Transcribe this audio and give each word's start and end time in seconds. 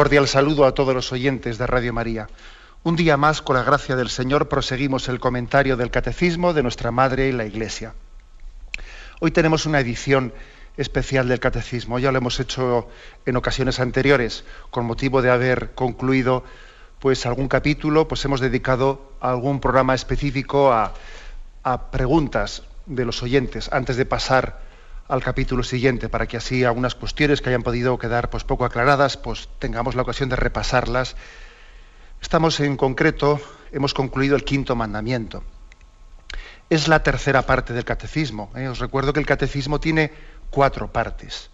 Cordial 0.00 0.28
saludo 0.28 0.64
a 0.64 0.72
todos 0.72 0.94
los 0.94 1.12
oyentes 1.12 1.58
de 1.58 1.66
Radio 1.66 1.92
María. 1.92 2.26
Un 2.84 2.96
día 2.96 3.18
más, 3.18 3.42
con 3.42 3.56
la 3.56 3.64
gracia 3.64 3.96
del 3.96 4.08
Señor, 4.08 4.48
proseguimos 4.48 5.10
el 5.10 5.20
comentario 5.20 5.76
del 5.76 5.90
Catecismo 5.90 6.54
de 6.54 6.62
nuestra 6.62 6.90
Madre 6.90 7.28
y 7.28 7.32
la 7.32 7.44
Iglesia. 7.44 7.92
Hoy 9.20 9.30
tenemos 9.30 9.66
una 9.66 9.78
edición 9.78 10.32
especial 10.78 11.28
del 11.28 11.38
Catecismo. 11.38 11.98
Ya 11.98 12.12
lo 12.12 12.16
hemos 12.16 12.40
hecho 12.40 12.88
en 13.26 13.36
ocasiones 13.36 13.78
anteriores, 13.78 14.44
con 14.70 14.86
motivo 14.86 15.20
de 15.20 15.32
haber 15.32 15.72
concluido 15.74 16.44
pues 16.98 17.26
algún 17.26 17.48
capítulo, 17.48 18.08
pues 18.08 18.24
hemos 18.24 18.40
dedicado 18.40 19.12
algún 19.20 19.60
programa 19.60 19.94
específico 19.94 20.72
a, 20.72 20.94
a 21.62 21.90
preguntas 21.90 22.62
de 22.86 23.04
los 23.04 23.22
oyentes 23.22 23.68
antes 23.70 23.98
de 23.98 24.06
pasar 24.06 24.60
al 25.10 25.22
capítulo 25.24 25.64
siguiente, 25.64 26.08
para 26.08 26.26
que 26.26 26.36
así 26.36 26.64
algunas 26.64 26.94
cuestiones 26.94 27.42
que 27.42 27.48
hayan 27.48 27.64
podido 27.64 27.98
quedar 27.98 28.30
pues, 28.30 28.44
poco 28.44 28.64
aclaradas, 28.64 29.16
pues 29.16 29.48
tengamos 29.58 29.96
la 29.96 30.02
ocasión 30.02 30.28
de 30.28 30.36
repasarlas. 30.36 31.16
Estamos 32.22 32.60
en 32.60 32.76
concreto, 32.76 33.40
hemos 33.72 33.92
concluido 33.92 34.36
el 34.36 34.44
quinto 34.44 34.76
mandamiento. 34.76 35.42
Es 36.70 36.86
la 36.86 37.02
tercera 37.02 37.42
parte 37.42 37.72
del 37.72 37.84
catecismo. 37.84 38.52
¿eh? 38.54 38.68
Os 38.68 38.78
recuerdo 38.78 39.12
que 39.12 39.18
el 39.18 39.26
catecismo 39.26 39.80
tiene 39.80 40.12
cuatro 40.48 40.92
partes. 40.92 41.50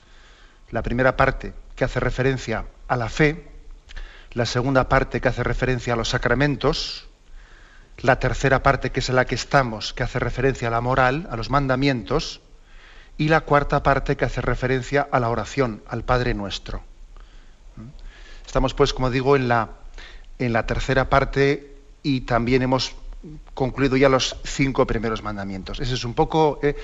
La 0.71 0.83
primera 0.83 1.17
parte 1.17 1.55
que 1.75 1.85
hace 1.85 1.99
referencia 1.99 2.67
a 2.89 2.97
la 2.97 3.09
fe, 3.09 3.49
la 4.33 4.45
segunda 4.45 4.91
parte 4.91 5.23
que 5.23 5.29
hace 5.29 5.43
referencia 5.43 5.95
a 5.95 5.97
los 5.97 6.11
sacramentos, 6.11 7.09
la 7.99 8.19
tercera 8.19 8.63
parte 8.63 8.93
que 8.93 9.01
es 9.01 9.09
en 9.09 9.17
la 9.17 9.25
que 9.25 9.35
estamos, 9.35 9.95
que 9.95 10.03
hace 10.03 10.19
referencia 10.19 10.69
a 10.69 10.71
la 10.71 10.83
moral, 10.83 11.27
a 11.31 11.37
los 11.37 11.49
mandamientos, 11.49 12.43
y 13.19 13.29
la 13.29 13.43
cuarta 13.43 13.83
parte 13.83 14.17
que 14.17 14.25
hace 14.25 14.41
referencia 14.41 15.09
a 15.11 15.21
la 15.21 15.31
oración, 15.31 15.83
al 15.89 16.05
Padre 16.05 16.35
Nuestro. 16.35 16.83
Estamos, 18.47 18.75
pues, 18.75 18.93
como 18.93 19.11
digo, 19.11 19.37
en 19.37 19.49
la, 19.49 19.71
en 20.39 20.53
la 20.53 20.67
tercera 20.67 21.09
parte 21.09 21.75
y 22.03 22.23
también 22.23 22.63
hemos 22.63 22.95
concluido 23.55 23.97
ya 23.97 24.09
los 24.09 24.37
cinco 24.45 24.87
primeros 24.87 25.23
mandamientos. 25.23 25.81
Ese 25.81 25.95
es 25.95 26.05
un 26.05 26.15
poco 26.15 26.61
eh, 26.63 26.77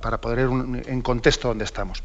para 0.00 0.20
poder 0.20 0.48
en 0.48 1.02
contexto 1.02 1.48
donde 1.48 1.64
estamos. 1.64 2.02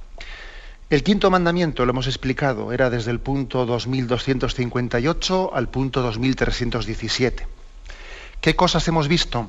El 0.89 1.03
quinto 1.03 1.31
mandamiento, 1.31 1.85
lo 1.85 1.91
hemos 1.91 2.07
explicado, 2.07 2.73
era 2.73 2.89
desde 2.89 3.11
el 3.11 3.21
punto 3.21 3.65
2258 3.65 5.51
al 5.53 5.69
punto 5.69 6.01
2317. 6.01 7.47
¿Qué 8.41 8.55
cosas 8.57 8.85
hemos 8.89 9.07
visto 9.07 9.47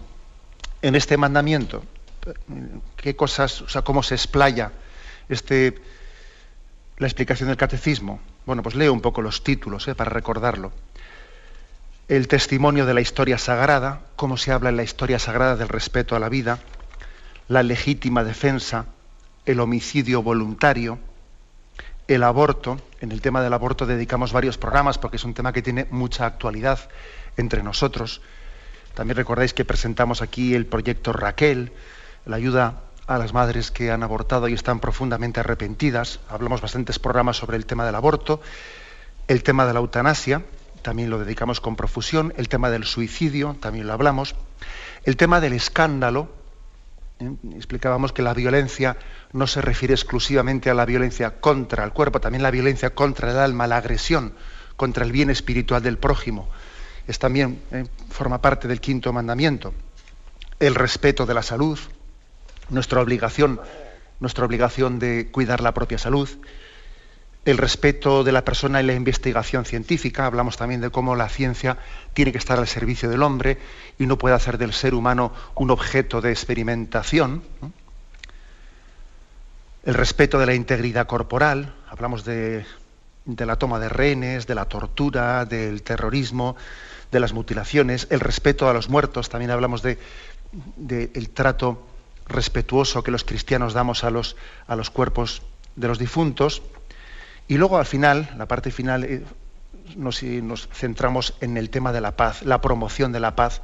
en 0.83 0.95
este 0.95 1.17
mandamiento? 1.17 1.83
Qué 2.97 3.17
cosas, 3.17 3.63
o 3.63 3.69
sea, 3.69 3.83
cómo 3.83 4.03
se 4.03 4.15
explaya 4.15 4.73
este, 5.29 5.81
la 6.99 7.07
explicación 7.07 7.49
del 7.49 7.57
catecismo. 7.57 8.21
Bueno, 8.47 8.63
pues 8.63 8.75
leo 8.75 8.93
un 8.93 9.01
poco 9.01 9.23
los 9.23 9.45
títulos 9.45 9.89
eh, 9.89 9.95
para 9.95 10.11
recordarlo. 10.11 10.73
El 12.09 12.29
testimonio 12.29 12.87
de 12.87 12.95
la 12.95 13.01
historia 13.01 13.39
sagrada, 13.39 14.03
cómo 14.17 14.37
se 14.37 14.53
habla 14.53 14.71
en 14.71 14.77
la 14.77 14.83
historia 14.83 15.19
sagrada 15.19 15.57
del 15.57 15.69
respeto 15.69 16.17
a 16.17 16.19
la 16.19 16.29
vida, 16.29 16.59
la 17.49 17.63
legítima 17.63 18.25
defensa, 18.25 18.87
el 19.47 19.61
homicidio 19.61 20.23
voluntario, 20.23 20.99
el 22.09 22.23
aborto. 22.23 22.81
En 23.01 23.13
el 23.13 23.21
tema 23.21 23.43
del 23.43 23.53
aborto 23.53 23.87
dedicamos 23.87 24.33
varios 24.33 24.59
programas 24.59 24.99
porque 24.99 25.17
es 25.17 25.25
un 25.25 25.35
tema 25.35 25.53
que 25.53 25.63
tiene 25.63 25.87
mucha 25.91 26.27
actualidad 26.27 26.79
entre 27.37 27.63
nosotros. 27.63 28.21
También 28.95 29.17
recordáis 29.17 29.55
que 29.55 29.65
presentamos 29.65 30.23
aquí 30.23 30.55
el 30.55 30.67
proyecto 30.67 31.13
Raquel, 31.13 31.73
la 32.27 32.37
ayuda 32.37 32.83
a 33.07 33.19
las 33.19 33.33
madres 33.33 33.71
que 33.71 33.91
han 33.91 34.03
abortado 34.03 34.49
y 34.49 34.55
están 34.55 34.81
profundamente 34.81 35.41
arrepentidas. 35.41 36.21
Hablamos 36.29 36.61
bastantes 36.61 36.99
programas 36.99 37.37
sobre 37.37 37.57
el 37.57 37.67
tema 37.67 37.85
del 37.85 37.95
aborto, 37.95 38.41
el 39.29 39.43
tema 39.43 39.67
de 39.67 39.73
la 39.73 39.81
eutanasia, 39.81 40.43
también 40.83 41.11
lo 41.11 41.19
dedicamos 41.19 41.61
con 41.61 41.77
profusión, 41.77 42.33
el 42.37 42.49
tema 42.49 42.71
del 42.71 42.85
suicidio, 42.85 43.57
también 43.61 43.87
lo 43.87 43.93
hablamos, 43.93 44.35
el 45.05 45.17
tema 45.17 45.41
del 45.41 45.53
escándalo, 45.53 46.29
¿eh? 47.21 47.31
explicábamos 47.55 48.13
que 48.13 48.23
la 48.23 48.35
violencia 48.35 48.97
no 49.33 49.47
se 49.47 49.61
refiere 49.61 49.95
exclusivamente 49.95 50.71
a 50.71 50.75
la 50.75 50.85
violencia 50.85 51.41
contra 51.41 51.85
el 51.85 51.93
cuerpo, 51.93 52.21
también 52.21 52.43
la 52.43 52.51
violencia 52.51 52.91
contra 52.91 53.31
el 53.31 53.39
alma, 53.39 53.67
la 53.67 53.77
agresión 53.77 54.35
contra 54.77 55.05
el 55.05 55.13
bien 55.13 55.31
espiritual 55.31 55.83
del 55.83 55.99
prójimo, 55.99 56.49
es 57.07 57.19
también 57.19 57.61
¿eh? 57.71 57.87
forma 58.11 58.41
parte 58.41 58.69
del 58.69 58.81
quinto 58.81 59.13
mandamiento, 59.13 59.75
el 60.59 60.75
respeto 60.75 61.27
de 61.27 61.35
la 61.35 61.43
salud, 61.43 61.79
nuestra 62.73 63.01
obligación, 63.01 63.61
nuestra 64.21 64.45
obligación 64.45 64.99
de 64.99 65.29
cuidar 65.31 65.61
la 65.61 65.75
propia 65.75 65.99
salud, 65.99 66.29
el 67.45 67.59
respeto 67.59 68.23
de 68.23 68.31
la 68.31 68.45
persona 68.45 68.79
en 68.79 68.87
la 68.87 68.95
investigación 68.95 69.65
científica, 69.65 70.27
hablamos 70.27 70.57
también 70.57 70.81
de 70.81 70.91
cómo 70.91 71.17
la 71.17 71.29
ciencia 71.29 71.77
tiene 72.15 72.31
que 72.31 72.39
estar 72.39 72.59
al 72.59 72.69
servicio 72.69 73.11
del 73.11 73.23
hombre 73.23 73.59
y 73.99 74.07
no 74.07 74.17
puede 74.17 74.37
hacer 74.37 74.59
del 74.59 74.73
ser 74.73 74.95
humano 74.95 75.33
un 75.57 75.71
objeto 75.71 76.21
de 76.21 76.31
experimentación. 76.31 77.43
El 79.85 79.95
respeto 79.95 80.39
de 80.39 80.47
la 80.47 80.55
integridad 80.55 81.09
corporal, 81.09 81.75
hablamos 81.89 82.25
de, 82.25 82.65
la 83.27 83.57
toma 83.57 83.81
de 83.81 83.89
rehenes, 83.89 84.47
de 84.47 84.55
la 84.55 84.67
tortura, 84.67 85.45
del 85.45 85.83
terrorismo, 85.83 86.55
de 87.11 87.19
las 87.19 87.33
mutilaciones, 87.33 88.07
el 88.11 88.21
respeto 88.21 88.69
a 88.69 88.73
los 88.73 88.89
muertos, 88.89 89.29
también 89.29 89.51
hablamos 89.51 89.83
del 89.83 89.99
de, 90.77 91.09
trato 91.35 91.92
respetuoso 92.33 93.03
que 93.03 93.11
los 93.11 93.25
cristianos 93.25 93.75
damos 93.75 94.05
a 94.05 94.11
los, 94.11 94.37
a 94.67 94.77
los 94.77 94.91
cuerpos 94.91 95.43
de 95.77 95.89
los 95.89 95.99
difuntos. 95.99 96.63
Y 97.49 97.57
luego 97.59 97.79
al 97.79 97.87
final, 97.87 98.31
la 98.37 98.47
parte 98.47 98.71
final, 98.71 99.05
eh, 99.05 99.23
nos, 99.97 100.23
nos, 100.23 100.69
centramos 100.73 101.35
en 101.41 101.57
el 101.57 101.71
tema 101.71 101.93
de 101.93 102.01
la 102.01 102.17
paz, 102.17 102.43
la 102.43 102.61
promoción 102.61 103.13
de 103.13 103.21
la 103.21 103.37
paz. 103.37 103.63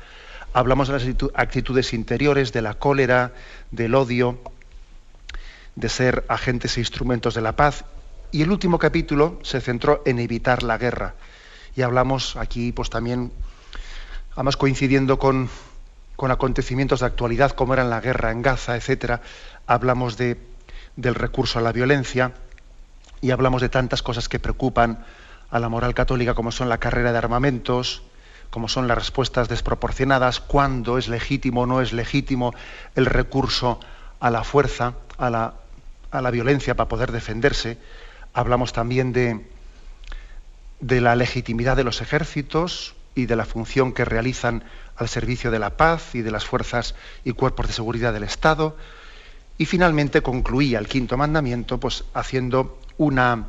Hablamos 0.52 0.88
de 0.88 0.94
las 0.94 1.04
actitudes 1.34 1.93
interiores, 1.93 2.52
de 2.52 2.62
la 2.62 2.75
cólera, 2.75 3.32
del 3.70 3.94
odio, 3.94 4.38
de 5.76 5.88
ser 5.88 6.25
agentes 6.28 6.76
e 6.76 6.81
instrumentos 6.81 7.34
de 7.34 7.43
la 7.43 7.54
paz. 7.54 7.84
Y 8.31 8.43
el 8.43 8.50
último 8.50 8.78
capítulo 8.78 9.38
se 9.43 9.60
centró 9.60 10.02
en 10.04 10.19
evitar 10.19 10.62
la 10.62 10.76
guerra. 10.78 11.14
Y 11.76 11.82
hablamos 11.82 12.37
aquí, 12.37 12.72
pues 12.72 12.90
también, 12.90 13.32
además 14.34 14.56
coincidiendo 14.56 15.19
con, 15.19 15.48
con 16.19 16.32
acontecimientos 16.32 16.99
de 16.99 17.06
actualidad 17.06 17.53
como 17.53 17.75
eran 17.75 17.91
la 17.91 18.00
guerra 18.00 18.32
en 18.32 18.43
Gaza, 18.43 18.75
etcétera, 18.75 19.20
hablamos 19.69 20.17
de, 20.17 20.37
del 20.97 21.15
recurso 21.15 21.61
a 21.61 21.62
la 21.62 21.70
violencia 21.70 22.32
y 23.20 23.31
hablamos 23.31 23.62
de 23.62 23.69
tantas 23.69 24.03
cosas 24.03 24.29
que 24.29 24.41
preocupan 24.41 25.05
a 25.49 25.61
la 25.61 25.69
moral 25.69 25.94
católica 25.94 26.35
como 26.35 26.50
son 26.50 26.69
la 26.69 26.79
carrera 26.79 27.12
de 27.12 27.19
armamentos, 27.19 28.03
como 28.50 28.67
son 28.67 28.88
las 28.88 28.99
respuestas 28.99 29.49
desproporcionadas, 29.49 30.41
cuándo 30.41 30.99
es 30.99 31.06
legítimo 31.06 31.61
o 31.61 31.67
no 31.67 31.81
es 31.81 31.93
legítimo 31.93 32.53
el 32.97 33.06
recurso 33.06 33.79
a 34.19 34.32
la 34.32 34.43
fuerza, 34.43 34.94
a 35.19 35.31
la, 35.31 35.55
la 36.11 36.31
violencia 36.32 36.75
para 36.75 36.88
poder 36.88 37.12
defenderse. 37.12 37.79
Hablamos 38.35 38.73
también 38.73 39.12
de, 39.12 39.47
de 40.81 41.00
la 41.00 41.15
legitimidad 41.15 41.76
de 41.76 41.85
los 41.85 42.00
ejércitos 42.00 42.97
y 43.15 43.26
de 43.26 43.37
la 43.37 43.44
función 43.44 43.93
que 43.93 44.05
realizan 44.05 44.65
al 44.98 45.08
servicio 45.08 45.50
de 45.50 45.58
la 45.58 45.76
paz 45.76 46.14
y 46.14 46.22
de 46.22 46.30
las 46.30 46.44
fuerzas 46.44 46.94
y 47.24 47.32
cuerpos 47.32 47.68
de 47.68 47.72
seguridad 47.72 48.12
del 48.12 48.24
Estado. 48.24 48.76
Y 49.56 49.66
finalmente 49.66 50.22
concluía 50.22 50.78
el 50.78 50.88
quinto 50.88 51.16
mandamiento 51.16 51.78
pues, 51.78 52.04
haciendo 52.14 52.80
una, 52.96 53.46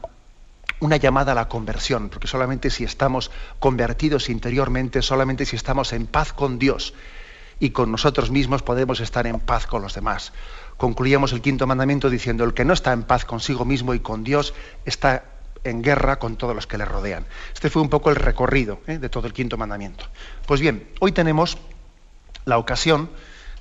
una 0.79 0.97
llamada 0.97 1.33
a 1.33 1.35
la 1.35 1.47
conversión, 1.47 2.09
porque 2.09 2.27
solamente 2.27 2.69
si 2.69 2.83
estamos 2.83 3.31
convertidos 3.59 4.29
interiormente, 4.29 5.01
solamente 5.01 5.45
si 5.45 5.55
estamos 5.55 5.93
en 5.93 6.07
paz 6.07 6.33
con 6.33 6.59
Dios 6.59 6.93
y 7.59 7.71
con 7.71 7.91
nosotros 7.91 8.31
mismos 8.31 8.63
podemos 8.63 8.99
estar 9.01 9.27
en 9.27 9.39
paz 9.39 9.67
con 9.67 9.81
los 9.81 9.93
demás. 9.93 10.31
Concluíamos 10.77 11.33
el 11.33 11.41
quinto 11.41 11.67
mandamiento 11.67 12.09
diciendo, 12.09 12.43
el 12.43 12.53
que 12.53 12.63
no 12.63 12.73
está 12.73 12.93
en 12.93 13.03
paz 13.03 13.25
consigo 13.25 13.65
mismo 13.65 13.93
y 13.93 13.99
con 13.99 14.23
Dios 14.23 14.53
está 14.85 15.25
en 15.63 15.81
guerra 15.81 16.19
con 16.19 16.35
todos 16.35 16.55
los 16.55 16.67
que 16.67 16.77
le 16.77 16.85
rodean. 16.85 17.25
Este 17.53 17.69
fue 17.69 17.81
un 17.81 17.89
poco 17.89 18.09
el 18.09 18.15
recorrido 18.15 18.79
¿eh? 18.87 18.97
de 18.97 19.09
todo 19.09 19.27
el 19.27 19.33
quinto 19.33 19.57
mandamiento. 19.57 20.05
Pues 20.45 20.61
bien, 20.61 20.87
hoy 20.99 21.11
tenemos 21.11 21.57
la 22.45 22.57
ocasión 22.57 23.09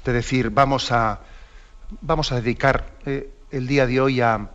de 0.05 0.13
decir, 0.13 0.51
vamos 0.51 0.93
a, 0.93 1.21
vamos 2.01 2.33
a 2.33 2.37
dedicar 2.37 2.87
eh, 3.07 3.31
el 3.51 3.67
día 3.67 3.87
de 3.87 4.01
hoy 4.01 4.21
a, 4.21 4.51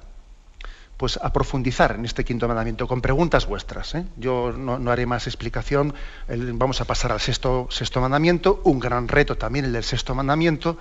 pues, 0.97 1.19
a 1.21 1.33
profundizar 1.33 1.95
en 1.95 2.05
este 2.05 2.23
quinto 2.23 2.47
mandamiento 2.47 2.87
con 2.87 3.01
preguntas 3.01 3.45
vuestras. 3.45 3.95
¿eh? 3.95 4.05
Yo 4.17 4.53
no, 4.53 4.91
haré 4.91 5.05
más 5.05 5.27
explicación, 5.27 5.93
vamos 6.27 6.81
a 6.81 6.85
pasar 6.85 7.11
al 7.11 7.19
sexto, 7.19 7.67
sexto 7.69 8.01
mandamiento, 8.01 8.61
un 8.63 8.79
gran 8.79 9.07
reto 9.07 9.35
también 9.35 9.65
el 9.65 9.73
del 9.73 9.83
sexto 9.83 10.15
mandamiento, 10.15 10.77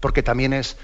porque 0.00 0.22
también 0.22 0.52
es 0.52 0.76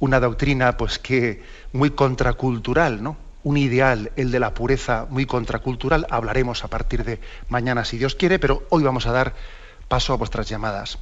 una 0.00 0.20
doctrina 0.20 0.76
pues, 0.76 0.98
que 0.98 1.42
muy 1.72 1.90
contracultural, 1.90 3.02
¿no? 3.02 3.16
Un 3.44 3.56
ideal, 3.58 4.10
el 4.16 4.32
de 4.32 4.40
la 4.40 4.54
pureza 4.54 5.06
muy 5.08 5.26
contracultural. 5.26 6.08
Hablaremos 6.10 6.64
a 6.64 6.68
partir 6.68 7.04
de 7.04 7.20
mañana 7.48 7.84
si 7.84 7.98
Dios 7.98 8.16
quiere, 8.16 8.40
pero 8.40 8.66
hoy 8.70 8.82
vamos 8.82 9.06
a 9.06 9.12
dar 9.12 9.34
paso 9.86 10.12
a 10.12 10.16
vuestras 10.16 10.48
llamadas. 10.48 10.98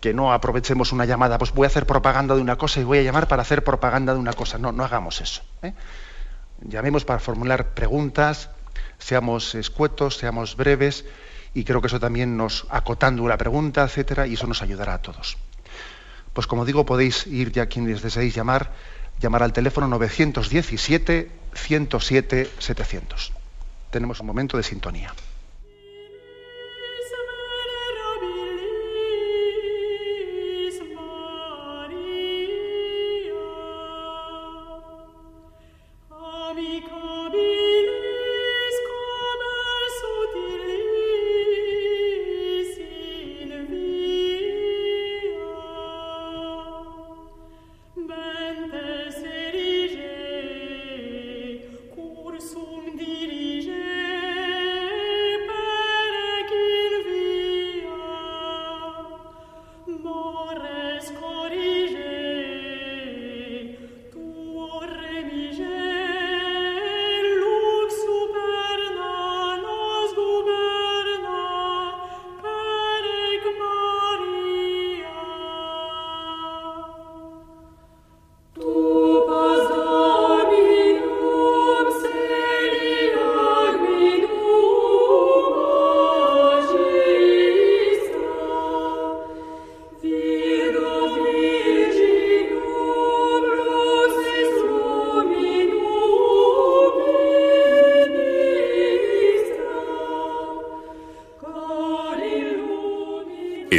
que 0.00 0.14
no 0.14 0.32
aprovechemos 0.32 0.92
una 0.92 1.04
llamada, 1.04 1.38
pues 1.38 1.52
voy 1.52 1.64
a 1.64 1.68
hacer 1.68 1.86
propaganda 1.86 2.34
de 2.34 2.40
una 2.40 2.56
cosa 2.56 2.80
y 2.80 2.84
voy 2.84 2.98
a 2.98 3.02
llamar 3.02 3.28
para 3.28 3.42
hacer 3.42 3.62
propaganda 3.62 4.14
de 4.14 4.18
una 4.18 4.32
cosa. 4.32 4.58
No, 4.58 4.72
no 4.72 4.84
hagamos 4.84 5.20
eso. 5.20 5.42
¿eh? 5.62 5.74
Llamemos 6.62 7.04
para 7.04 7.20
formular 7.20 7.74
preguntas, 7.74 8.50
seamos 8.98 9.54
escuetos, 9.54 10.16
seamos 10.16 10.56
breves, 10.56 11.04
y 11.54 11.64
creo 11.64 11.80
que 11.80 11.88
eso 11.88 12.00
también 12.00 12.36
nos, 12.36 12.66
acotando 12.70 13.22
una 13.22 13.36
pregunta, 13.36 13.82
etcétera, 13.84 14.26
y 14.26 14.34
eso 14.34 14.46
nos 14.46 14.62
ayudará 14.62 14.94
a 14.94 15.02
todos. 15.02 15.36
Pues 16.32 16.46
como 16.46 16.64
digo, 16.64 16.86
podéis 16.86 17.26
ir 17.26 17.52
ya 17.52 17.66
quienes 17.66 18.02
deseéis 18.02 18.34
llamar, 18.34 18.72
llamar 19.20 19.42
al 19.42 19.52
teléfono 19.52 19.88
917 19.88 21.30
107 21.54 22.50
700. 22.58 23.32
Tenemos 23.90 24.20
un 24.20 24.26
momento 24.26 24.56
de 24.56 24.62
sintonía. 24.62 25.12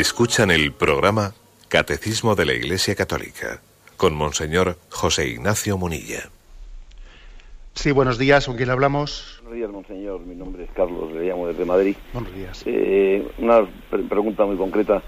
Escuchan 0.01 0.49
el 0.49 0.71
programa 0.71 1.35
Catecismo 1.67 2.33
de 2.33 2.45
la 2.47 2.53
Iglesia 2.53 2.95
Católica 2.95 3.61
con 3.97 4.15
Monseñor 4.15 4.77
José 4.89 5.27
Ignacio 5.27 5.77
Munilla. 5.77 6.31
Sí, 7.75 7.91
buenos 7.91 8.17
días, 8.17 8.47
¿con 8.47 8.57
quién 8.57 8.71
hablamos? 8.71 9.39
Buenos 9.43 9.57
días, 9.57 9.69
Monseñor. 9.69 10.21
Mi 10.21 10.33
nombre 10.33 10.63
es 10.63 10.71
Carlos, 10.71 11.11
le 11.11 11.27
llamo 11.27 11.47
desde 11.49 11.65
Madrid. 11.65 11.95
Buenos 12.13 12.33
días. 12.33 12.63
Eh, 12.65 13.27
una 13.37 13.63
pregunta 14.09 14.43
muy 14.43 14.57
concreta. 14.57 15.03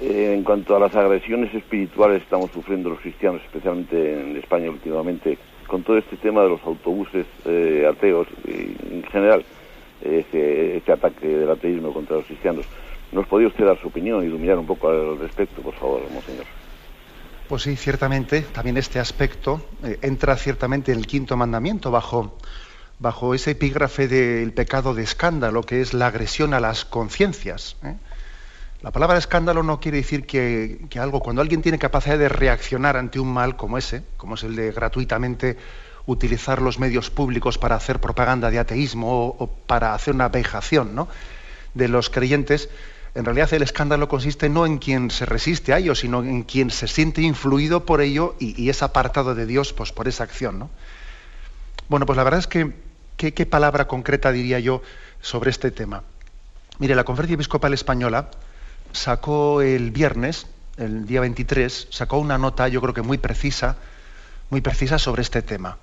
Eh, 0.00 0.32
en 0.34 0.42
cuanto 0.44 0.74
a 0.74 0.80
las 0.80 0.96
agresiones 0.96 1.54
espirituales 1.54 2.20
que 2.20 2.24
estamos 2.24 2.50
sufriendo 2.50 2.88
los 2.88 3.00
cristianos, 3.00 3.42
especialmente 3.44 4.18
en 4.18 4.34
España 4.38 4.70
últimamente, 4.70 5.36
con 5.66 5.82
todo 5.82 5.98
este 5.98 6.16
tema 6.16 6.42
de 6.44 6.48
los 6.48 6.62
autobuses 6.62 7.26
eh, 7.44 7.86
ateos, 7.86 8.26
en 8.46 9.02
general, 9.12 9.44
este, 10.00 10.78
este 10.78 10.92
ataque 10.92 11.26
del 11.26 11.50
ateísmo 11.50 11.92
contra 11.92 12.16
los 12.16 12.24
cristianos, 12.24 12.64
¿Nos 13.12 13.26
podría 13.26 13.48
usted 13.48 13.64
dar 13.64 13.80
su 13.80 13.88
opinión 13.88 14.22
y 14.22 14.26
iluminar 14.26 14.58
un 14.58 14.66
poco 14.66 14.88
al 14.88 15.18
respecto, 15.18 15.62
por 15.62 15.74
favor, 15.74 16.02
monseñor? 16.12 16.44
Pues 17.48 17.62
sí, 17.62 17.76
ciertamente, 17.76 18.42
también 18.42 18.76
este 18.76 18.98
aspecto 18.98 19.62
eh, 19.82 19.98
entra 20.02 20.36
ciertamente 20.36 20.92
en 20.92 20.98
el 20.98 21.06
quinto 21.06 21.34
mandamiento 21.36 21.90
bajo, 21.90 22.36
bajo 22.98 23.34
ese 23.34 23.52
epígrafe 23.52 24.06
del 24.06 24.52
pecado 24.52 24.92
de 24.92 25.02
escándalo, 25.02 25.62
que 25.62 25.80
es 25.80 25.94
la 25.94 26.08
agresión 26.08 26.52
a 26.52 26.60
las 26.60 26.84
conciencias. 26.84 27.76
¿eh? 27.82 27.96
La 28.82 28.92
palabra 28.92 29.16
escándalo 29.16 29.62
no 29.62 29.80
quiere 29.80 29.98
decir 29.98 30.24
que, 30.24 30.78
algo, 31.00 31.20
cuando 31.20 31.42
alguien 31.42 31.62
tiene 31.62 31.78
capacidad 31.78 32.18
de 32.18 32.28
reaccionar 32.28 32.96
ante 32.96 33.18
un 33.18 33.32
mal 33.32 33.56
como 33.56 33.76
ese, 33.76 34.04
como 34.16 34.34
es 34.34 34.44
el 34.44 34.54
de 34.54 34.70
gratuitamente 34.70 35.56
utilizar 36.06 36.62
los 36.62 36.78
medios 36.78 37.10
públicos 37.10 37.58
para 37.58 37.74
hacer 37.74 37.98
propaganda 37.98 38.50
de 38.50 38.58
ateísmo 38.58 39.34
o, 39.38 39.46
para 39.66 39.94
hacer 39.94 40.14
una 40.14 40.28
vejación 40.28 40.94
¿no? 40.94 41.08
de 41.74 41.88
los 41.88 42.08
creyentes, 42.08 42.70
en 43.14 43.24
realidad 43.24 43.52
el 43.54 43.62
escándalo 43.62 44.08
consiste 44.08 44.48
no 44.48 44.66
en 44.66 44.78
quien 44.78 45.10
se 45.10 45.26
resiste 45.26 45.72
a 45.72 45.78
ello, 45.78 45.94
sino 45.94 46.22
en 46.22 46.42
quien 46.42 46.70
se 46.70 46.88
siente 46.88 47.22
influido 47.22 47.84
por 47.84 48.00
ello 48.00 48.36
y, 48.38 48.68
es 48.68 48.82
apartado 48.82 49.34
de 49.34 49.46
Dios 49.46 49.72
pues, 49.72 49.92
por 49.92 50.08
esa 50.08 50.24
acción. 50.24 50.58
¿no? 50.58 50.70
Bueno, 51.88 52.06
pues 52.06 52.16
la 52.16 52.24
verdad 52.24 52.40
es 52.40 52.46
que, 52.46 52.74
¿qué, 53.16 53.46
palabra 53.46 53.88
concreta 53.88 54.30
diría 54.30 54.60
yo 54.60 54.82
sobre 55.20 55.50
este 55.50 55.70
tema? 55.70 56.02
Mire, 56.78 56.94
la 56.94 57.04
Conferencia 57.04 57.34
Episcopal 57.34 57.74
Española 57.74 58.30
sacó 58.92 59.62
el 59.62 59.90
viernes, 59.90 60.46
el 60.76 61.06
día 61.06 61.20
23, 61.20 61.88
sacó 61.90 62.18
una 62.18 62.38
nota, 62.38 62.68
yo 62.68 62.80
creo 62.80 62.94
que 62.94 63.02
muy 63.02 63.18
precisa, 63.18 63.76
muy 64.50 64.60
precisa 64.60 64.98
sobre 64.98 65.22
este 65.22 65.42
tema. 65.42 65.78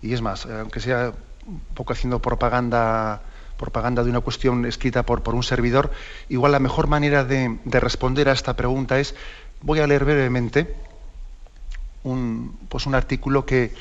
Y 0.00 0.14
es 0.14 0.22
más, 0.22 0.46
aunque 0.46 0.80
sea 0.80 1.12
un 1.46 1.60
poco 1.74 1.92
haciendo 1.92 2.20
propaganda 2.20 3.22
propaganda 3.58 4.02
de 4.02 4.10
una 4.10 4.20
cuestión 4.20 4.64
escrita 4.64 5.02
por, 5.04 5.22
por 5.22 5.34
un 5.34 5.42
servidor, 5.42 5.90
igual 6.30 6.52
la 6.52 6.60
mejor 6.60 6.86
manera 6.86 7.24
de, 7.24 7.58
responder 7.66 8.30
a 8.30 8.32
esta 8.32 8.56
pregunta 8.56 8.98
es, 8.98 9.14
voy 9.60 9.80
a 9.80 9.86
leer 9.86 10.04
brevemente 10.04 10.74
un, 12.04 12.56
pues 12.70 12.86
un 12.86 12.94
artículo 12.94 13.44
que, 13.44 13.74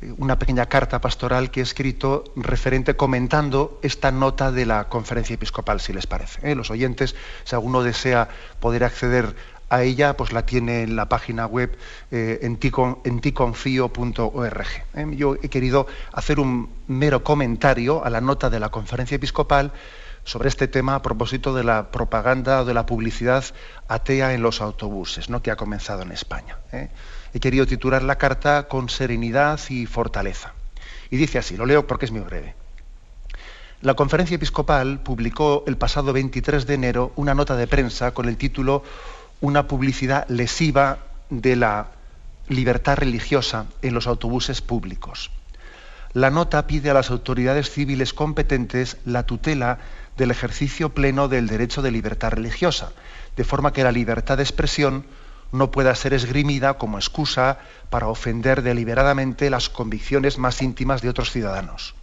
eh, 0.00 0.14
una 0.16 0.38
pequeña 0.38 0.66
carta 0.66 1.00
pastoral 1.00 1.50
que 1.50 1.60
he 1.60 1.62
escrito 1.62 2.24
referente 2.36 2.96
comentando 2.96 3.78
esta 3.82 4.10
nota 4.10 4.52
de 4.52 4.64
la 4.64 4.88
conferencia 4.88 5.34
episcopal, 5.34 5.80
si 5.80 5.92
les 5.92 6.06
parece. 6.06 6.50
¿eh? 6.50 6.54
Los 6.54 6.70
oyentes, 6.70 7.14
si 7.44 7.54
alguno 7.54 7.82
desea 7.82 8.28
poder 8.60 8.84
acceder 8.84 9.34
a 9.70 9.82
ella, 9.84 10.16
pues 10.16 10.32
la 10.32 10.44
tiene 10.44 10.82
en 10.82 10.96
la 10.96 11.08
página 11.08 11.46
web 11.46 11.78
eh, 12.10 12.40
en, 12.42 12.58
ticonfío.org. 13.20 14.66
¿eh? 14.94 15.06
Yo 15.12 15.36
he 15.40 15.48
querido 15.48 15.86
hacer 16.12 16.40
un 16.40 16.68
mero 16.88 17.22
comentario 17.22 18.04
a 18.04 18.10
la 18.10 18.20
nota 18.20 18.50
de 18.50 18.60
la 18.60 18.68
conferencia 18.70 19.14
episcopal 19.14 19.72
sobre 20.24 20.48
este 20.48 20.68
tema 20.68 20.96
a 20.96 21.02
propósito 21.02 21.54
de 21.54 21.64
la 21.64 21.90
propaganda 21.92 22.60
o 22.60 22.64
de 22.64 22.74
la 22.74 22.84
publicidad 22.84 23.44
atea 23.88 24.34
en 24.34 24.42
los 24.42 24.60
autobuses, 24.60 25.30
¿no? 25.30 25.40
que 25.40 25.52
ha 25.52 25.56
comenzado 25.56 26.02
en 26.02 26.10
España. 26.12 26.58
¿eh? 26.72 26.88
He 27.32 27.38
querido 27.40 27.64
titular 27.64 28.02
la 28.02 28.18
carta 28.18 28.68
con 28.68 28.88
serenidad 28.88 29.60
y 29.68 29.86
fortaleza. 29.86 30.52
Y 31.10 31.16
dice 31.16 31.38
así, 31.38 31.56
lo 31.56 31.64
leo 31.64 31.86
porque 31.86 32.06
es 32.06 32.10
muy 32.10 32.20
breve. 32.20 32.54
La 33.82 33.94
conferencia 33.94 34.34
episcopal 34.34 35.00
publicó 35.00 35.64
el 35.66 35.78
pasado 35.78 36.12
23 36.12 36.66
de 36.66 36.74
enero 36.74 37.12
una 37.16 37.34
nota 37.34 37.56
de 37.56 37.66
prensa 37.66 38.12
con 38.12 38.28
el 38.28 38.36
título 38.36 38.82
Una 39.40 39.66
publicidad 39.66 40.28
lesiva 40.28 40.98
de 41.30 41.56
la 41.56 41.88
libertad 42.48 42.96
religiosa 42.96 43.66
en 43.80 43.94
los 43.94 44.06
autobuses 44.06 44.60
públicos. 44.60 45.30
La 46.12 46.30
nota 46.30 46.66
pide 46.66 46.90
a 46.90 46.94
las 46.94 47.10
autoridades 47.10 47.70
civiles 47.70 48.12
competentes 48.12 48.96
la 49.04 49.22
tutela 49.22 49.78
del 50.16 50.32
ejercicio 50.32 50.90
pleno 50.90 51.28
del 51.28 51.46
derecho 51.46 51.82
de 51.82 51.92
libertad 51.92 52.32
religiosa, 52.32 52.92
de 53.36 53.44
forma 53.44 53.72
que 53.72 53.84
la 53.84 53.92
libertad 53.92 54.36
de 54.36 54.42
expresión 54.42 55.06
no 55.52 55.70
pueda 55.70 55.94
ser 55.94 56.12
esgrimida 56.12 56.74
como 56.74 56.98
excusa 56.98 57.58
para 57.88 58.08
ofender 58.08 58.62
deliberadamente 58.62 59.48
las 59.50 59.68
convicciones 59.68 60.36
más 60.36 60.60
íntimas 60.62 61.00
de 61.00 61.08
otros 61.08 61.30
ciudadanos. 61.30 61.94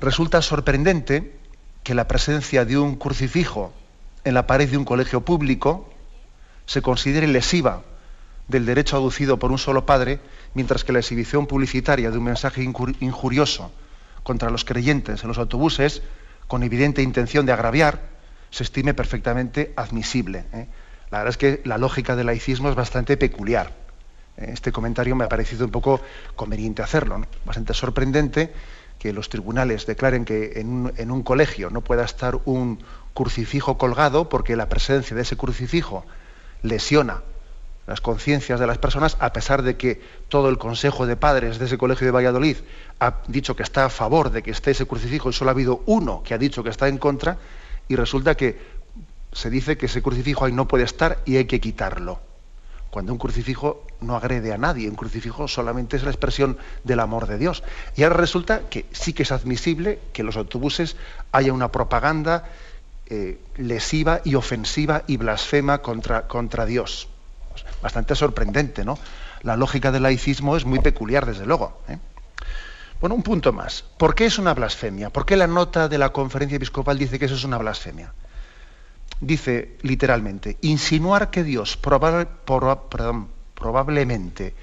Resulta 0.00 0.42
sorprendente 0.42 1.36
que 1.82 1.94
la 1.94 2.08
presencia 2.08 2.64
de 2.64 2.78
un 2.78 2.96
crucifijo 2.96 3.72
en 4.24 4.34
la 4.34 4.46
pared 4.46 4.68
de 4.68 4.78
un 4.78 4.84
colegio 4.84 5.20
público 5.20 5.91
se 6.66 6.82
considere 6.82 7.26
lesiva 7.26 7.82
del 8.48 8.66
derecho 8.66 8.96
aducido 8.96 9.38
por 9.38 9.50
un 9.52 9.58
solo 9.58 9.86
padre, 9.86 10.20
mientras 10.54 10.84
que 10.84 10.92
la 10.92 10.98
exhibición 10.98 11.46
publicitaria 11.46 12.10
de 12.10 12.18
un 12.18 12.24
mensaje 12.24 12.62
injurioso 12.62 13.72
contra 14.22 14.50
los 14.50 14.64
creyentes 14.64 15.22
en 15.22 15.28
los 15.28 15.38
autobuses, 15.38 16.02
con 16.48 16.62
evidente 16.62 17.02
intención 17.02 17.46
de 17.46 17.52
agraviar, 17.52 18.00
se 18.50 18.62
estime 18.62 18.94
perfectamente 18.94 19.72
admisible. 19.76 20.44
¿eh? 20.52 20.66
La 21.10 21.18
verdad 21.18 21.30
es 21.30 21.38
que 21.38 21.60
la 21.64 21.78
lógica 21.78 22.16
del 22.16 22.26
laicismo 22.26 22.68
es 22.68 22.74
bastante 22.74 23.16
peculiar. 23.16 23.72
¿eh? 24.36 24.50
Este 24.52 24.72
comentario 24.72 25.16
me 25.16 25.24
ha 25.24 25.28
parecido 25.28 25.64
un 25.64 25.70
poco 25.70 26.00
conveniente 26.36 26.82
hacerlo, 26.82 27.24
bastante 27.44 27.74
sorprendente 27.74 28.52
que 28.98 29.12
los 29.12 29.28
tribunales 29.28 29.84
declaren 29.86 30.24
que 30.24 30.60
en 30.60 31.10
un, 31.10 31.22
colegio 31.24 31.70
no 31.70 31.80
pueda 31.80 32.04
estar 32.04 32.38
un 32.44 32.78
crucifijo 33.14 33.76
colgado 33.76 34.28
porque 34.28 34.54
la 34.54 34.68
presencia 34.68 35.16
de 35.16 35.22
ese 35.22 35.36
crucifijo 35.36 36.04
lesiona 36.62 37.22
las 37.86 38.00
conciencias 38.00 38.60
de 38.60 38.66
las 38.66 38.78
personas, 38.78 39.16
a 39.18 39.32
pesar 39.32 39.62
de 39.62 39.76
que 39.76 40.00
todo 40.28 40.48
el 40.48 40.58
Consejo 40.58 41.06
de 41.06 41.16
Padres 41.16 41.58
de 41.58 41.66
ese 41.66 41.78
colegio 41.78 42.06
de 42.06 42.12
Valladolid 42.12 42.56
ha 43.00 43.14
dicho 43.26 43.56
que 43.56 43.64
está 43.64 43.86
a 43.86 43.90
favor 43.90 44.30
de 44.30 44.42
que 44.42 44.52
esté 44.52 44.70
ese 44.70 44.86
crucifijo 44.86 45.30
y 45.30 45.32
solo 45.32 45.50
ha 45.50 45.52
habido 45.52 45.82
uno 45.86 46.22
que 46.22 46.34
ha 46.34 46.38
dicho 46.38 46.62
que 46.62 46.70
está 46.70 46.88
en 46.88 46.98
contra, 46.98 47.38
y 47.88 47.96
resulta 47.96 48.36
que 48.36 48.58
se 49.32 49.50
dice 49.50 49.76
que 49.76 49.86
ese 49.86 50.02
crucifijo 50.02 50.44
ahí 50.44 50.52
no 50.52 50.68
puede 50.68 50.84
estar 50.84 51.18
y 51.24 51.36
hay 51.36 51.46
que 51.46 51.60
quitarlo 51.60 52.20
cuando 52.92 53.14
un 53.14 53.18
crucifijo 53.18 53.86
no 54.02 54.16
agrede 54.16 54.52
a 54.52 54.58
nadie, 54.58 54.86
un 54.86 54.96
crucifijo 54.96 55.48
solamente 55.48 55.96
es 55.96 56.02
la 56.02 56.10
expresión 56.10 56.58
del 56.84 57.00
amor 57.00 57.26
de 57.26 57.38
Dios. 57.38 57.64
Y 57.96 58.02
ahora 58.02 58.16
resulta 58.16 58.68
que 58.68 58.84
sí 58.92 59.14
que 59.14 59.22
es 59.22 59.32
admisible 59.32 59.98
que 60.12 60.20
en 60.20 60.26
los 60.26 60.36
autobuses 60.36 60.96
haya 61.32 61.54
una 61.54 61.72
propaganda 61.72 62.44
eh, 63.14 63.38
lesiva 63.56 64.22
y 64.24 64.36
ofensiva 64.36 65.02
y 65.06 65.18
blasfema 65.18 65.82
contra, 65.82 66.26
contra 66.26 66.64
Dios. 66.64 67.08
Bastante 67.82 68.14
sorprendente, 68.14 68.86
¿no? 68.86 68.98
La 69.42 69.56
lógica 69.56 69.92
del 69.92 70.04
laicismo 70.04 70.56
es 70.56 70.64
muy 70.64 70.78
peculiar, 70.78 71.26
desde 71.26 71.44
luego. 71.44 71.82
¿eh? 71.88 71.98
Bueno, 73.00 73.14
un 73.14 73.22
punto 73.22 73.52
más. 73.52 73.84
¿Por 73.98 74.14
qué 74.14 74.24
es 74.24 74.38
una 74.38 74.54
blasfemia? 74.54 75.10
¿Por 75.10 75.26
qué 75.26 75.36
la 75.36 75.46
nota 75.46 75.88
de 75.88 75.98
la 75.98 76.08
conferencia 76.08 76.56
episcopal 76.56 76.96
dice 76.96 77.18
que 77.18 77.26
eso 77.26 77.34
es 77.34 77.44
una 77.44 77.58
blasfemia? 77.58 78.14
dice 79.22 79.78
literalmente, 79.82 80.58
insinuar 80.60 81.30
que 81.30 81.44
Dios 81.44 81.78
probablemente 81.78 84.54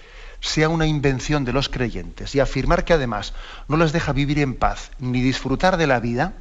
sea 0.42 0.70
una 0.70 0.86
invención 0.86 1.44
de 1.46 1.54
los 1.54 1.70
creyentes 1.70 2.36
y 2.36 2.40
afirmar 2.40 2.86
que 2.86 2.94
además 2.94 3.34
no 3.68 3.78
les 3.78 3.92
deja 3.92 4.14
vivir 4.14 4.38
en 4.40 4.56
paz 4.56 4.92
ni 5.00 5.22
disfrutar 5.22 5.78
de 5.78 5.88
la 5.88 6.00
vida, 6.00 6.34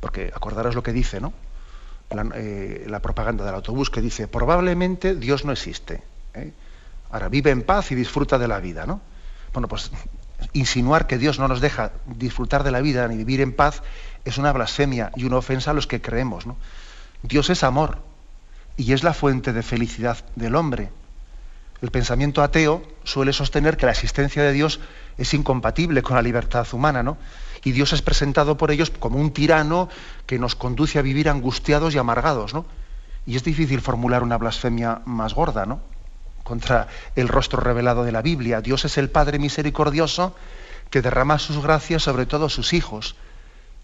porque 0.00 0.32
acordaros 0.34 0.74
lo 0.74 0.82
que 0.82 0.92
dice, 0.92 1.20
¿no? 1.20 1.32
La, 2.10 2.26
eh, 2.34 2.86
propaganda 3.02 3.44
del 3.44 3.54
autobús 3.54 3.90
que 3.90 4.00
dice, 4.00 4.28
probablemente 4.28 5.14
Dios 5.16 5.44
no 5.44 5.52
existe. 5.52 6.02
¿eh? 6.34 6.52
Ahora 7.10 7.28
vive 7.28 7.50
en 7.50 7.62
paz 7.62 7.90
y 7.90 7.94
disfruta 7.94 8.38
de 8.38 8.46
la 8.48 8.60
vida, 8.60 8.86
¿no? 8.86 9.00
Bueno, 9.52 9.68
pues 9.68 9.90
insinuar 10.52 11.06
que 11.06 11.18
Dios 11.18 11.38
no 11.38 11.48
nos 11.48 11.60
deja 11.60 11.92
disfrutar 12.06 12.62
de 12.62 12.70
la 12.70 12.80
vida 12.80 13.08
ni 13.08 13.16
vivir 13.16 13.40
en 13.40 13.52
paz 13.52 13.82
es 14.24 14.38
una 14.38 14.52
blasfemia 14.52 15.12
y 15.16 15.24
una 15.24 15.38
ofensa 15.38 15.70
a 15.70 15.74
los 15.74 15.86
que 15.86 16.00
creemos. 16.00 16.46
¿no? 16.46 16.56
Dios 17.22 17.50
es 17.50 17.64
amor 17.64 17.98
y 18.76 18.92
es 18.92 19.02
la 19.02 19.14
fuente 19.14 19.52
de 19.52 19.62
felicidad 19.62 20.18
del 20.34 20.54
hombre. 20.54 20.90
El 21.82 21.90
pensamiento 21.90 22.42
ateo 22.42 22.82
suele 23.04 23.32
sostener 23.32 23.76
que 23.76 23.86
la 23.86 23.92
existencia 23.92 24.42
de 24.42 24.52
Dios 24.52 24.80
es 25.18 25.32
incompatible 25.34 26.02
con 26.02 26.16
la 26.16 26.22
libertad 26.22 26.66
humana, 26.72 27.02
¿no? 27.02 27.18
Y 27.66 27.72
Dios 27.72 27.92
es 27.92 28.00
presentado 28.00 28.56
por 28.56 28.70
ellos 28.70 28.90
como 28.90 29.18
un 29.18 29.32
tirano 29.32 29.88
que 30.24 30.38
nos 30.38 30.54
conduce 30.54 31.00
a 31.00 31.02
vivir 31.02 31.28
angustiados 31.28 31.92
y 31.92 31.98
amargados, 31.98 32.54
¿no? 32.54 32.64
Y 33.26 33.34
es 33.34 33.42
difícil 33.42 33.80
formular 33.80 34.22
una 34.22 34.38
blasfemia 34.38 35.02
más 35.04 35.34
gorda, 35.34 35.66
¿no? 35.66 35.80
Contra 36.44 36.86
el 37.16 37.26
rostro 37.26 37.58
revelado 37.58 38.04
de 38.04 38.12
la 38.12 38.22
Biblia. 38.22 38.60
Dios 38.60 38.84
es 38.84 38.98
el 38.98 39.10
Padre 39.10 39.40
misericordioso 39.40 40.36
que 40.90 41.02
derrama 41.02 41.40
sus 41.40 41.60
gracias 41.60 42.04
sobre 42.04 42.24
todos 42.24 42.54
sus 42.54 42.72
hijos 42.72 43.16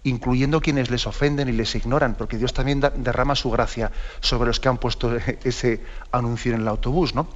incluyendo 0.04 0.60
quienes 0.60 0.90
les 0.90 1.06
ofenden 1.06 1.48
y 1.48 1.52
les 1.52 1.74
ignoran, 1.76 2.14
porque 2.14 2.36
Dios 2.36 2.52
también 2.52 2.80
derrama 2.80 3.36
su 3.36 3.50
gracia 3.50 3.90
sobre 4.20 4.48
los 4.48 4.58
que 4.58 4.68
han 4.68 4.78
puesto 4.78 5.16
ese 5.44 5.84
anuncio 6.12 6.54
en 6.54 6.60
el 6.60 6.68
autobús, 6.68 7.16
¿no? 7.16 7.26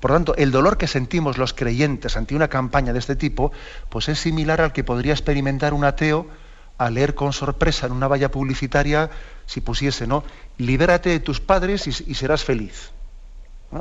Por 0.00 0.10
lo 0.10 0.16
tanto, 0.16 0.34
el 0.36 0.50
dolor 0.50 0.78
que 0.78 0.86
sentimos 0.86 1.38
los 1.38 1.54
creyentes 1.54 2.16
ante 2.16 2.34
una 2.34 2.48
campaña 2.48 2.92
de 2.92 2.98
este 2.98 3.16
tipo, 3.16 3.52
pues 3.88 4.08
es 4.08 4.18
similar 4.18 4.60
al 4.60 4.72
que 4.72 4.84
podría 4.84 5.12
experimentar 5.12 5.74
un 5.74 5.84
ateo 5.84 6.26
al 6.78 6.94
leer 6.94 7.14
con 7.14 7.32
sorpresa 7.32 7.86
en 7.86 7.92
una 7.92 8.08
valla 8.08 8.30
publicitaria, 8.30 9.10
si 9.46 9.60
pusiese, 9.60 10.06
¿no? 10.06 10.24
Libérate 10.58 11.10
de 11.10 11.20
tus 11.20 11.40
padres 11.40 11.86
y, 11.86 12.14
serás 12.14 12.44
feliz. 12.44 12.90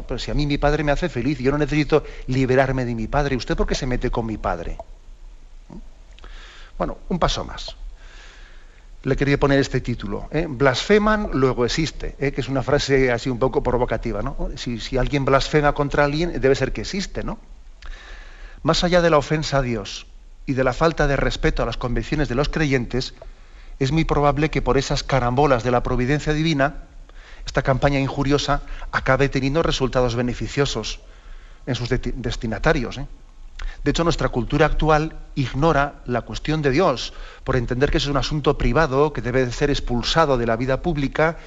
Pero 0.08 0.20
si 0.20 0.32
a 0.32 0.34
mí 0.34 0.46
mi 0.46 0.58
padre 0.58 0.84
me 0.84 0.92
hace 0.92 1.10
feliz, 1.10 1.40
yo 1.40 1.52
no 1.52 1.58
necesito 1.58 2.04
liberarme 2.28 2.86
de 2.86 2.96
mi 2.96 3.08
padre. 3.08 3.36
¿Usted 3.36 3.58
por 3.58 3.68
qué 3.68 3.76
se 3.76 3.88
mete 3.88 4.10
con 4.10 4.26
mi 4.26 4.38
padre? 4.38 4.78
Bueno, 6.78 6.98
un 7.10 7.20
paso 7.20 7.44
más 7.44 7.76
le 9.04 9.16
quería 9.16 9.40
poner 9.40 9.60
este 9.60 9.82
título. 9.82 10.28
¿eh? 10.32 10.46
Blasfeman, 10.48 11.32
luego 11.34 11.66
existe, 11.66 12.16
¿eh? 12.20 12.32
que 12.32 12.42
es 12.42 12.50
una 12.50 12.62
frase 12.62 13.12
así 13.12 13.30
un 13.30 13.40
poco 13.40 13.64
provocativa. 13.64 14.22
Si, 14.56 14.98
alguien 14.98 15.26
blasfema 15.26 15.74
contra 15.74 16.06
alguien, 16.06 16.40
debe 16.40 16.56
ser 16.56 16.72
que 16.72 16.82
existe. 16.82 17.24
¿no? 17.24 17.40
Más 18.64 18.84
allá 18.84 19.02
de 19.02 19.10
la 19.10 19.18
ofensa 19.18 19.58
a 19.58 19.62
Dios 19.62 20.06
y 20.46 20.54
de 20.54 20.64
la 20.64 20.74
falta 20.74 21.08
de 21.08 21.16
respeto 21.16 21.64
a 21.64 21.66
las 21.66 21.78
convicciones 21.78 22.30
de 22.30 22.36
los 22.36 22.50
creyentes, 22.50 23.16
es 23.80 23.92
muy 23.92 24.06
probable 24.06 24.50
que 24.50 24.62
por 24.62 24.78
esas 24.78 25.04
carambolas 25.04 25.64
de 25.64 25.72
la 25.72 25.82
providencia 25.82 26.34
divina, 26.34 26.84
esta 27.46 27.64
campaña 27.64 28.00
injuriosa 28.00 28.62
acabe 28.92 29.30
teniendo 29.30 29.64
resultados 29.64 30.16
beneficiosos 30.16 31.00
en 31.66 31.74
sus 31.74 31.90
destinatarios. 31.90 33.00
¿eh? 33.00 33.08
De 33.84 33.92
hecho, 33.92 34.04
nuestra 34.04 34.30
cultura 34.30 34.66
actual 34.66 35.16
ignora 35.36 36.02
la 36.06 36.22
cuestión 36.22 36.62
de 36.62 36.72
Dios, 36.72 37.14
por 37.44 37.56
entender 37.56 37.90
que 37.92 37.98
es 37.98 38.08
un 38.08 38.18
asunto 38.18 38.58
privado 38.58 39.14
que 39.14 39.22
debe 39.22 39.50
ser 39.52 39.70
expulsado 39.70 40.38
de 40.38 40.46
la 40.46 40.56
vida 40.56 40.82
pública 40.82 41.38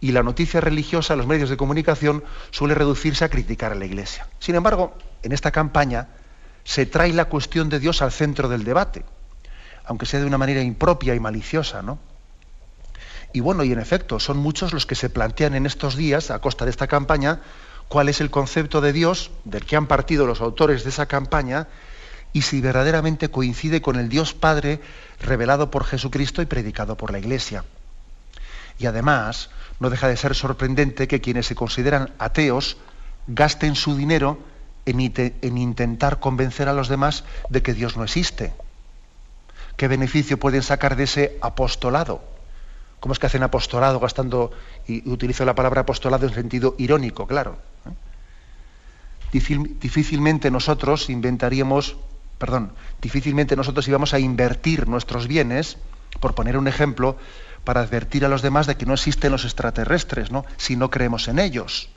y 0.00 0.12
la 0.12 0.22
noticia 0.22 0.60
religiosa, 0.60 1.16
los 1.16 1.26
medios 1.26 1.50
de 1.50 1.56
comunicación, 1.56 2.24
suele 2.50 2.74
reducirse 2.74 3.24
a 3.24 3.28
criticar 3.28 3.72
a 3.72 3.74
la 3.76 3.84
Iglesia. 3.84 4.26
Sin 4.38 4.54
embargo, 4.54 4.96
en 5.22 5.32
esta 5.32 5.50
campaña 5.50 6.08
se 6.64 6.86
trae 6.86 7.12
la 7.12 7.26
cuestión 7.26 7.68
de 7.68 7.80
Dios 7.80 8.02
al 8.02 8.12
centro 8.12 8.48
del 8.48 8.64
debate, 8.64 9.04
aunque 9.84 10.06
sea 10.06 10.20
de 10.20 10.26
una 10.26 10.38
manera 10.38 10.62
impropia 10.62 11.14
y 11.14 11.20
maliciosa, 11.20 11.82
¿no? 11.82 11.98
Y 13.32 13.40
bueno, 13.40 13.62
y 13.62 13.72
en 13.72 13.78
efecto, 13.78 14.18
son 14.18 14.38
muchos 14.38 14.72
los 14.72 14.86
que 14.86 14.94
se 14.96 15.08
plantean 15.08 15.54
en 15.54 15.66
estos 15.66 15.96
días, 15.96 16.30
a 16.30 16.40
costa 16.40 16.64
de 16.64 16.70
esta 16.72 16.88
campaña, 16.88 17.40
cuál 17.90 18.08
es 18.08 18.20
el 18.20 18.30
concepto 18.30 18.80
de 18.80 18.92
Dios 18.92 19.32
del 19.44 19.66
que 19.66 19.74
han 19.74 19.88
partido 19.88 20.24
los 20.24 20.40
autores 20.40 20.84
de 20.84 20.90
esa 20.90 21.06
campaña 21.06 21.66
y 22.32 22.42
si 22.42 22.60
verdaderamente 22.60 23.30
coincide 23.30 23.82
con 23.82 23.96
el 23.96 24.08
Dios 24.08 24.32
Padre 24.32 24.80
revelado 25.20 25.72
por 25.72 25.84
Jesucristo 25.84 26.40
y 26.40 26.46
predicado 26.46 26.96
por 26.96 27.10
la 27.10 27.18
Iglesia. 27.18 27.64
Y 28.78 28.86
además, 28.86 29.50
no 29.80 29.90
deja 29.90 30.06
de 30.06 30.16
ser 30.16 30.36
sorprendente 30.36 31.08
que 31.08 31.20
quienes 31.20 31.46
se 31.46 31.56
consideran 31.56 32.12
ateos 32.20 32.76
gasten 33.26 33.74
su 33.74 33.96
dinero 33.96 34.38
en, 34.86 35.00
en, 35.42 35.58
intentar 35.58 36.20
convencer 36.20 36.68
a 36.68 36.74
los 36.74 36.88
demás 36.88 37.24
de 37.48 37.60
que 37.60 37.74
Dios 37.74 37.96
no 37.96 38.04
existe. 38.04 38.52
¿Qué 39.76 39.88
beneficio 39.88 40.38
pueden 40.38 40.62
sacar 40.62 40.94
de 40.94 41.04
ese 41.04 41.38
apostolado? 41.42 42.22
¿Cómo 43.00 43.14
es 43.14 43.18
que 43.18 43.26
hacen 43.26 43.42
apostolado 43.42 43.98
gastando, 43.98 44.52
y 44.86 45.10
utilizo 45.10 45.44
la 45.44 45.56
palabra 45.56 45.80
apostolado 45.80 46.28
en 46.28 46.34
sentido 46.34 46.76
irónico, 46.78 47.26
claro? 47.26 47.58
Difícilmente 49.32 50.50
nosotros 50.50 51.10
inventaríamos, 51.10 51.96
perdón, 52.38 52.72
difícilmente 53.00 53.56
nosotros 53.56 53.86
íbamos 53.88 54.14
a 54.14 54.18
invertir 54.18 54.88
nuestros 54.88 55.26
bienes, 55.26 55.76
por 56.20 56.34
poner 56.34 56.56
un 56.56 56.68
ejemplo, 56.68 57.16
para 57.64 57.80
advertir 57.80 58.24
a 58.24 58.28
los 58.28 58.42
demás 58.42 58.66
de 58.66 58.76
que 58.76 58.86
no 58.86 58.94
existen 58.94 59.32
los 59.32 59.44
extraterrestres, 59.44 60.30
¿no? 60.30 60.44
si 60.56 60.76
no 60.76 60.90
creemos 60.90 61.28
en 61.28 61.38
ellos. 61.38 61.90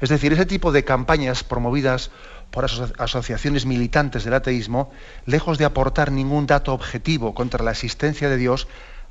Es 0.00 0.08
decir, 0.08 0.32
ese 0.32 0.46
tipo 0.46 0.72
de 0.72 0.84
campañas 0.84 1.44
promovidas 1.44 2.10
por 2.50 2.64
asociaciones 2.64 3.66
militantes 3.66 4.24
del 4.24 4.34
ateísmo, 4.34 4.90
lejos 5.26 5.58
de 5.58 5.66
aportar 5.66 6.10
ningún 6.10 6.46
dato 6.46 6.72
objetivo 6.72 7.34
contra 7.34 7.62
la 7.62 7.70
existencia 7.70 8.28
de 8.28 8.36
Dios, 8.36 8.66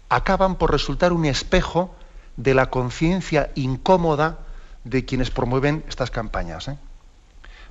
acaban 0.09 0.55
por 0.55 0.71
resultar 0.71 1.13
un 1.13 1.25
espejo 1.25 1.95
de 2.37 2.53
la 2.53 2.69
conciencia 2.69 3.51
incómoda 3.55 4.39
de 4.83 5.05
quienes 5.05 5.29
promueven 5.29 5.83
estas 5.87 6.09
campañas. 6.09 6.67
¿eh? 6.67 6.77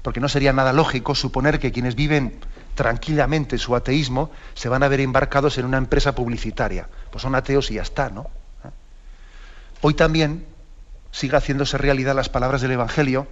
Porque 0.03 0.21
no 0.21 0.29
sería 0.29 0.53
nada 0.53 0.73
lógico 0.73 1.15
suponer 1.15 1.59
que 1.59 1.73
quienes 1.73 1.95
viven 1.95 2.39
tranquilamente 2.75 3.59
su 3.59 3.75
ateísmo 3.75 4.31
se 4.55 4.69
van 4.69 4.83
a 4.83 4.89
ver 4.89 5.01
embarcados 5.01 5.59
en 5.59 5.65
una 5.65 5.79
empresa 5.79 6.15
publicitaria. 6.15 6.89
Pues 7.11 7.23
son 7.23 7.35
ateos 7.35 7.71
y 7.71 7.75
ya 7.75 7.83
está, 7.83 8.09
¿no? 8.11 8.31
¿Eh? 8.65 8.69
Hoy 9.81 9.95
también 9.95 10.47
sigue 11.11 11.37
haciéndose 11.37 11.79
realidad 11.79 12.15
las 12.15 12.29
palabras 12.29 12.61
del 12.61 12.73
Evangelio 12.73 13.27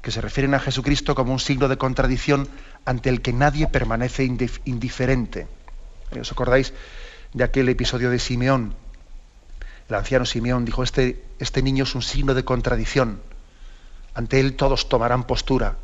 que 0.00 0.10
se 0.10 0.20
refieren 0.20 0.54
a 0.54 0.60
Jesucristo 0.60 1.14
como 1.14 1.32
un 1.32 1.40
signo 1.40 1.68
de 1.68 1.78
contradicción 1.78 2.48
ante 2.84 3.08
el 3.10 3.22
que 3.22 3.32
nadie 3.32 3.66
permanece 3.66 4.24
indiferente. 4.64 5.48
¿Os 6.18 6.30
acordáis 6.32 6.72
de 7.32 7.44
aquel 7.44 7.68
episodio 7.68 8.10
de 8.10 8.18
Simeón? 8.18 8.74
El 9.88 9.94
anciano 9.94 10.24
Simeón 10.24 10.64
dijo, 10.64 10.82
este, 10.82 11.24
este 11.38 11.62
niño 11.62 11.84
es 11.84 11.94
un 11.94 12.02
signo 12.02 12.34
de 12.34 12.44
contradicción. 12.44 13.20
Ante 14.14 14.40
él 14.40 14.54
todos 14.54 14.88
tomarán 14.88 15.24
postura. 15.24 15.76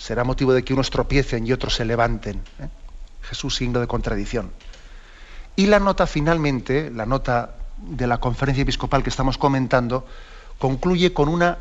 Será 0.00 0.24
motivo 0.24 0.54
de 0.54 0.64
que 0.64 0.72
unos 0.72 0.88
tropiecen 0.88 1.46
y 1.46 1.52
otros 1.52 1.74
se 1.74 1.84
levanten. 1.84 2.42
¿eh? 2.58 2.68
Jesús, 3.20 3.54
signo 3.54 3.80
de 3.80 3.86
contradicción. 3.86 4.50
Y 5.56 5.66
la 5.66 5.78
nota 5.78 6.06
finalmente, 6.06 6.90
la 6.90 7.04
nota 7.04 7.50
de 7.76 8.06
la 8.06 8.16
conferencia 8.16 8.62
episcopal 8.62 9.02
que 9.02 9.10
estamos 9.10 9.36
comentando, 9.36 10.06
concluye 10.58 11.12
con 11.12 11.28
una 11.28 11.58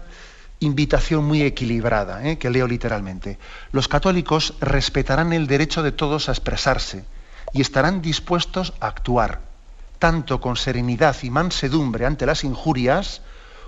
invitación 0.61 1.25
muy 1.25 1.41
equilibrada, 1.41 2.25
¿eh? 2.25 2.37
que 2.37 2.49
leo 2.49 2.65
literalmente. 2.65 3.37
Los 3.73 3.89
católicos 3.89 4.53
respetarán 4.61 5.33
el 5.33 5.45
derecho 5.45 5.83
de 5.83 5.91
todos 5.91 6.29
a 6.29 6.31
expresarse 6.31 7.03
y 7.51 7.59
estarán 7.59 8.01
dispuestos 8.01 8.73
a 8.79 8.87
actuar, 8.87 9.41
tanto 9.99 10.39
con 10.39 10.55
serenidad 10.55 11.17
y 11.23 11.29
mansedumbre 11.29 12.05
ante 12.05 12.25
las 12.25 12.45
injurias, 12.45 13.21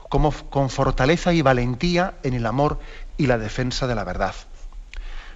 como 0.08 0.32
con 0.32 0.70
fortaleza 0.70 1.34
y 1.34 1.42
valentía 1.42 2.14
en 2.24 2.36
el 2.36 2.46
amor 2.46 2.80
y 3.18 3.28
la 3.28 3.38
defensa 3.38 3.86
de 3.86 3.96
la 3.96 4.06
verdad. 4.06 4.34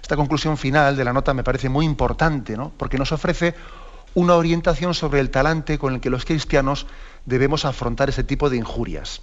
Esta 0.06 0.14
conclusión 0.14 0.56
final 0.56 0.96
de 0.96 1.02
la 1.02 1.12
nota 1.12 1.34
me 1.34 1.42
parece 1.42 1.68
muy 1.68 1.84
importante, 1.84 2.56
¿no? 2.56 2.70
porque 2.76 2.96
nos 2.96 3.10
ofrece 3.10 3.56
una 4.14 4.36
orientación 4.36 4.94
sobre 4.94 5.18
el 5.18 5.30
talante 5.30 5.80
con 5.80 5.94
el 5.94 6.00
que 6.00 6.10
los 6.10 6.24
cristianos 6.24 6.86
debemos 7.24 7.64
afrontar 7.64 8.08
ese 8.08 8.22
tipo 8.22 8.48
de 8.48 8.56
injurias 8.56 9.20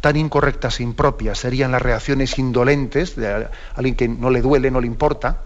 tan 0.00 0.16
incorrectas 0.16 0.80
e 0.80 0.84
impropias 0.84 1.40
serían 1.40 1.70
las 1.70 1.82
reacciones 1.82 2.38
indolentes 2.38 3.14
de 3.14 3.48
alguien 3.74 3.94
que 3.94 4.08
no 4.08 4.30
le 4.30 4.40
duele, 4.40 4.70
no 4.70 4.80
le 4.80 4.86
importa. 4.86 5.42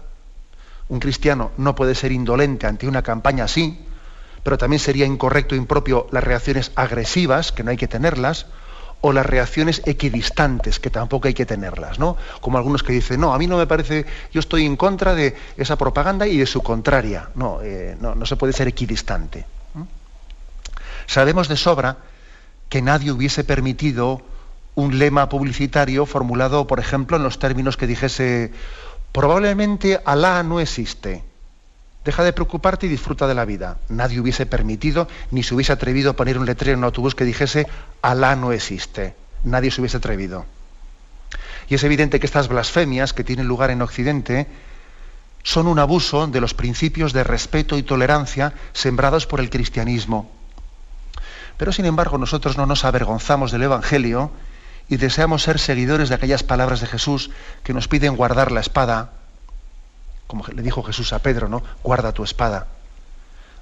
Un 0.87 1.01
cristiano 1.01 1.51
no 1.57 1.75
puede 1.75 1.93
ser 1.93 2.13
indolente 2.13 2.65
ante 2.65 2.87
una 2.87 3.01
campaña 3.01 3.43
así, 3.43 3.77
pero 4.41 4.57
también 4.57 4.79
sería 4.79 5.05
incorrecto 5.05 5.53
e 5.53 5.57
impropio 5.57 6.07
las 6.11 6.23
reacciones 6.23 6.71
agresivas, 6.75 7.51
que 7.51 7.63
no 7.65 7.71
hay 7.71 7.77
que 7.77 7.89
tenerlas, 7.89 8.45
o 9.05 9.11
las 9.11 9.25
reacciones 9.25 9.81
equidistantes, 9.85 10.79
que 10.79 10.89
tampoco 10.89 11.27
hay 11.27 11.33
que 11.33 11.45
tenerlas, 11.45 11.99
¿no? 11.99 12.15
Como 12.39 12.57
algunos 12.57 12.83
que 12.83 12.93
dicen, 12.93 13.19
no, 13.19 13.33
a 13.33 13.37
mí 13.37 13.47
no 13.47 13.57
me 13.57 13.67
parece, 13.67 14.05
yo 14.31 14.39
estoy 14.39 14.65
en 14.65 14.77
contra 14.77 15.13
de 15.13 15.35
esa 15.57 15.77
propaganda 15.77 16.25
y 16.25 16.37
de 16.37 16.45
su 16.45 16.61
contraria. 16.61 17.29
No, 17.35 17.59
eh, 17.61 17.97
no, 17.99 18.15
no, 18.15 18.25
se 18.25 18.37
puede 18.37 18.53
ser 18.53 18.69
equidistante. 18.69 19.45
Sabemos 21.05 21.49
de 21.49 21.57
sobra 21.57 21.97
que 22.69 22.81
nadie 22.81 23.11
hubiese 23.11 23.43
permitido 23.43 24.21
un 24.73 24.97
lema 24.97 25.27
publicitario 25.27 26.05
formulado, 26.05 26.65
por 26.65 26.79
ejemplo, 26.79 27.17
en 27.17 27.23
los 27.23 27.39
términos 27.39 27.75
que 27.75 27.87
dijese, 27.87 28.53
probablemente 29.11 29.99
Alá 30.05 30.43
no 30.43 30.61
existe. 30.61 31.25
Deja 32.05 32.23
de 32.23 32.33
preocuparte 32.33 32.85
y 32.85 32.89
disfruta 32.89 33.27
de 33.27 33.33
la 33.33 33.45
vida. 33.45 33.77
Nadie 33.89 34.19
hubiese 34.19 34.45
permitido 34.45 35.07
ni 35.31 35.43
se 35.43 35.55
hubiese 35.55 35.71
atrevido 35.71 36.11
a 36.11 36.15
poner 36.15 36.37
un 36.37 36.45
letrero 36.45 36.73
en 36.73 36.79
un 36.79 36.85
autobús 36.85 37.15
que 37.15 37.23
dijese 37.23 37.67
Alá 38.01 38.35
no 38.35 38.51
existe. 38.51 39.15
Nadie 39.43 39.71
se 39.71 39.81
hubiese 39.81 39.97
atrevido. 39.97 40.45
Y 41.69 41.75
es 41.75 41.83
evidente 41.83 42.19
que 42.19 42.25
estas 42.25 42.49
blasfemias 42.49 43.13
que 43.13 43.23
tienen 43.23 43.47
lugar 43.47 43.71
en 43.71 43.81
Occidente 43.81 44.47
son 45.43 45.67
un 45.67 45.79
abuso 45.79 46.27
de 46.27 46.41
los 46.41 46.53
principios 46.53 47.13
de 47.13 47.23
respeto 47.23 47.77
y 47.77 47.83
tolerancia 47.83 48.53
sembrados 48.73 49.25
por 49.25 49.39
el 49.39 49.49
cristianismo. 49.49 50.29
Pero 51.57 51.71
sin 51.71 51.85
embargo 51.85 52.17
nosotros 52.17 52.57
no 52.57 52.65
nos 52.65 52.85
avergonzamos 52.85 53.51
del 53.51 53.63
Evangelio 53.63 54.31
y 54.89 54.97
deseamos 54.97 55.43
ser 55.43 55.59
seguidores 55.59 56.09
de 56.09 56.15
aquellas 56.15 56.43
palabras 56.43 56.81
de 56.81 56.87
Jesús 56.87 57.31
que 57.63 57.73
nos 57.73 57.87
piden 57.87 58.15
guardar 58.15 58.51
la 58.51 58.59
espada, 58.59 59.11
como 60.33 60.47
le 60.47 60.63
dijo 60.63 60.81
Jesús 60.81 61.13
a 61.13 61.19
Pedro, 61.19 61.47
¿no? 61.47 61.61
Guarda 61.83 62.11
tu 62.11 62.23
espada. 62.23 62.65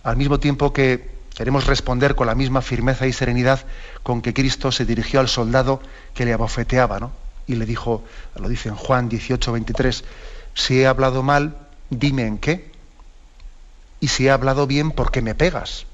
Al 0.04 0.16
mismo 0.16 0.40
tiempo 0.40 0.72
que 0.72 1.12
queremos 1.36 1.68
responder 1.68 2.16
con 2.16 2.28
la 2.28 2.34
misma 2.34 2.62
firmeza 2.62 3.06
y 3.08 3.12
serenidad 3.12 3.60
con 4.04 4.22
que 4.22 4.34
Cristo 4.34 4.72
se 4.72 4.86
dirigió 4.86 5.20
al 5.20 5.28
soldado 5.28 5.82
que 6.14 6.24
le 6.24 6.32
abofeteaba, 6.32 6.98
¿no? 7.02 7.12
Y 7.46 7.56
le 7.56 7.66
dijo, 7.66 8.06
lo 8.38 8.48
dice 8.48 8.70
en 8.70 8.76
Juan 8.76 9.10
18, 9.10 9.52
23, 9.52 10.06
si 10.54 10.80
he 10.80 10.88
hablado 10.88 11.24
mal, 11.24 11.58
dime 11.90 12.26
en 12.26 12.38
qué. 12.38 12.72
Y 14.00 14.08
si 14.08 14.28
he 14.28 14.32
hablado 14.32 14.66
bien, 14.66 14.92
¿por 14.92 15.12
qué 15.12 15.22
me 15.22 15.36
pegas? 15.36 15.86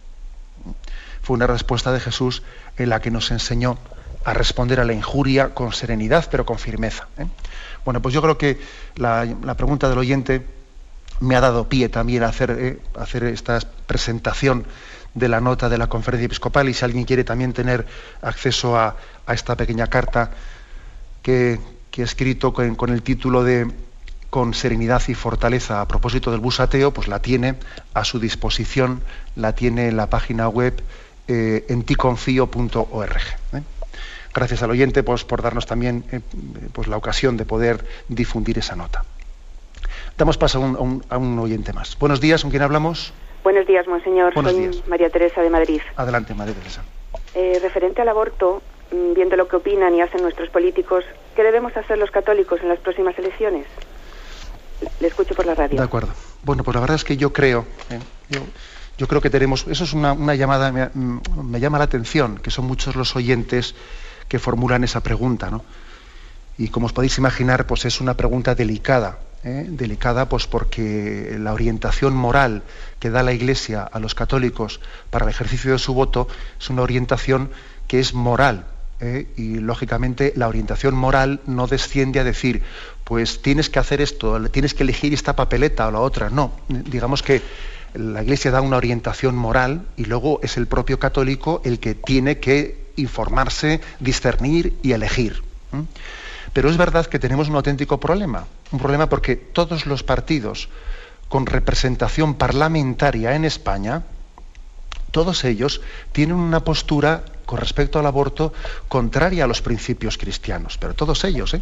Fue 1.23 1.33
una 1.33 1.47
respuesta 1.47 1.91
de 1.91 1.99
Jesús 1.99 2.43
en 2.77 2.89
la 2.89 3.01
que 3.01 3.09
nos 3.09 3.31
enseñó 3.31 3.79
a 4.25 4.35
responder 4.35 4.79
a 4.79 4.85
la 4.85 4.93
injuria 4.93 5.55
con 5.55 5.73
serenidad, 5.73 6.27
pero 6.29 6.45
con 6.45 6.59
firmeza. 6.59 7.07
¿eh? 7.17 7.25
Bueno, 7.87 8.01
pues 8.01 8.13
yo 8.13 8.21
creo 8.21 8.37
que 8.37 8.59
la, 8.97 9.25
pregunta 9.55 9.87
del 9.87 9.97
oyente 9.97 10.45
me 11.19 11.35
ha 11.35 11.41
dado 11.41 11.67
pie 11.67 11.89
también 11.89 12.23
a 12.23 12.27
hacer, 12.27 12.51
eh, 12.51 13.31
esta 13.31 13.59
presentación 13.85 14.65
de 15.13 15.27
la 15.27 15.41
nota 15.41 15.69
de 15.69 15.77
la 15.77 15.87
conferencia 15.87 16.25
episcopal 16.25 16.69
y 16.69 16.73
si 16.73 16.85
alguien 16.85 17.05
quiere 17.05 17.23
también 17.23 17.53
tener 17.53 17.85
acceso 18.21 18.77
a, 18.77 18.95
esta 19.27 19.55
pequeña 19.55 19.87
carta 19.87 20.31
que, 21.21 21.59
he 21.97 22.01
escrito 22.03 22.53
con, 22.53 22.89
el 22.91 23.01
título 23.01 23.43
de 23.43 23.71
con 24.29 24.53
serenidad 24.53 25.01
y 25.07 25.15
fortaleza 25.15 25.81
a 25.81 25.87
propósito 25.87 26.29
del 26.29 26.39
bus 26.39 26.59
ateo, 26.59 26.93
pues 26.93 27.07
la 27.07 27.23
tiene 27.23 27.55
a 27.95 28.05
su 28.05 28.19
disposición, 28.19 29.01
la 29.35 29.53
tiene 29.53 29.87
en 29.87 29.97
la 29.97 30.07
página 30.07 30.47
web 30.47 30.79
eh, 31.27 31.65
enticonfío.org 31.69 33.21
gracias 34.37 34.61
al 34.61 34.69
oyente 34.69 35.01
pues, 35.01 35.23
por 35.23 35.41
darnos 35.41 35.65
también 35.65 36.03
eh, 36.11 36.21
pues, 36.71 36.87
la 36.87 36.97
ocasión 36.97 37.37
de 37.37 37.45
poder 37.45 37.83
difundir 38.07 38.59
esa 38.59 38.75
nota. 38.75 39.03
Damos 40.17 40.37
paso 40.37 40.57
a 41.09 41.17
un, 41.17 41.39
oyente 41.39 41.73
más. 41.73 41.95
Buenos 41.99 42.19
días, 42.19 42.41
¿con 42.41 42.49
quién 42.49 42.63
hablamos? 42.63 43.13
Buenos 43.43 43.67
días, 43.67 43.87
monseñor. 43.87 44.33
Soy 44.33 44.81
María 44.87 45.11
Teresa 45.11 45.41
de 45.41 45.49
Madrid. 45.51 45.79
Adelante, 45.95 46.33
María 46.33 46.55
Teresa. 46.55 46.83
Eh, 47.35 47.59
referente 47.61 48.01
al 48.01 48.09
aborto, 48.09 48.63
mm, 48.91 49.13
viendo 49.13 49.35
lo 49.35 49.47
que 49.47 49.57
opinan 49.57 49.93
y 49.93 50.01
hacen 50.01 50.23
nuestros 50.23 50.49
políticos, 50.49 51.03
¿qué 51.35 51.43
debemos 51.43 51.77
hacer 51.77 51.99
los 51.99 52.09
católicos 52.09 52.59
en 52.63 52.69
las 52.69 52.79
próximas 52.79 53.17
elecciones? 53.19 53.67
Le 54.99 55.07
escucho 55.07 55.35
por 55.35 55.45
la 55.45 55.53
radio. 55.53 55.77
De 55.77 55.83
acuerdo. 55.83 56.09
Bueno, 56.41 56.63
pues 56.63 56.73
la 56.73 56.81
verdad 56.81 56.95
es 56.95 57.03
que 57.03 57.15
yo 57.15 57.31
creo, 57.31 57.67
¿eh? 57.91 57.99
yo, 58.97 59.07
creo 59.07 59.21
que 59.21 59.29
tenemos, 59.29 59.67
eso 59.67 59.83
es 59.83 59.93
una, 59.93 60.15
llamada, 60.33 60.71
me, 60.71 60.89
me, 61.43 61.59
llama 61.59 61.77
la 61.77 61.83
atención, 61.83 62.39
que 62.39 62.49
son 62.49 62.65
muchos 62.65 62.95
los 62.95 63.15
oyentes 63.15 63.75
que 64.27 64.39
formulan 64.39 64.83
esa 64.83 65.01
pregunta. 65.01 65.51
¿no? 65.51 65.63
Y 66.57 66.69
como 66.69 66.87
os 66.87 66.93
podéis 66.93 67.19
imaginar, 67.19 67.67
pues 67.67 67.85
es 67.85 68.01
una 68.01 68.15
pregunta 68.15 68.55
delicada, 68.55 69.19
¿eh? 69.43 69.65
delicada 69.67 70.29
pues 70.29 70.47
porque 70.47 71.35
la 71.39 71.53
orientación 71.53 72.15
moral 72.15 72.63
que 72.99 73.09
da 73.09 73.23
la 73.23 73.33
Iglesia 73.33 73.83
a 73.83 73.99
los 73.99 74.15
católicos 74.15 74.79
para 75.09 75.25
el 75.25 75.31
ejercicio 75.31 75.71
de 75.71 75.79
su 75.79 75.93
voto 75.93 76.27
es 76.59 76.69
una 76.69 76.81
orientación 76.81 77.51
que 77.87 77.99
es 77.99 78.13
moral. 78.13 78.65
¿eh? 78.99 79.27
Y 79.37 79.55
lógicamente 79.59 80.33
la 80.35 80.47
orientación 80.47 80.95
moral 80.95 81.41
no 81.45 81.67
desciende 81.67 82.19
a 82.19 82.23
decir, 82.23 82.63
pues 83.03 83.41
tienes 83.41 83.69
que 83.69 83.79
hacer 83.79 84.01
esto, 84.01 84.41
tienes 84.49 84.73
que 84.73 84.83
elegir 84.83 85.13
esta 85.13 85.35
papeleta 85.35 85.87
o 85.87 85.91
la 85.91 85.99
otra. 85.99 86.29
No, 86.29 86.51
digamos 86.67 87.23
que 87.23 87.41
la 87.93 88.23
Iglesia 88.23 88.51
da 88.51 88.61
una 88.61 88.77
orientación 88.77 89.35
moral 89.35 89.87
y 89.95 90.05
luego 90.05 90.39
es 90.43 90.57
el 90.57 90.67
propio 90.67 90.99
católico 90.99 91.61
el 91.63 91.79
que 91.79 91.95
tiene 91.95 92.39
que 92.39 92.87
informarse, 92.95 93.81
discernir 93.99 94.73
y 94.81 94.91
elegir. 94.91 95.43
Pero 96.57 96.71
es 96.71 96.77
verdad 96.77 97.05
que 97.05 97.19
tenemos 97.19 97.49
un 97.49 97.55
auténtico 97.55 97.99
problema, 97.99 98.47
un 98.71 98.79
problema 98.79 99.07
porque 99.07 99.35
todos 99.35 99.85
los 99.85 100.01
partidos 100.01 100.69
con 101.29 101.45
representación 101.45 102.33
parlamentaria 102.33 103.35
en 103.35 103.45
España, 103.45 104.01
todos 105.11 105.43
ellos 105.43 105.81
tienen 106.13 106.35
una 106.35 106.61
postura 106.61 107.23
con 107.45 107.59
respecto 107.59 107.99
al 107.99 108.07
aborto 108.07 108.53
contraria 108.87 109.43
a 109.43 109.47
los 109.47 109.61
principios 109.61 110.17
cristianos, 110.17 110.79
pero 110.79 110.95
todos 110.95 111.23
ellos, 111.25 111.53
¿eh? 111.53 111.61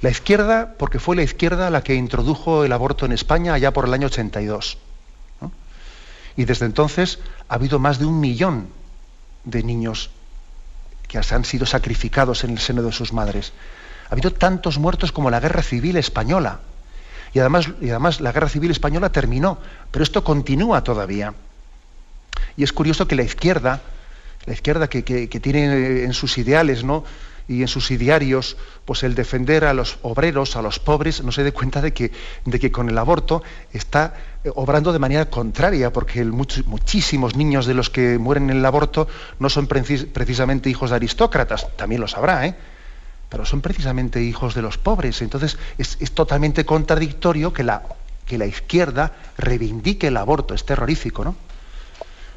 La 0.00 0.10
izquierda, 0.10 0.76
porque 0.78 1.00
fue 1.00 1.16
la 1.16 1.24
izquierda 1.24 1.68
la 1.68 1.82
que 1.82 1.96
introdujo 1.96 2.62
el 2.62 2.70
aborto 2.70 3.04
en 3.04 3.10
España 3.10 3.54
allá 3.54 3.72
por 3.72 3.86
el 3.86 3.94
año 3.94 4.06
82. 4.06 4.78
Y 6.36 6.44
desde 6.44 6.66
entonces 6.66 7.18
ha 7.48 7.56
habido 7.56 7.80
más 7.80 7.98
de 7.98 8.06
un 8.06 8.20
millón 8.20 8.68
de 9.42 9.64
niños 9.64 10.10
que 11.08 11.18
han 11.18 11.44
sido 11.44 11.66
sacrificados 11.66 12.44
en 12.44 12.50
el 12.50 12.60
seno 12.60 12.82
de 12.82 12.92
sus 12.92 13.12
madres. 13.12 13.52
Ha 14.08 14.12
habido 14.12 14.32
tantos 14.32 14.78
muertos 14.78 15.12
como 15.12 15.30
la 15.30 15.40
guerra 15.40 15.62
civil 15.62 15.96
española. 15.96 16.60
Y 17.34 17.40
además, 17.40 17.70
y 17.80 17.90
además 17.90 18.20
la 18.20 18.32
guerra 18.32 18.48
civil 18.48 18.70
española 18.70 19.10
terminó, 19.10 19.58
pero 19.90 20.02
esto 20.02 20.24
continúa 20.24 20.82
todavía. 20.82 21.34
Y 22.56 22.64
es 22.64 22.72
curioso 22.72 23.06
que 23.06 23.16
la 23.16 23.22
izquierda, 23.22 23.82
la 24.46 24.52
izquierda 24.52 24.88
que, 24.88 25.02
tiene 25.02 26.04
en 26.04 26.12
sus 26.14 26.38
ideales, 26.38 26.84
¿no? 26.84 27.04
y 27.48 27.62
en 27.62 27.68
sus 27.68 27.90
idearios, 27.90 28.58
pues 28.84 29.02
el 29.02 29.14
defender 29.14 29.64
a 29.64 29.72
los 29.72 29.98
obreros, 30.02 30.54
a 30.56 30.62
los 30.62 30.78
pobres, 30.78 31.22
no 31.24 31.32
se 31.32 31.42
dé 31.42 31.52
cuenta 31.52 31.80
de 31.80 31.94
que, 31.94 32.12
de 32.44 32.60
que 32.60 32.70
con 32.70 32.90
el 32.90 32.98
aborto 32.98 33.42
está 33.72 34.14
eh, 34.44 34.50
obrando 34.54 34.92
de 34.92 34.98
manera 34.98 35.30
contraria, 35.30 35.90
porque 35.90 36.22
muchísimos 36.24 37.36
niños 37.36 37.64
de 37.64 37.72
los 37.72 37.88
que 37.88 38.18
mueren 38.18 38.50
en 38.50 38.58
el 38.58 38.66
aborto 38.66 39.08
no 39.38 39.48
son 39.48 39.66
precisamente 39.66 40.68
hijos 40.68 40.90
de 40.90 40.96
aristócratas, 40.96 41.74
también 41.76 42.02
lo 42.02 42.08
sabrá, 42.08 42.46
¿eh? 42.46 42.54
Pero 43.28 43.44
son 43.44 43.60
precisamente 43.60 44.22
hijos 44.22 44.54
de 44.54 44.62
los 44.62 44.78
pobres. 44.78 45.20
Entonces 45.22 45.58
es, 45.76 45.98
totalmente 46.12 46.64
contradictorio 46.64 47.52
que 47.52 47.62
la, 47.62 47.82
que 48.26 48.38
la 48.38 48.46
izquierda 48.46 49.12
reivindique 49.36 50.08
el 50.08 50.16
aborto, 50.16 50.54
es 50.54 50.64
terrorífico, 50.64 51.24
¿no? 51.24 51.36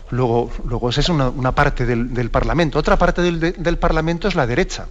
Luego, 0.10 0.52
luego 0.66 0.90
esa 0.90 1.00
es 1.00 1.08
una, 1.08 1.52
parte 1.54 1.86
del, 1.86 2.30
Parlamento. 2.30 2.78
Otra 2.78 2.98
parte 2.98 3.22
del, 3.22 3.78
Parlamento 3.78 4.28
es 4.28 4.36
la 4.36 4.46
derecha. 4.46 4.88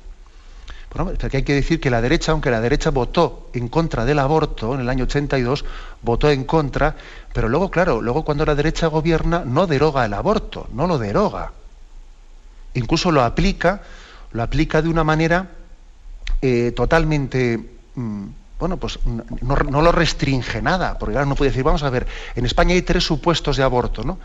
Bueno, 0.95 1.13
hay 1.21 1.43
que 1.43 1.55
decir 1.55 1.79
que 1.79 1.91
la 1.91 2.01
derecha, 2.01 2.33
aunque 2.33 2.51
la 2.51 2.61
derecha 2.61 2.91
votó 2.91 3.51
en 3.53 3.69
contra 3.69 4.07
del 4.07 4.19
aborto 4.19 4.75
en 4.75 4.81
el 4.81 4.89
año 4.89 5.05
82, 5.05 5.65
votó 6.03 6.31
en 6.31 6.45
contra, 6.45 6.97
pero 7.35 7.51
luego, 7.51 7.71
claro, 7.71 8.01
luego 8.01 8.25
cuando 8.25 8.47
la 8.47 8.55
derecha 8.55 8.87
gobierna 8.87 9.45
no 9.45 9.67
deroga 9.67 10.07
el 10.07 10.15
aborto, 10.15 10.69
no 10.73 10.87
lo 10.87 10.99
deroga. 10.99 11.53
Incluso 12.73 13.13
lo 13.13 13.23
aplica, 13.23 13.83
lo 14.33 14.43
aplica 14.43 14.81
de 14.81 14.89
una 14.89 15.05
manera 15.05 15.51
eh, 16.43 16.73
totalmente... 16.75 17.59
Mm, 17.95 18.25
bueno, 18.59 18.77
pues 18.77 18.99
no, 19.41 19.81
lo 19.81 19.91
restringe 19.91 20.61
nada, 20.61 20.99
porque 20.99 21.17
ahora 21.17 21.27
no 21.27 21.35
puede 21.35 21.51
decir, 21.51 21.65
vamos 21.65 21.83
a 21.83 21.89
ver, 21.89 22.07
en 22.35 22.45
España 22.45 22.75
hay 22.75 22.83
tres 22.83 23.05
supuestos 23.05 23.57
de 23.57 23.63
aborto, 23.63 24.05
¿no? 24.05 24.19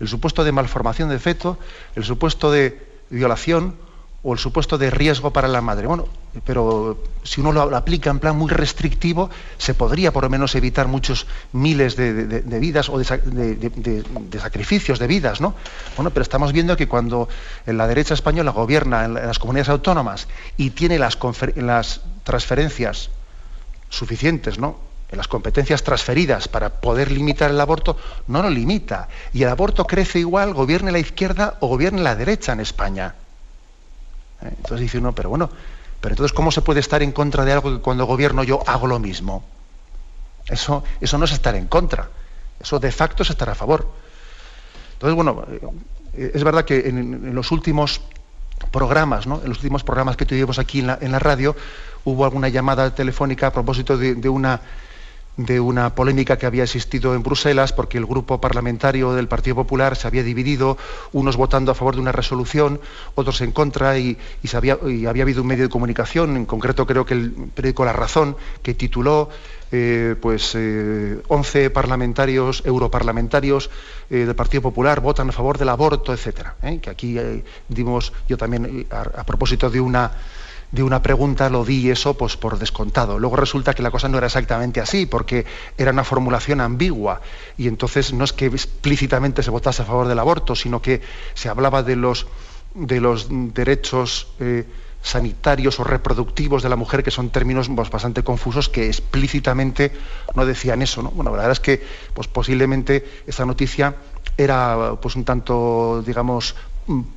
el 0.00 0.08
supuesto 0.08 0.44
de 0.44 0.52
malformación 0.52 1.08
de 1.08 1.18
feto, 1.18 1.58
el 1.94 2.04
supuesto 2.04 2.50
de 2.50 2.78
violación 3.10 3.76
o 4.22 4.34
el 4.34 4.38
supuesto 4.38 4.76
de 4.76 4.90
riesgo 4.90 5.32
para 5.32 5.48
la 5.48 5.60
madre. 5.60 5.86
Bueno, 5.86 6.06
pero 6.44 7.02
si 7.22 7.40
uno 7.40 7.52
lo 7.52 7.76
aplica 7.76 8.10
en 8.10 8.18
plan 8.18 8.36
muy 8.36 8.50
restrictivo, 8.50 9.30
se 9.56 9.74
podría 9.74 10.12
por 10.12 10.24
lo 10.24 10.30
menos 10.30 10.54
evitar 10.54 10.88
muchos 10.88 11.26
miles 11.52 11.96
de, 11.96 12.42
vidas 12.60 12.88
o 12.88 12.98
de, 12.98 13.04
sacrificios 14.38 14.98
de 14.98 15.06
vidas, 15.06 15.40
¿no? 15.40 15.54
Bueno, 15.96 16.10
pero 16.10 16.22
estamos 16.22 16.52
viendo 16.52 16.76
que 16.76 16.88
cuando 16.88 17.28
la 17.66 17.86
derecha 17.86 18.14
española 18.14 18.50
gobierna 18.50 19.04
en 19.06 19.14
las 19.14 19.38
comunidades 19.38 19.70
autónomas 19.70 20.28
y 20.56 20.70
tiene 20.70 20.98
las, 20.98 21.18
las 21.56 22.02
transferencias 22.24 23.10
suficientes, 23.88 24.58
¿no? 24.58 24.90
las 25.10 25.26
competencias 25.26 25.82
transferidas 25.82 26.46
para 26.46 26.80
poder 26.80 27.10
limitar 27.10 27.50
el 27.50 27.60
aborto, 27.60 27.96
no 28.28 28.42
lo 28.42 28.50
limita. 28.50 29.08
Y 29.32 29.42
el 29.42 29.48
aborto 29.48 29.84
crece 29.84 30.20
igual, 30.20 30.54
gobierne 30.54 30.92
la 30.92 31.00
izquierda 31.00 31.56
o 31.58 31.66
gobierne 31.66 32.00
la 32.00 32.14
derecha 32.14 32.52
en 32.52 32.60
España. 32.60 33.16
¿Eh? 34.42 34.54
Entonces 34.56 34.80
dice 34.80 34.98
uno, 34.98 35.14
pero 35.14 35.28
bueno, 35.28 35.50
pero 36.00 36.14
entonces 36.14 36.32
¿cómo 36.32 36.50
se 36.50 36.62
puede 36.62 36.80
estar 36.80 37.02
en 37.02 37.12
contra 37.12 37.44
de 37.44 37.52
algo 37.52 37.72
que 37.72 37.80
cuando 37.80 38.04
gobierno 38.06 38.42
yo 38.42 38.62
hago 38.66 38.86
lo 38.86 38.98
mismo? 38.98 39.44
Eso, 40.46 40.82
eso 41.00 41.18
no 41.18 41.24
es 41.24 41.32
estar 41.32 41.54
en 41.54 41.66
contra, 41.66 42.08
eso 42.60 42.78
de 42.78 42.90
facto 42.90 43.22
es 43.22 43.30
estar 43.30 43.48
a 43.50 43.54
favor. 43.54 43.86
Entonces, 44.94 45.14
bueno, 45.14 45.44
eh, 46.14 46.32
es 46.34 46.44
verdad 46.44 46.64
que 46.64 46.88
en, 46.88 47.34
los 47.34 47.52
últimos 47.52 48.00
programas, 48.70 49.26
¿no? 49.26 49.40
en 49.42 49.48
los 49.48 49.58
últimos 49.58 49.84
programas 49.84 50.16
que 50.16 50.26
tuvimos 50.26 50.58
aquí 50.58 50.80
en 50.80 50.88
la, 50.88 50.98
en 51.00 51.12
la 51.12 51.18
radio, 51.18 51.56
hubo 52.04 52.24
alguna 52.24 52.48
llamada 52.48 52.94
telefónica 52.94 53.46
a 53.46 53.52
propósito 53.52 53.96
de 53.96 54.28
una 54.28 54.60
de 55.36 55.60
una 55.60 55.94
polémica 55.94 56.36
que 56.36 56.46
había 56.46 56.64
existido 56.64 57.14
en 57.14 57.22
Bruselas 57.22 57.72
porque 57.72 57.98
el 57.98 58.06
grupo 58.06 58.40
parlamentario 58.40 59.12
del 59.12 59.28
Partido 59.28 59.56
Popular 59.56 59.96
se 59.96 60.06
había 60.06 60.22
dividido, 60.22 60.76
unos 61.12 61.36
votando 61.36 61.72
a 61.72 61.74
favor 61.74 61.94
de 61.94 62.00
una 62.00 62.12
resolución, 62.12 62.80
otros 63.14 63.40
en 63.40 63.52
contra, 63.52 63.98
y, 63.98 64.18
había, 64.52 64.74
habido 64.74 65.42
un 65.42 65.48
medio 65.48 65.64
de 65.64 65.70
comunicación, 65.70 66.36
en 66.36 66.46
concreto 66.46 66.86
creo 66.86 67.06
que 67.06 67.14
el 67.14 67.32
periódico 67.54 67.84
La 67.84 67.92
Razón, 67.92 68.36
que 68.62 68.74
tituló 68.74 69.30
eh, 69.72 70.16
pues 70.20 70.56
11 70.56 71.64
eh, 71.64 71.70
parlamentarios, 71.70 72.62
europarlamentarios 72.66 73.70
eh, 74.10 74.26
del 74.26 74.34
Partido 74.34 74.62
Popular 74.62 75.00
votan 75.00 75.28
a 75.28 75.32
favor 75.32 75.58
del 75.58 75.68
aborto, 75.68 76.12
etcétera. 76.12 76.56
Que 76.82 76.90
aquí 76.90 77.16
dimos 77.68 78.12
yo 78.28 78.36
también 78.36 78.86
a 78.90 79.24
propósito 79.24 79.70
de 79.70 79.80
una 79.80 80.10
de 80.72 80.82
una 80.82 81.02
pregunta 81.02 81.50
lo 81.50 81.64
di 81.64 81.90
eso 81.90 82.14
pues 82.14 82.36
por 82.36 82.58
descontado. 82.58 83.18
Luego 83.18 83.36
resulta 83.36 83.74
que 83.74 83.82
la 83.82 83.90
cosa 83.90 84.08
no 84.08 84.18
era 84.18 84.28
exactamente 84.28 84.80
así, 84.80 85.06
porque 85.06 85.46
era 85.76 85.90
una 85.90 86.04
formulación 86.04 86.60
ambigua 86.60 87.20
y 87.56 87.68
entonces 87.68 88.12
no 88.12 88.24
es 88.24 88.32
que 88.32 88.46
explícitamente 88.46 89.42
se 89.42 89.50
votase 89.50 89.82
a 89.82 89.84
favor 89.84 90.06
del 90.06 90.18
aborto, 90.18 90.54
sino 90.54 90.80
que 90.80 91.00
se 91.34 91.48
hablaba 91.48 91.82
de 91.82 91.96
los, 91.96 92.26
de 92.74 93.00
los 93.00 93.26
derechos 93.30 94.28
eh, 94.38 94.64
sanitarios 95.02 95.80
o 95.80 95.84
reproductivos 95.84 96.62
de 96.62 96.68
la 96.68 96.76
mujer, 96.76 97.02
que 97.02 97.10
son 97.10 97.30
términos 97.30 97.68
pues, 97.74 97.90
bastante 97.90 98.22
confusos, 98.22 98.68
que 98.68 98.86
explícitamente 98.86 99.92
no 100.34 100.46
decían 100.46 100.82
eso. 100.82 101.02
¿no? 101.02 101.10
Bueno, 101.10 101.30
la 101.30 101.38
verdad 101.38 101.52
es 101.52 101.60
que 101.60 101.82
pues, 102.14 102.28
posiblemente 102.28 103.22
esta 103.26 103.44
noticia 103.44 103.96
era 104.36 104.96
pues 105.00 105.16
un 105.16 105.24
tanto, 105.24 106.02
digamos, 106.06 106.54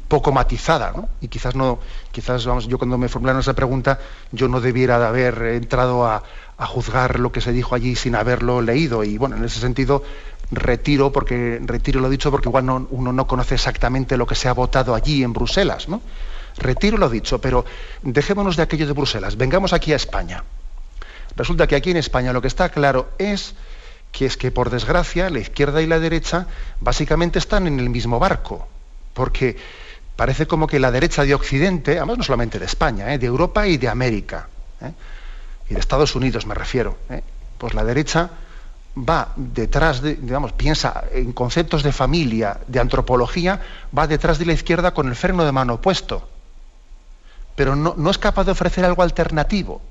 poco 0.08 0.32
matizada, 0.32 0.92
¿no? 0.96 1.10
Y 1.22 1.28
quizás 1.28 1.56
no, 1.56 1.80
quizás 2.12 2.46
vamos, 2.46 2.68
yo 2.68 2.78
cuando 2.78 2.98
me 2.98 3.10
formularon 3.10 3.42
esa 3.42 3.54
pregunta, 3.54 4.00
yo 4.32 4.48
no 4.48 4.62
debiera 4.62 5.00
de 5.00 5.06
haber 5.06 5.42
entrado 5.56 6.06
a, 6.06 6.24
juzgar 6.64 7.20
lo 7.20 7.30
que 7.30 7.42
se 7.42 7.52
dijo 7.52 7.76
allí 7.76 7.94
sin 7.94 8.16
haberlo 8.16 8.62
leído. 8.62 9.04
Y 9.04 9.18
bueno, 9.18 9.36
en 9.36 9.44
ese 9.44 9.60
sentido 9.60 10.02
retiro, 10.50 11.12
porque 11.12 11.60
retiro 11.62 12.00
lo 12.00 12.10
dicho, 12.10 12.32
porque 12.32 12.48
igual 12.48 12.70
uno 12.90 13.12
no 13.12 13.28
conoce 13.28 13.56
exactamente 13.56 14.16
lo 14.16 14.26
que 14.26 14.36
se 14.36 14.48
ha 14.48 14.54
votado 14.54 14.96
allí 14.96 15.24
en 15.24 15.34
Bruselas, 15.34 15.90
¿no? 15.90 16.02
Retiro 16.56 16.98
lo 16.98 17.10
dicho, 17.10 17.42
pero 17.42 17.66
dejémonos 18.02 18.56
de 18.56 18.64
aquello 18.64 18.88
de 18.88 18.94
Bruselas, 18.94 19.36
vengamos 19.36 19.74
aquí 19.74 19.92
a 19.92 19.98
España. 19.98 20.46
Resulta 21.36 21.68
que 21.68 21.76
aquí 21.76 21.92
en 21.92 21.98
España 21.98 22.32
lo 22.32 22.42
que 22.42 22.48
está 22.48 22.70
claro 22.70 23.10
es 23.18 23.56
que 24.14 24.26
es 24.26 24.38
que 24.38 24.52
por 24.52 24.70
desgracia 24.70 25.30
la 25.30 25.40
izquierda 25.40 25.82
y 25.82 25.88
la 25.88 26.00
derecha 26.00 26.48
básicamente 26.80 27.40
están 27.40 27.68
en 27.68 27.80
el 27.80 27.90
mismo 27.90 28.20
barco 28.20 28.70
porque 29.14 29.58
parece 30.16 30.48
como 30.48 30.68
que 30.68 30.80
la 30.80 30.92
derecha 30.92 31.24
de 31.24 31.34
Occidente, 31.34 31.98
además 31.98 32.18
no 32.18 32.24
solamente 32.24 32.60
de 32.60 32.66
España, 32.66 33.14
¿eh? 33.14 33.18
de 33.18 33.26
Europa 33.26 33.68
y 33.68 33.78
de 33.78 33.88
América, 33.88 34.48
¿eh? 34.82 34.92
y 35.70 35.74
de 35.74 35.80
Estados 35.80 36.16
Unidos 36.16 36.46
me 36.46 36.56
refiero, 36.56 36.98
¿eh? 37.10 37.24
pues 37.58 37.74
la 37.74 37.84
derecha 37.84 38.30
va 38.98 39.34
detrás 39.36 40.02
de, 40.02 40.16
digamos, 40.16 40.52
piensa 40.54 41.06
en 41.12 41.34
conceptos 41.34 41.82
de 41.82 41.92
familia, 41.92 42.60
de 42.68 42.80
antropología, 42.80 43.60
va 43.98 44.06
detrás 44.06 44.38
de 44.38 44.46
la 44.46 44.54
izquierda 44.54 44.94
con 44.94 45.08
el 45.08 45.16
freno 45.16 45.46
de 45.46 45.52
mano 45.52 45.82
puesto, 45.82 46.28
pero 47.56 47.76
no, 47.76 47.96
no 47.98 48.12
es 48.12 48.18
capaz 48.18 48.44
de 48.44 48.52
ofrecer 48.52 48.86
algo 48.86 49.02
alternativo, 49.02 49.82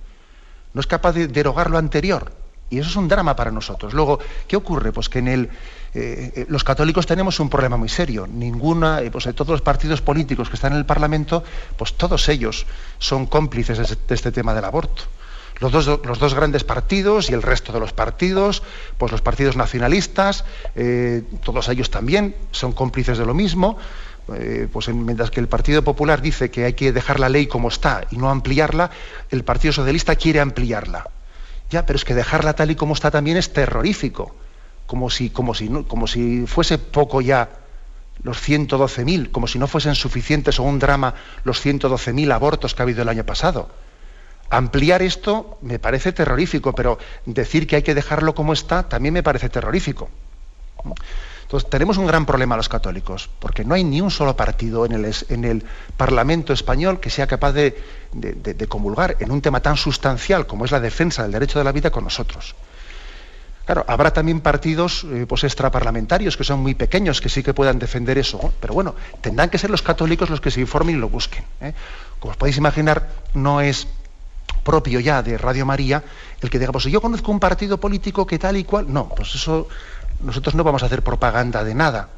no 0.74 0.80
es 0.80 0.86
capaz 0.86 1.12
de 1.12 1.26
derogar 1.26 1.70
lo 1.70 1.78
anterior. 1.78 2.32
Y 2.70 2.78
eso 2.78 2.88
es 2.88 2.96
un 2.96 3.06
drama 3.06 3.36
para 3.36 3.50
nosotros. 3.50 3.92
Luego, 3.92 4.18
¿qué 4.48 4.56
ocurre? 4.56 4.92
Pues 4.92 5.10
que 5.10 5.18
en 5.18 5.28
el, 5.28 5.50
eh, 5.94 6.32
eh, 6.34 6.46
los 6.48 6.64
católicos 6.64 7.06
tenemos 7.06 7.38
un 7.40 7.50
problema 7.50 7.76
muy 7.76 7.88
serio. 7.88 8.26
Ninguna, 8.26 9.02
eh, 9.02 9.10
pues 9.10 9.24
de 9.24 9.34
todos 9.34 9.50
los 9.50 9.60
partidos 9.60 10.00
políticos 10.00 10.48
que 10.48 10.56
están 10.56 10.72
en 10.72 10.78
el 10.78 10.86
Parlamento, 10.86 11.44
pues 11.76 11.94
todos 11.94 12.28
ellos 12.28 12.66
son 12.98 13.26
cómplices 13.26 13.78
de 13.78 14.14
este, 14.14 14.32
tema 14.32 14.54
del 14.54 14.64
aborto. 14.64 15.02
Los 15.60 15.70
dos, 15.70 15.86
los 16.04 16.18
dos, 16.18 16.34
grandes 16.34 16.64
partidos 16.64 17.30
y 17.30 17.34
el 17.34 17.42
resto 17.42 17.72
de 17.72 17.78
los 17.78 17.92
partidos, 17.92 18.62
pues 18.98 19.12
los 19.12 19.20
partidos 19.20 19.54
nacionalistas, 19.54 20.44
todos 21.44 21.68
ellos 21.68 21.88
también 21.88 22.34
son 22.50 22.72
cómplices 22.72 23.16
de 23.18 23.26
lo 23.26 23.32
mismo. 23.32 23.78
pues 24.72 24.88
mientras 24.88 25.30
que 25.30 25.38
el 25.38 25.46
Partido 25.46 25.84
Popular 25.84 26.20
dice 26.20 26.50
que 26.50 26.64
hay 26.64 26.72
que 26.72 26.90
dejar 26.90 27.20
la 27.20 27.28
ley 27.28 27.46
como 27.46 27.68
está 27.68 28.06
y 28.10 28.16
no 28.16 28.28
ampliarla, 28.28 28.90
el 29.30 29.44
Partido 29.44 29.72
Socialista 29.72 30.16
quiere 30.16 30.40
ampliarla. 30.40 31.06
Ya, 31.70 31.86
pero 31.86 31.96
es 31.96 32.04
que 32.04 32.14
dejarla 32.16 32.54
tal 32.54 32.72
y 32.72 32.74
como 32.74 32.94
está 32.94 33.12
también 33.12 33.36
es 33.36 33.52
terrorífico 33.52 34.34
como 34.86 35.10
si, 35.10 35.30
como 35.30 35.54
si, 35.54 35.68
como 35.68 36.06
si 36.06 36.46
fuese 36.46 36.78
poco 36.78 37.20
ya 37.20 37.48
los 38.22 38.38
112.000, 38.46 39.30
como 39.30 39.46
si 39.46 39.58
no 39.58 39.66
fuesen 39.66 39.94
suficientes 39.94 40.58
o 40.60 40.62
un 40.62 40.78
drama 40.78 41.14
los 41.44 41.64
112.000 41.64 42.32
abortos 42.32 42.74
que 42.74 42.82
ha 42.82 42.84
habido 42.84 43.02
el 43.02 43.08
año 43.08 43.24
pasado. 43.24 43.68
Ampliar 44.50 45.02
esto 45.02 45.58
me 45.62 45.78
parece 45.78 46.12
terrorífico, 46.12 46.74
pero 46.74 46.98
decir 47.24 47.66
que 47.66 47.76
hay 47.76 47.82
que 47.82 47.94
dejarlo 47.94 48.34
como 48.34 48.52
está 48.52 48.88
también 48.88 49.14
me 49.14 49.22
parece 49.22 49.48
terrorífico. 49.48 50.10
Entonces, 51.42 51.68
tenemos 51.68 51.98
un 51.98 52.06
gran 52.06 52.24
problema 52.26 52.56
los 52.56 52.68
católicos, 52.68 53.28
porque 53.38 53.64
no 53.64 53.74
hay 53.74 53.84
ni 53.84 54.00
un 54.00 54.10
solo 54.10 54.36
partido 54.36 54.86
en 54.86 54.92
el, 54.92 55.14
en 55.28 55.44
el 55.44 55.64
Parlamento 55.96 56.52
español 56.52 57.00
que 57.00 57.10
sea 57.10 57.26
capaz 57.26 57.52
de, 57.52 57.78
de, 58.12 58.68
comulgar 58.68 59.16
en 59.20 59.30
un 59.30 59.42
tema 59.42 59.60
tan 59.60 59.76
sustancial 59.76 60.46
como 60.46 60.64
es 60.64 60.70
la 60.70 60.80
defensa 60.80 61.22
del 61.22 61.32
derecho 61.32 61.58
de 61.58 61.64
la 61.64 61.72
vida 61.72 61.90
con 61.90 62.04
nosotros. 62.04 62.54
Claro, 63.64 63.84
habrá 63.86 64.12
también 64.12 64.40
partidos 64.40 65.04
eh, 65.04 65.24
pues 65.28 65.44
extraparlamentarios 65.44 66.36
que 66.36 66.44
son 66.44 66.60
muy 66.60 66.74
pequeños, 66.74 67.20
que 67.20 67.28
sí 67.28 67.42
que 67.42 67.54
puedan 67.54 67.78
defender 67.78 68.18
eso, 68.18 68.52
pero 68.60 68.74
bueno, 68.74 68.94
tendrán 69.20 69.50
que 69.50 69.58
ser 69.58 69.70
los 69.70 69.82
católicos 69.82 70.30
los 70.30 70.40
que 70.40 70.50
se 70.50 70.60
informen 70.60 70.96
y 70.96 70.98
lo 70.98 71.08
busquen. 71.08 71.44
¿eh? 71.60 71.72
Como 72.18 72.32
os 72.32 72.36
podéis 72.36 72.56
imaginar, 72.56 73.08
no 73.34 73.60
es, 73.60 73.86
propio 74.62 75.00
ya 75.00 75.22
de 75.22 75.38
Radio 75.38 75.66
María 75.66 76.02
el 76.40 76.50
que 76.50 76.58
diga, 76.58 76.72
pues 76.72 76.84
yo 76.84 77.00
conozco 77.00 77.30
un 77.30 77.40
partido 77.40 77.78
político 77.78 78.26
que 78.26 78.38
tal 78.38 78.56
y 78.56 78.64
cual. 78.64 78.92
No, 78.92 79.08
pues 79.08 79.34
eso 79.34 79.68
nosotros 80.20 80.54
no 80.54 80.64
vamos 80.64 80.82
a 80.82 80.86
hacer 80.86 81.02
propaganda 81.02 81.64
de 81.64 81.74
nada. 81.74 82.08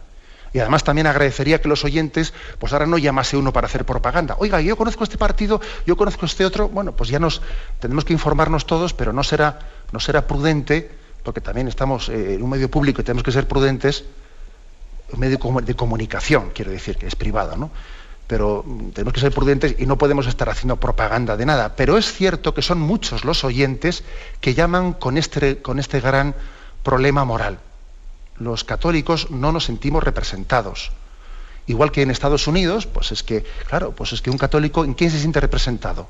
Y 0.52 0.60
además 0.60 0.84
también 0.84 1.08
agradecería 1.08 1.60
que 1.60 1.68
los 1.68 1.84
oyentes, 1.84 2.32
pues 2.60 2.72
ahora 2.72 2.86
no 2.86 2.96
llamase 2.96 3.36
uno 3.36 3.52
para 3.52 3.66
hacer 3.66 3.84
propaganda. 3.84 4.36
Oiga, 4.38 4.60
yo 4.60 4.76
conozco 4.76 5.02
este 5.02 5.18
partido, 5.18 5.60
yo 5.84 5.96
conozco 5.96 6.26
este 6.26 6.44
otro. 6.44 6.68
Bueno, 6.68 6.92
pues 6.92 7.10
ya 7.10 7.18
nos 7.18 7.42
tenemos 7.80 8.04
que 8.04 8.12
informarnos 8.12 8.64
todos, 8.64 8.94
pero 8.94 9.12
no 9.12 9.24
será, 9.24 9.58
no 9.90 9.98
será 9.98 10.28
prudente, 10.28 10.92
porque 11.24 11.40
también 11.40 11.66
estamos 11.66 12.08
eh, 12.08 12.34
en 12.34 12.42
un 12.42 12.50
medio 12.50 12.70
público 12.70 13.00
y 13.00 13.04
tenemos 13.04 13.24
que 13.24 13.32
ser 13.32 13.48
prudentes, 13.48 14.04
un 15.12 15.18
medio 15.18 15.38
de 15.38 15.74
comunicación, 15.74 16.50
quiero 16.54 16.70
decir, 16.70 16.96
que 16.96 17.06
es 17.06 17.16
privado, 17.16 17.56
¿no? 17.56 17.70
Pero 18.28 18.62
mm, 18.64 18.90
tenemos 18.90 19.12
que 19.12 19.20
ser 19.20 19.32
prudentes 19.32 19.74
y 19.78 19.86
no 19.86 19.98
podemos 19.98 20.26
estar 20.28 20.48
haciendo 20.48 20.76
propaganda 20.76 21.36
de 21.36 21.46
nada. 21.46 21.74
Pero 21.74 21.98
es 21.98 22.12
cierto 22.12 22.54
que 22.54 22.62
son 22.62 22.78
muchos 22.78 23.24
los 23.24 23.42
oyentes 23.42 24.04
que 24.40 24.54
llaman 24.54 24.92
con 24.92 25.18
este, 25.18 25.60
con 25.60 25.80
este 25.80 26.00
gran 26.00 26.34
problema 26.84 27.24
moral 27.24 27.58
los 28.38 28.64
católicos 28.64 29.30
no 29.30 29.52
nos 29.52 29.64
sentimos 29.64 30.02
representados. 30.02 30.90
Igual 31.66 31.92
que 31.92 32.02
en 32.02 32.10
Estados 32.10 32.46
Unidos, 32.46 32.86
pues 32.86 33.12
es 33.12 33.22
que, 33.22 33.44
claro, 33.68 33.92
pues 33.92 34.12
es 34.12 34.20
que 34.20 34.30
un 34.30 34.38
católico, 34.38 34.84
¿en 34.84 34.94
quién 34.94 35.10
se 35.10 35.18
siente 35.18 35.40
representado? 35.40 36.08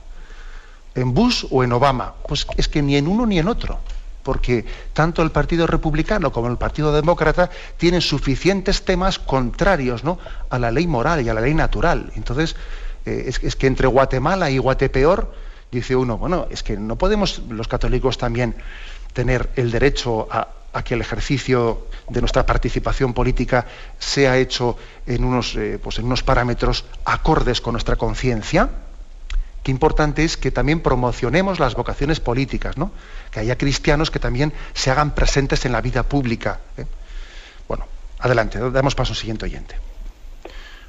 ¿En 0.94 1.14
Bush 1.14 1.46
o 1.50 1.62
en 1.62 1.72
Obama? 1.72 2.14
Pues 2.26 2.46
es 2.56 2.68
que 2.68 2.82
ni 2.82 2.96
en 2.96 3.06
uno 3.06 3.26
ni 3.26 3.38
en 3.38 3.48
otro, 3.48 3.78
porque 4.24 4.64
tanto 4.92 5.22
el 5.22 5.30
Partido 5.30 5.68
Republicano 5.68 6.32
como 6.32 6.48
el 6.48 6.56
Partido 6.56 6.92
Demócrata 6.92 7.50
tienen 7.76 8.00
suficientes 8.00 8.84
temas 8.84 9.20
contrarios 9.20 10.02
¿no? 10.02 10.18
a 10.50 10.58
la 10.58 10.72
ley 10.72 10.88
moral 10.88 11.24
y 11.24 11.28
a 11.28 11.34
la 11.34 11.40
ley 11.40 11.54
natural. 11.54 12.10
Entonces, 12.16 12.56
eh, 13.06 13.30
es, 13.40 13.54
que 13.54 13.66
entre 13.68 13.86
Guatemala 13.86 14.50
y 14.50 14.58
Guatepeor, 14.58 15.32
dice 15.70 15.94
uno, 15.94 16.18
bueno, 16.18 16.46
es 16.50 16.62
que 16.62 16.76
no 16.76 16.96
podemos 16.96 17.42
los 17.50 17.68
católicos 17.68 18.18
también 18.18 18.56
tener 19.12 19.50
el 19.54 19.70
derecho 19.70 20.26
a, 20.30 20.48
a 20.72 20.82
que 20.82 20.94
el 20.94 21.00
ejercicio 21.00 21.86
de 22.08 22.20
nuestra 22.20 22.44
participación 22.44 23.14
política 23.14 23.66
sea 23.98 24.36
hecho 24.38 24.76
en 25.06 25.24
unos, 25.24 25.54
eh, 25.56 25.78
pues 25.82 25.98
en 25.98 26.06
unos 26.06 26.22
parámetros 26.22 26.84
acordes 27.04 27.60
con 27.60 27.72
nuestra 27.72 27.96
conciencia. 27.96 28.68
Qué 29.64 29.70
importante 29.70 30.24
es 30.24 30.36
que 30.36 30.50
también 30.50 30.80
promocionemos 30.80 31.58
las 31.58 31.74
vocaciones 31.74 32.20
políticas, 32.20 32.76
¿no? 32.76 32.92
que 33.30 33.40
haya 33.40 33.56
cristianos 33.56 34.10
que 34.10 34.18
también 34.18 34.52
se 34.74 34.90
hagan 34.90 35.14
presentes 35.14 35.64
en 35.64 35.72
la 35.72 35.80
vida 35.80 36.02
pública. 36.02 36.60
¿eh? 36.76 36.84
Bueno, 37.66 37.86
adelante, 38.18 38.58
damos 38.70 38.94
paso 38.94 39.12
al 39.12 39.16
siguiente 39.16 39.46
oyente. 39.46 39.76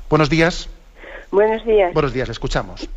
Buenos 0.10 0.30
días. 0.30 0.70
Buenos 1.32 1.64
días. 1.64 1.94
Buenos 1.94 2.12
días, 2.12 2.28
le 2.28 2.34
escuchamos. 2.34 2.90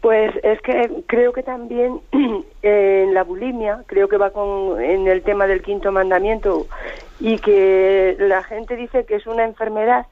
Pues 0.00 0.32
es 0.44 0.60
que 0.60 1.02
creo 1.08 1.32
que 1.32 1.42
también 1.42 2.00
en 2.62 3.12
la 3.12 3.24
bulimia, 3.24 3.82
creo 3.86 4.06
que 4.06 4.18
va 4.18 4.30
con 4.30 4.80
en 4.80 5.08
el 5.08 5.22
tema 5.22 5.48
del 5.48 5.62
quinto 5.62 5.90
mandamiento 5.90 6.68
y 7.18 7.38
que 7.38 8.16
la 8.20 8.44
gente 8.44 8.76
dice 8.76 9.04
que 9.04 9.16
es 9.16 9.26
una 9.26 9.42
enfermedad 9.42 10.06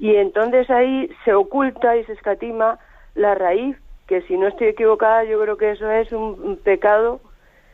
y 0.00 0.16
entonces 0.16 0.68
ahí 0.70 1.08
se 1.24 1.34
oculta 1.34 1.96
y 1.96 2.04
se 2.04 2.14
escatima 2.14 2.80
la 3.14 3.36
raíz, 3.36 3.76
que 4.06 4.22
si 4.22 4.36
no 4.36 4.48
estoy 4.48 4.68
equivocada 4.68 5.24
yo 5.24 5.40
creo 5.40 5.56
que 5.56 5.72
eso 5.72 5.90
es 5.90 6.12
un, 6.12 6.58
pecado 6.62 7.20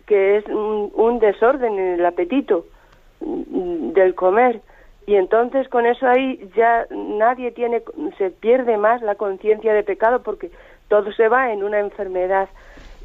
que 0.06 0.38
es 0.38 0.44
un 0.46 1.18
desorden 1.20 1.78
en 1.78 2.00
el 2.00 2.06
apetito 2.06 2.66
mm, 3.20 3.92
del 3.92 4.14
comer 4.14 4.60
y 5.06 5.16
entonces 5.16 5.68
con 5.68 5.86
eso 5.86 6.06
ahí 6.06 6.48
ya 6.56 6.86
nadie 6.90 7.50
tiene 7.50 7.82
se 8.18 8.30
pierde 8.30 8.76
más 8.76 9.02
la 9.02 9.16
conciencia 9.16 9.74
de 9.74 9.82
pecado 9.82 10.22
porque 10.22 10.50
todo 10.88 11.12
se 11.12 11.28
va 11.28 11.52
en 11.52 11.64
una 11.64 11.80
enfermedad 11.80 12.48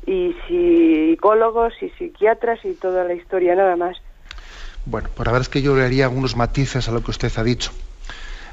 y 0.05 0.35
psicólogos 0.47 1.73
y 1.81 1.89
psiquiatras 1.91 2.63
y 2.63 2.73
toda 2.73 3.03
la 3.03 3.13
historia 3.13 3.55
nada 3.55 3.75
más. 3.75 3.97
Bueno, 4.85 5.09
por 5.13 5.25
la 5.25 5.33
verdad 5.33 5.47
es 5.47 5.49
que 5.49 5.61
yo 5.61 5.75
le 5.75 5.83
haría 5.83 6.05
algunos 6.05 6.37
matices 6.37 6.87
a 6.87 6.91
lo 6.91 7.03
que 7.03 7.11
usted 7.11 7.31
ha 7.35 7.43
dicho. 7.43 7.71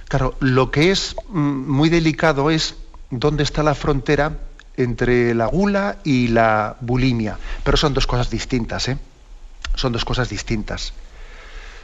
Claro, 0.08 0.34
lo 0.40 0.70
que 0.70 0.90
es 0.90 1.14
mm, 1.28 1.70
muy 1.70 1.90
delicado 1.90 2.50
es 2.50 2.76
dónde 3.10 3.44
está 3.44 3.62
la 3.62 3.74
frontera 3.74 4.32
entre 4.76 5.34
la 5.34 5.46
gula 5.46 5.96
y 6.04 6.28
la 6.28 6.76
bulimia. 6.80 7.38
Pero 7.62 7.76
son 7.76 7.94
dos 7.94 8.06
cosas 8.06 8.30
distintas, 8.30 8.88
¿eh? 8.88 8.98
Son 9.74 9.92
dos 9.92 10.04
cosas 10.04 10.28
distintas. 10.28 10.92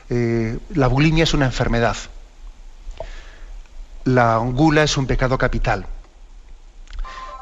Eh, 0.09 0.59
la 0.75 0.87
bulimia 0.89 1.25
es 1.25 1.35
una 1.35 1.47
enfermedad. 1.47 1.97
La 4.05 4.39
gula 4.39 4.83
es 4.83 4.97
un 4.97 5.07
pecado 5.07 5.39
capital. 5.39 5.87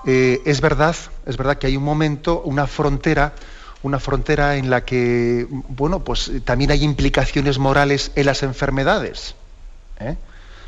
Eh, 0.06 0.42
es 0.44 0.60
verdad, 0.60 0.96
es 1.26 1.36
verdad 1.36 1.58
que 1.58 1.66
hay 1.66 1.76
un 1.76 1.84
momento, 1.84 2.40
una 2.42 2.66
frontera, 2.66 3.32
una 3.82 3.98
frontera 3.98 4.56
en 4.56 4.70
la 4.70 4.84
que, 4.84 5.46
bueno, 5.50 6.00
pues 6.00 6.30
también 6.44 6.70
hay 6.70 6.82
implicaciones 6.82 7.58
morales 7.58 8.12
en 8.14 8.26
las 8.26 8.42
enfermedades. 8.42 9.34
¿eh? 10.00 10.16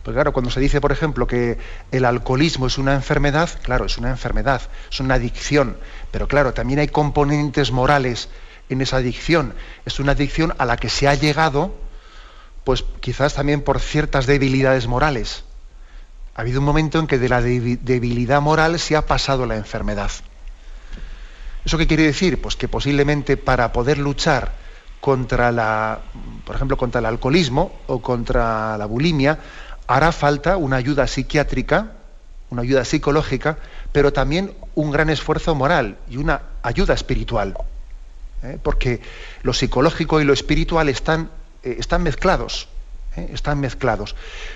Porque 0.02 0.16
claro, 0.16 0.32
cuando 0.32 0.50
se 0.50 0.60
dice, 0.60 0.80
por 0.80 0.92
ejemplo, 0.92 1.26
que 1.26 1.58
el 1.90 2.04
alcoholismo 2.04 2.66
es 2.66 2.78
una 2.78 2.94
enfermedad, 2.94 3.50
claro, 3.62 3.84
es 3.84 3.98
una 3.98 4.10
enfermedad, 4.10 4.62
es 4.90 5.00
una 5.00 5.14
adicción, 5.14 5.76
pero 6.10 6.26
claro, 6.28 6.54
también 6.54 6.78
hay 6.78 6.88
componentes 6.88 7.70
morales 7.70 8.28
en 8.68 8.80
esa 8.80 8.96
adicción. 8.96 9.54
Es 9.84 10.00
una 10.00 10.12
adicción 10.12 10.54
a 10.58 10.64
la 10.64 10.76
que 10.76 10.88
se 10.88 11.08
ha 11.08 11.14
llegado, 11.14 11.74
pues 12.64 12.84
quizás 13.00 13.34
también 13.34 13.62
por 13.62 13.80
ciertas 13.80 14.26
debilidades 14.26 14.86
morales 14.86 15.44
ha 16.40 16.42
habido 16.42 16.60
un 16.60 16.66
momento 16.66 16.98
en 16.98 17.06
que 17.06 17.18
de 17.18 17.28
la 17.28 17.42
debilidad 17.42 18.40
moral 18.40 18.78
se 18.78 18.96
ha 18.96 19.04
pasado 19.04 19.44
la 19.44 19.56
enfermedad. 19.56 20.10
¿Eso 21.64 21.76
qué 21.76 21.86
quiere 21.86 22.04
decir? 22.04 22.40
Pues 22.40 22.56
que 22.56 22.66
posiblemente 22.68 23.36
para 23.36 23.72
poder 23.72 23.98
luchar 23.98 24.52
contra 25.00 25.52
la, 25.52 26.00
por 26.46 26.56
ejemplo, 26.56 26.76
contra 26.76 27.00
el 27.00 27.06
alcoholismo 27.06 27.80
o 27.88 28.00
contra 28.00 28.78
la 28.78 28.86
bulimia, 28.86 29.38
hará 29.90 30.12
falta 30.12 30.56
una 30.56 30.76
ayuda 30.76 31.08
psiquiátrica, 31.08 31.90
una 32.50 32.62
ayuda 32.62 32.84
psicológica, 32.84 33.58
pero 33.90 34.12
también 34.12 34.54
un 34.76 34.92
gran 34.92 35.10
esfuerzo 35.10 35.56
moral 35.56 35.98
y 36.08 36.16
una 36.16 36.42
ayuda 36.62 36.94
espiritual. 36.94 37.56
¿eh? 38.44 38.56
Porque 38.62 39.00
lo 39.42 39.52
psicológico 39.52 40.20
y 40.20 40.24
lo 40.24 40.32
espiritual 40.32 40.88
están, 40.88 41.28
eh, 41.64 41.74
están 41.80 42.04
mezclados, 42.04 42.68
¿eh? 43.16 43.30
están 43.34 43.58
mezclados. 43.58 44.14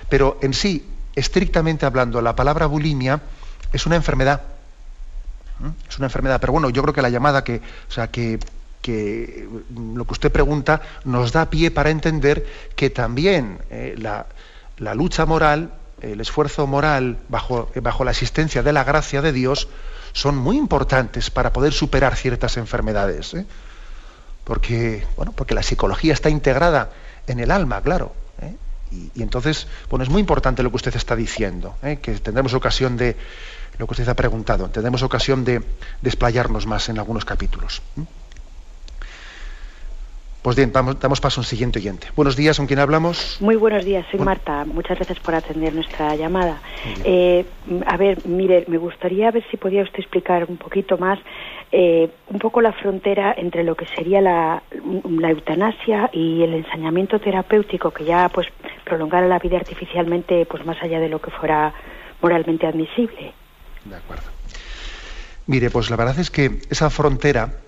Pero 0.08 0.38
en 0.40 0.54
sí, 0.54 0.86
estrictamente 1.16 1.84
hablando, 1.84 2.22
la 2.22 2.36
palabra 2.36 2.66
bulimia 2.66 3.20
es 3.72 3.86
una 3.86 3.96
enfermedad. 3.96 4.40
Es 5.88 5.98
una 5.98 6.06
enfermedad. 6.06 6.40
Pero 6.40 6.52
bueno, 6.52 6.70
yo 6.70 6.80
creo 6.82 6.94
que 6.94 7.02
la 7.02 7.10
llamada 7.10 7.42
que, 7.42 7.60
o 7.88 7.90
sea, 7.90 8.06
que, 8.08 8.38
lo 8.86 10.04
que 10.04 10.12
usted 10.12 10.30
pregunta 10.30 10.80
nos 11.04 11.32
da 11.32 11.50
pie 11.50 11.72
para 11.72 11.90
entender 11.90 12.46
que 12.76 12.90
también 12.90 13.58
eh, 13.70 13.96
la, 14.78 14.94
lucha 14.94 15.26
moral, 15.26 15.74
el 16.00 16.20
esfuerzo 16.20 16.66
moral 16.66 17.18
bajo, 17.28 17.70
bajo 17.82 18.04
la 18.04 18.10
existencia 18.10 18.62
de 18.62 18.72
la 18.72 18.84
gracia 18.84 19.22
de 19.22 19.32
Dios, 19.32 19.68
son 20.12 20.36
muy 20.36 20.56
importantes 20.56 21.30
para 21.30 21.52
poder 21.52 21.72
superar 21.72 22.16
ciertas 22.16 22.56
enfermedades. 22.56 23.34
¿eh? 23.34 23.46
Porque, 24.44 25.06
bueno, 25.16 25.32
porque 25.32 25.54
la 25.54 25.62
psicología 25.62 26.12
está 26.12 26.30
integrada 26.30 26.90
en 27.26 27.40
el 27.40 27.50
alma, 27.50 27.80
claro. 27.82 28.14
Y, 28.90 29.22
entonces, 29.22 29.66
bueno, 29.90 30.04
es 30.04 30.08
muy 30.08 30.20
importante 30.20 30.62
lo 30.62 30.70
que 30.70 30.76
usted 30.76 30.94
está 30.94 31.16
diciendo, 31.16 31.74
¿eh? 31.82 31.98
que 32.00 32.12
tendremos 32.18 32.54
ocasión 32.54 32.96
de, 32.96 33.16
lo 33.78 33.86
que 33.86 33.92
usted 33.92 34.08
ha 34.08 34.14
preguntado, 34.14 34.68
tendremos 34.68 35.02
ocasión 35.02 35.44
de 35.44 35.64
desplayarnos 36.00 36.66
más 36.66 36.88
en 36.88 36.98
algunos 36.98 37.24
capítulos. 37.24 37.82
Pues 40.44 40.56
bien, 40.56 40.72
damos 40.72 41.22
paso 41.22 41.40
a 41.40 41.42
un 41.42 41.46
siguiente 41.46 41.78
oyente. 41.78 42.08
Buenos 42.16 42.36
días, 42.36 42.58
¿con 42.58 42.66
quién 42.66 42.78
hablamos? 42.78 43.38
Muy 43.40 43.56
buenos 43.56 43.82
días, 43.82 44.04
soy 44.10 44.20
Marta. 44.20 44.66
Muchas 44.66 44.98
gracias 44.98 45.18
por 45.18 45.34
atender 45.34 45.74
nuestra 45.74 46.14
llamada. 46.16 46.60
Eh, 47.02 47.46
a 47.86 47.96
ver, 47.96 48.18
mire, 48.26 48.66
me 48.68 48.76
gustaría 48.76 49.30
ver 49.30 49.42
si 49.50 49.56
podía 49.56 49.82
usted 49.82 50.00
explicar 50.00 50.44
un 50.46 50.58
poquito 50.58 50.98
más 50.98 51.18
eh, 51.72 52.10
un 52.28 52.38
poco 52.40 52.60
la 52.60 52.72
frontera 52.74 53.34
entre 53.38 53.64
lo 53.64 53.74
que 53.74 53.86
sería 53.96 54.20
la, 54.20 54.62
eutanasia 55.30 56.10
y 56.12 56.42
el 56.42 56.52
ensañamiento 56.52 57.18
terapéutico 57.18 57.90
que 57.90 58.04
ya 58.04 58.28
pues 58.28 58.46
prolongara 58.84 59.26
la 59.26 59.38
vida 59.38 59.56
artificialmente 59.56 60.44
pues 60.44 60.62
más 60.66 60.76
allá 60.82 61.00
de 61.00 61.08
lo 61.08 61.22
que 61.22 61.30
fuera 61.30 61.72
moralmente 62.20 62.66
admisible. 62.66 63.32
De 63.86 63.96
acuerdo. 63.96 64.24
Mire, 65.46 65.70
pues 65.70 65.88
la 65.88 65.96
verdad 65.96 66.18
es 66.18 66.30
que 66.30 66.60
esa 66.68 66.90
frontera 66.90 67.63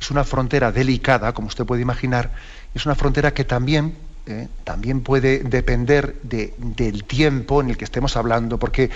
es 0.00 0.10
una 0.10 0.24
frontera 0.24 0.72
delicada, 0.72 1.32
como 1.32 1.48
usted 1.48 1.66
puede 1.66 1.82
imaginar, 1.82 2.30
es 2.74 2.86
una 2.86 2.94
frontera 2.94 3.34
que 3.34 3.44
también, 3.44 3.96
eh, 4.26 4.48
también 4.64 5.02
puede 5.02 5.40
depender 5.40 6.16
del 6.22 7.04
tiempo 7.04 7.60
en 7.60 7.70
el 7.70 7.76
que 7.76 7.84
estemos 7.84 8.16
hablando, 8.16 8.58
porque 8.58 8.90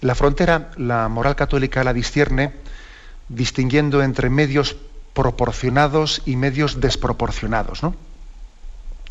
la 0.00 0.14
frontera, 0.14 0.70
la 0.76 1.08
moral 1.08 1.34
católica 1.34 1.82
la 1.82 1.92
discierne 1.92 2.52
distinguiendo 3.28 4.02
entre 4.02 4.30
medios 4.30 4.76
proporcionados 5.12 6.22
y 6.26 6.36
medios 6.36 6.80
desproporcionados. 6.80 7.82
¿no? 7.82 7.94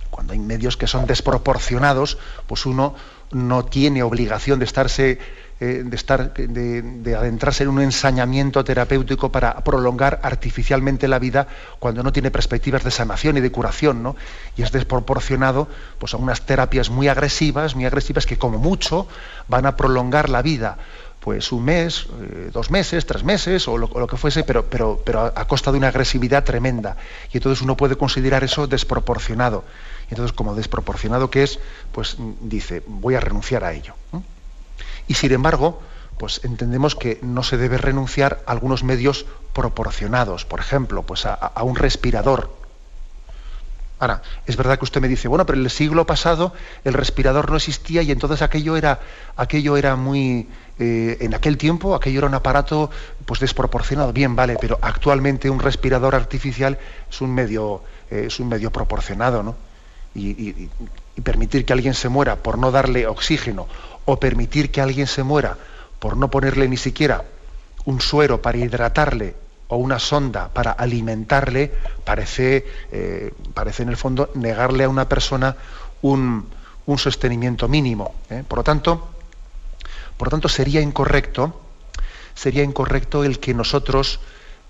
Cuando 0.09 0.33
hay 0.33 0.39
medios 0.39 0.77
que 0.77 0.87
son 0.87 1.07
desproporcionados, 1.07 2.19
pues 2.45 2.65
uno 2.65 2.95
no 3.31 3.65
tiene 3.65 4.03
obligación 4.03 4.59
de 4.59 4.65
estarse 4.65 5.19
eh, 5.59 5.83
de, 5.85 5.95
estar, 5.95 6.33
de, 6.33 7.15
adentrarse 7.15 7.63
en 7.63 7.69
un 7.69 7.81
ensañamiento 7.81 8.63
terapéutico 8.63 9.31
para 9.31 9.55
prolongar 9.63 10.19
artificialmente 10.23 11.07
la 11.07 11.19
vida 11.19 11.47
cuando 11.79 12.03
no 12.03 12.11
tiene 12.11 12.31
perspectivas 12.31 12.83
de 12.83 12.91
sanación 12.91 13.37
y 13.37 13.41
de 13.41 13.51
curación, 13.51 14.03
¿no? 14.03 14.15
Y 14.57 14.63
es 14.63 14.71
desproporcionado 14.71 15.67
pues, 15.99 16.13
a 16.13 16.17
unas 16.17 16.41
terapias 16.41 16.89
muy 16.89 17.07
agresivas, 17.07 17.75
muy 17.75 17.85
agresivas 17.85 18.25
que 18.25 18.37
como 18.37 18.57
mucho 18.57 19.07
van 19.47 19.65
a 19.65 19.75
prolongar 19.75 20.29
la 20.29 20.41
vida 20.41 20.77
pues 21.23 21.53
un 21.53 21.63
mes, 21.63 22.07
eh, 22.21 22.49
dos 22.51 22.69
meses, 22.69 23.05
tres 23.05 23.23
meses 23.23 23.69
o 23.69 23.77
lo, 23.77 24.07
que 24.07 24.17
fuese, 24.17 24.43
pero, 24.43 24.65
pero, 24.65 25.01
pero 25.05 25.21
a, 25.21 25.47
costa 25.47 25.71
de 25.71 25.77
una 25.77 25.87
agresividad 25.87 26.43
tremenda. 26.43 26.97
Y 27.31 27.37
entonces 27.37 27.61
uno 27.61 27.77
puede 27.77 27.95
considerar 27.95 28.43
eso 28.43 28.67
desproporcionado. 28.67 29.63
Y 30.09 30.15
entonces, 30.15 30.33
como 30.33 30.53
desproporcionado 30.53 31.29
que 31.29 31.43
es, 31.43 31.59
pues 31.93 32.17
dice, 32.41 32.83
voy 32.85 33.15
a 33.15 33.21
renunciar 33.21 33.63
a 33.63 33.71
ello. 33.71 33.95
Y 35.07 35.15
sin 35.15 35.31
embargo, 35.31 35.81
pues 36.17 36.41
entendemos 36.43 36.95
que 36.95 37.19
no 37.21 37.43
se 37.43 37.57
debe 37.57 37.77
renunciar 37.77 38.43
a 38.45 38.51
algunos 38.51 38.83
medios 38.83 39.25
proporcionados, 39.53 40.45
por 40.45 40.59
ejemplo, 40.59 41.03
pues 41.03 41.25
a, 41.25 41.51
un 41.63 41.75
respirador. 41.75 42.49
Ahora, 43.99 44.21
es 44.45 44.57
verdad 44.57 44.77
que 44.77 44.85
usted 44.85 45.01
me 45.01 45.07
dice, 45.07 45.27
bueno, 45.27 45.45
pero 45.45 45.57
en 45.57 45.65
el 45.65 45.71
siglo 45.71 46.05
pasado 46.05 46.53
el 46.83 46.93
respirador 46.93 47.49
no 47.49 47.55
existía 47.55 48.01
y 48.01 48.11
entonces 48.11 48.41
aquello 48.41 48.75
era, 48.75 48.99
aquello 49.37 49.77
era 49.77 49.95
muy, 49.95 50.47
eh, 50.77 51.17
en 51.21 51.33
aquel 51.33 51.57
tiempo 51.57 51.95
aquello 51.95 52.19
era 52.19 52.27
un 52.27 52.33
aparato 52.33 52.89
pues 53.25 53.39
desproporcionado. 53.39 54.11
Bien, 54.11 54.35
vale, 54.35 54.57
pero 54.59 54.77
actualmente 54.81 55.49
un 55.49 55.59
respirador 55.59 56.15
artificial 56.15 56.77
es 57.09 57.21
un 57.21 57.33
medio, 57.33 57.81
eh, 58.11 58.25
es 58.27 58.39
un 58.39 58.49
medio 58.49 58.71
proporcionado, 58.71 59.43
¿no? 59.43 59.55
y 60.15 60.69
permitir 61.23 61.65
que 61.65 61.73
alguien 61.73 61.95
se 61.95 62.07
muera 62.07 62.35
por 62.35 62.59
no 62.59 62.69
darle 62.69 63.07
oxígeno 63.07 63.67
o 64.05 64.19
permitir 64.19 64.71
que 64.71 64.81
alguien 64.81 65.07
se 65.07 65.23
muera 65.23 65.57
por 65.99 66.17
no 66.17 66.29
ponerle 66.29 66.67
ni 66.67 66.77
siquiera 66.77 67.23
un 67.85 68.01
suero 68.01 68.41
para 68.41 68.57
hidratarle 68.57 69.35
o 69.67 69.77
una 69.77 69.99
sonda 69.99 70.49
para 70.49 70.71
alimentarle, 70.71 71.71
parece, 72.03 72.65
eh, 72.91 73.33
parece 73.53 73.83
en 73.83 73.89
el 73.89 73.97
fondo 73.97 74.29
negarle 74.35 74.83
a 74.83 74.89
una 74.89 75.09
persona 75.09 75.55
un, 76.01 76.47
sostenimiento 76.97 77.67
mínimo. 77.67 78.13
¿eh? 78.29 78.43
Por, 78.47 78.59
lo 78.59 78.63
tanto, 78.63 79.07
por 80.17 80.29
tanto, 80.29 80.49
sería 80.49 80.81
incorrecto, 80.81 81.61
sería 82.35 82.63
incorrecto 82.63 83.23
el 83.23 83.39
que 83.39 83.53
nosotros 83.53 84.19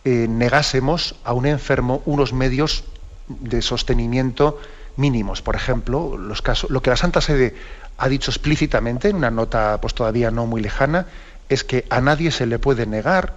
eh, 0.06 0.28
negásemos 0.30 1.16
a 1.24 1.34
un 1.34 1.48
enfermo 1.48 2.02
unos 2.06 2.34
medios 2.34 2.84
de 3.28 3.62
sostenimiento 3.62 4.60
mínimos. 4.96 5.42
Por 5.42 5.56
ejemplo, 5.56 6.18
los 6.18 6.42
casos, 6.42 6.70
lo 6.70 6.82
que 6.82 6.90
la 6.90 6.98
Santa 6.98 7.22
Sede 7.22 7.56
ha 7.98 8.10
dicho 8.10 8.32
explícitamente 8.32 9.10
en 9.10 9.18
una 9.18 9.32
nota 9.32 9.80
pues 9.82 9.94
todavía 9.94 10.32
no 10.32 10.46
muy 10.46 10.62
lejana 10.62 11.08
es 11.50 11.64
que 11.64 11.86
a 11.90 12.02
nadie 12.02 12.32
se 12.32 12.46
le 12.46 12.60
puede 12.60 12.86
negar 12.86 13.36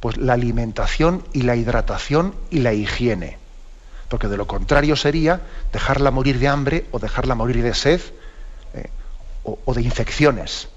pues 0.00 0.18
la 0.18 0.34
alimentación 0.34 1.24
y 1.32 1.42
la 1.42 1.56
hidratación 1.56 2.34
y 2.50 2.58
la 2.58 2.74
higiene. 2.74 3.38
Porque 4.08 4.28
de 4.28 4.36
lo 4.36 4.46
contrario 4.46 4.96
sería 4.96 5.40
dejarla 5.72 6.10
morir 6.10 6.38
de 6.38 6.48
hambre 6.48 6.86
o 6.90 6.98
dejarla 6.98 7.34
morir 7.34 7.62
de 7.62 7.74
sed 7.74 8.00
eh, 8.74 8.90
o, 9.42 9.72
de 9.72 9.80
infecciones, 9.80 10.68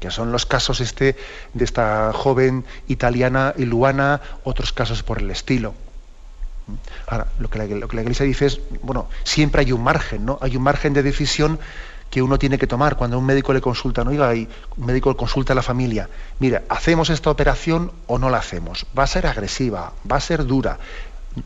que 0.00 0.10
son 0.10 0.32
los 0.32 0.46
casos 0.46 0.80
este, 0.80 1.14
de 1.52 1.64
esta 1.64 2.12
joven 2.14 2.64
italiana 2.88 3.52
y 3.56 3.66
luana, 3.66 4.22
otros 4.44 4.72
casos 4.72 5.02
por 5.02 5.18
el 5.18 5.30
estilo. 5.30 5.74
Ahora, 7.06 7.26
lo 7.38 7.50
que, 7.50 7.58
la, 7.58 7.66
lo 7.66 7.88
que 7.88 7.96
la 7.96 8.02
Iglesia 8.02 8.24
dice 8.24 8.46
es, 8.46 8.60
bueno, 8.82 9.08
siempre 9.24 9.60
hay 9.60 9.72
un 9.72 9.82
margen, 9.82 10.24
¿no? 10.24 10.38
Hay 10.40 10.56
un 10.56 10.62
margen 10.62 10.94
de 10.94 11.02
decisión 11.02 11.58
que 12.12 12.20
uno 12.20 12.38
tiene 12.38 12.58
que 12.58 12.66
tomar 12.66 12.94
cuando 12.96 13.18
un 13.18 13.24
médico 13.24 13.54
le 13.54 13.62
consulta, 13.62 14.04
no 14.04 14.10
oiga, 14.10 14.34
y 14.34 14.46
un 14.76 14.84
médico 14.84 15.16
consulta 15.16 15.54
a 15.54 15.56
la 15.56 15.62
familia, 15.62 16.10
mira, 16.40 16.62
¿hacemos 16.68 17.08
esta 17.08 17.30
operación 17.30 17.90
o 18.06 18.18
no 18.18 18.28
la 18.28 18.36
hacemos? 18.36 18.84
Va 18.96 19.04
a 19.04 19.06
ser 19.06 19.26
agresiva, 19.26 19.94
va 20.10 20.16
a 20.16 20.20
ser 20.20 20.44
dura, 20.44 20.78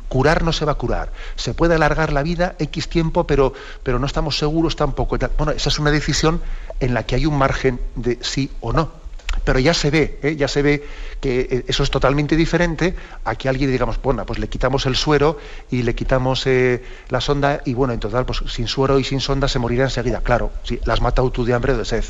curar 0.09 0.42
no 0.42 0.52
se 0.52 0.64
va 0.64 0.72
a 0.72 0.74
curar, 0.74 1.12
se 1.37 1.55
puede 1.55 1.76
alargar 1.76 2.12
la 2.12 2.24
vida 2.24 2.57
X 2.59 2.88
tiempo, 2.88 3.29
pero, 3.29 3.52
pero 3.85 4.00
no 4.00 4.07
estamos 4.07 4.38
seguros 4.38 4.74
tampoco. 4.74 5.16
Bueno, 5.38 5.52
esa 5.52 5.68
es 5.68 5.79
una 5.79 5.92
decisión 5.92 6.40
en 6.81 6.94
la 6.94 7.05
que 7.05 7.14
hay 7.14 7.26
un 7.26 7.38
margen 7.38 7.81
de 7.94 8.18
sí 8.20 8.50
o 8.61 8.72
no 8.72 9.06
pero 9.46 9.61
ya 9.61 9.72
se 9.72 9.90
ve, 9.90 10.18
¿eh? 10.24 10.35
ya 10.35 10.48
se 10.48 10.61
ve 10.61 10.85
que 11.20 11.40
eh, 11.40 11.64
eso 11.68 11.85
es 11.85 11.90
totalmente 11.90 12.35
diferente 12.35 12.96
a 13.24 13.37
que 13.37 13.48
alguien 13.48 13.70
digamos, 13.70 14.02
bueno, 14.02 14.26
pues 14.26 14.40
le 14.40 14.48
quitamos 14.48 14.87
el 14.87 14.96
suero 14.96 15.38
y 15.70 15.85
le 15.85 15.94
quitamos 15.94 16.44
eh, 16.48 16.82
la 17.11 17.20
sonda 17.20 17.62
y 17.64 17.72
bueno, 17.72 17.94
en 17.94 18.00
total, 18.00 18.26
pues 18.26 18.42
sin 18.48 18.66
suero 18.66 18.98
y 18.98 19.04
sin 19.04 19.20
sonda 19.20 19.46
se 19.46 19.61
morirá 19.61 19.85
enseguida. 19.85 20.20
Claro, 20.20 20.50
sí, 20.64 20.80
las 20.85 21.00
matado 21.00 21.30
tú 21.30 21.44
de 21.44 21.54
hambre 21.54 21.74
o 21.74 21.78
de 21.78 21.85
sed. 21.85 22.04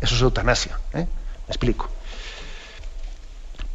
Eso 0.00 0.14
es 0.14 0.22
eutanasia, 0.22 0.78
¿eh? 0.94 1.08
Me 1.48 1.48
explico. 1.48 1.90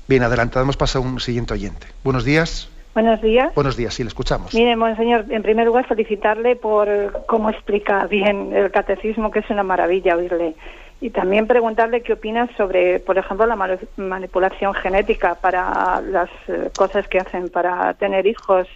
Bien, 0.08 0.24
adelantamos, 0.24 0.78
pasa 0.78 1.00
un 1.00 1.20
siguiente 1.20 1.54
oyente. 1.54 1.88
Buenos 2.02 2.24
días. 2.24 2.70
Buenos 2.94 3.22
días. 3.22 3.56
Buenos 3.56 3.76
días, 3.76 3.96
sí, 3.96 4.04
le 4.04 4.10
escuchamos. 4.10 4.54
Mire, 4.54 4.76
monseñor, 4.76 5.26
en 5.30 5.42
primer 5.42 5.66
lugar 5.66 5.88
felicitarle 5.88 6.56
por 6.56 7.26
cómo 7.26 7.50
explica 7.50 8.06
bien 8.06 8.54
el 8.54 8.70
catecismo, 8.70 9.32
que 9.32 9.40
es 9.40 9.50
una 9.50 9.64
maravilla 9.64 10.16
oírle. 10.16 10.54
Y 11.02 11.10
también 11.10 11.48
preguntarle 11.48 12.02
qué 12.02 12.14
opina 12.14 12.48
sobre, 12.56 13.00
por 13.00 13.18
ejemplo, 13.18 13.48
la 13.48 13.58
manipulación 13.98 14.74
genética 14.76 15.36
para 15.36 16.02
las 16.02 16.30
eh, 16.48 16.70
cosas 16.78 17.08
que 17.08 17.18
hacen 17.18 17.50
para 17.50 17.96
tener 17.96 18.28
hijos. 18.28 18.68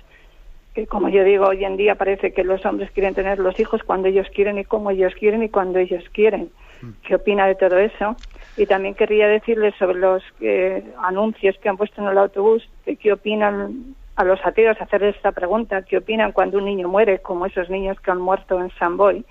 Que 0.74 0.88
como 0.88 1.10
yo 1.10 1.24
digo, 1.24 1.48
hoy 1.48 1.64
en 1.64 1.78
día 1.78 1.96
parece 1.96 2.34
que 2.34 2.44
los 2.44 2.66
hombres 2.66 2.92
quieren 2.92 3.14
tener 3.14 3.38
los 3.38 3.60
hijos 3.60 3.84
cuando 3.84 4.08
ellos 4.08 4.28
quieren 4.34 4.58
y 4.58 4.66
como 4.66 4.90
ellos 4.90 5.14
quieren 5.18 5.44
y 5.44 5.50
cuando 5.50 5.78
ellos 5.78 6.04
quieren. 6.12 6.50
Mm. 6.82 6.90
¿Qué 7.04 7.16
opina 7.16 7.46
de 7.46 7.56
todo 7.56 7.78
eso? 7.78 8.16
Y 8.58 8.66
también 8.66 8.96
querría 8.96 9.28
decirle 9.28 9.74
sobre 9.78 10.00
los 10.00 10.24
eh, 10.42 10.84
anuncios 11.04 11.56
que 11.60 11.70
han 11.70 11.78
puesto 11.78 12.02
en 12.02 12.08
el 12.08 12.18
autobús, 12.18 12.68
qué 13.00 13.14
opinan 13.14 13.96
a 14.18 14.24
los 14.26 14.46
ateos, 14.46 14.76
hacerles 14.82 15.16
esta 15.16 15.32
pregunta, 15.32 15.84
qué 15.84 15.98
opinan 15.98 16.34
cuando 16.34 16.58
un 16.58 16.66
niño 16.66 16.90
muere, 16.90 17.20
como 17.20 17.46
esos 17.46 17.70
niños 17.70 18.00
que 18.02 18.12
han 18.12 18.20
muerto 18.20 18.60
en 18.60 18.70
San 18.72 18.98
Boy 18.98 19.26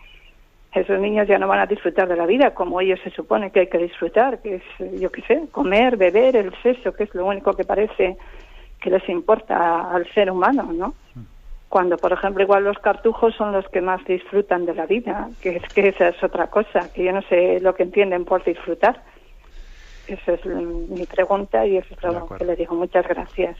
esos 0.80 1.00
niños 1.00 1.26
ya 1.26 1.38
no 1.38 1.48
van 1.48 1.60
a 1.60 1.66
disfrutar 1.66 2.08
de 2.08 2.16
la 2.16 2.26
vida 2.26 2.52
como 2.52 2.80
ellos 2.80 3.00
se 3.02 3.10
supone 3.10 3.50
que 3.50 3.60
hay 3.60 3.66
que 3.68 3.78
disfrutar, 3.78 4.40
que 4.40 4.56
es, 4.56 5.00
yo 5.00 5.10
qué 5.10 5.22
sé, 5.22 5.42
comer, 5.50 5.96
beber, 5.96 6.36
el 6.36 6.52
sexo, 6.62 6.92
que 6.92 7.04
es 7.04 7.14
lo 7.14 7.26
único 7.26 7.54
que 7.54 7.64
parece 7.64 8.16
que 8.80 8.90
les 8.90 9.08
importa 9.08 9.90
al 9.90 10.06
ser 10.12 10.30
humano, 10.30 10.70
¿no? 10.72 10.94
Cuando, 11.68 11.96
por 11.96 12.12
ejemplo, 12.12 12.42
igual 12.42 12.64
los 12.64 12.78
cartujos 12.78 13.34
son 13.34 13.52
los 13.52 13.66
que 13.70 13.80
más 13.80 14.04
disfrutan 14.04 14.66
de 14.66 14.74
la 14.74 14.86
vida, 14.86 15.30
que 15.40 15.56
es 15.56 15.62
que 15.72 15.88
esa 15.88 16.08
es 16.08 16.22
otra 16.22 16.48
cosa, 16.48 16.92
que 16.92 17.04
yo 17.04 17.12
no 17.12 17.22
sé 17.22 17.58
lo 17.60 17.74
que 17.74 17.82
entienden 17.82 18.24
por 18.24 18.44
disfrutar. 18.44 19.02
Esa 20.06 20.34
es 20.34 20.44
mi 20.44 21.06
pregunta 21.06 21.66
y 21.66 21.78
eso 21.78 21.94
es 21.94 22.02
lo 22.02 22.28
que 22.28 22.44
le 22.44 22.54
digo. 22.54 22.76
Muchas 22.76 23.08
gracias. 23.08 23.56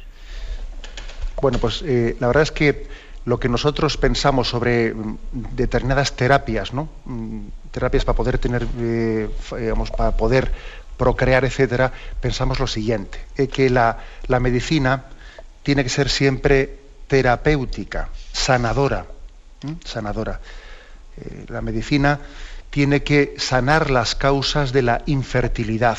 Bueno, 1.40 1.58
pues 1.58 1.82
eh, 1.82 2.16
la 2.18 2.28
verdad 2.28 2.42
es 2.44 2.52
que 2.52 2.86
lo 3.26 3.40
que 3.40 3.48
nosotros 3.48 3.96
pensamos 3.98 4.48
sobre 4.48 4.94
mm, 4.94 5.18
determinadas 5.32 6.14
terapias, 6.14 6.72
¿no? 6.72 6.88
Mm, 7.04 7.48
terapias 7.72 8.04
para 8.04 8.16
poder 8.16 8.38
tener, 8.38 8.66
eh, 8.78 9.28
para 9.96 10.16
poder 10.16 10.52
procrear, 10.96 11.44
etcétera, 11.44 11.92
pensamos 12.20 12.58
lo 12.58 12.66
siguiente: 12.66 13.18
eh, 13.36 13.48
que 13.48 13.68
la, 13.68 13.98
medicina 14.40 15.04
tiene 15.62 15.82
que 15.82 15.90
ser 15.90 16.08
siempre 16.08 16.78
terapéutica, 17.08 18.08
sanadora, 18.32 19.06
sanadora. 19.84 20.40
Eh, 21.16 21.46
la 21.48 21.60
medicina 21.60 22.20
tiene 22.70 23.02
que 23.02 23.34
sanar 23.38 23.90
las 23.90 24.14
causas 24.14 24.72
de 24.72 24.82
la 24.82 25.02
infertilidad. 25.06 25.98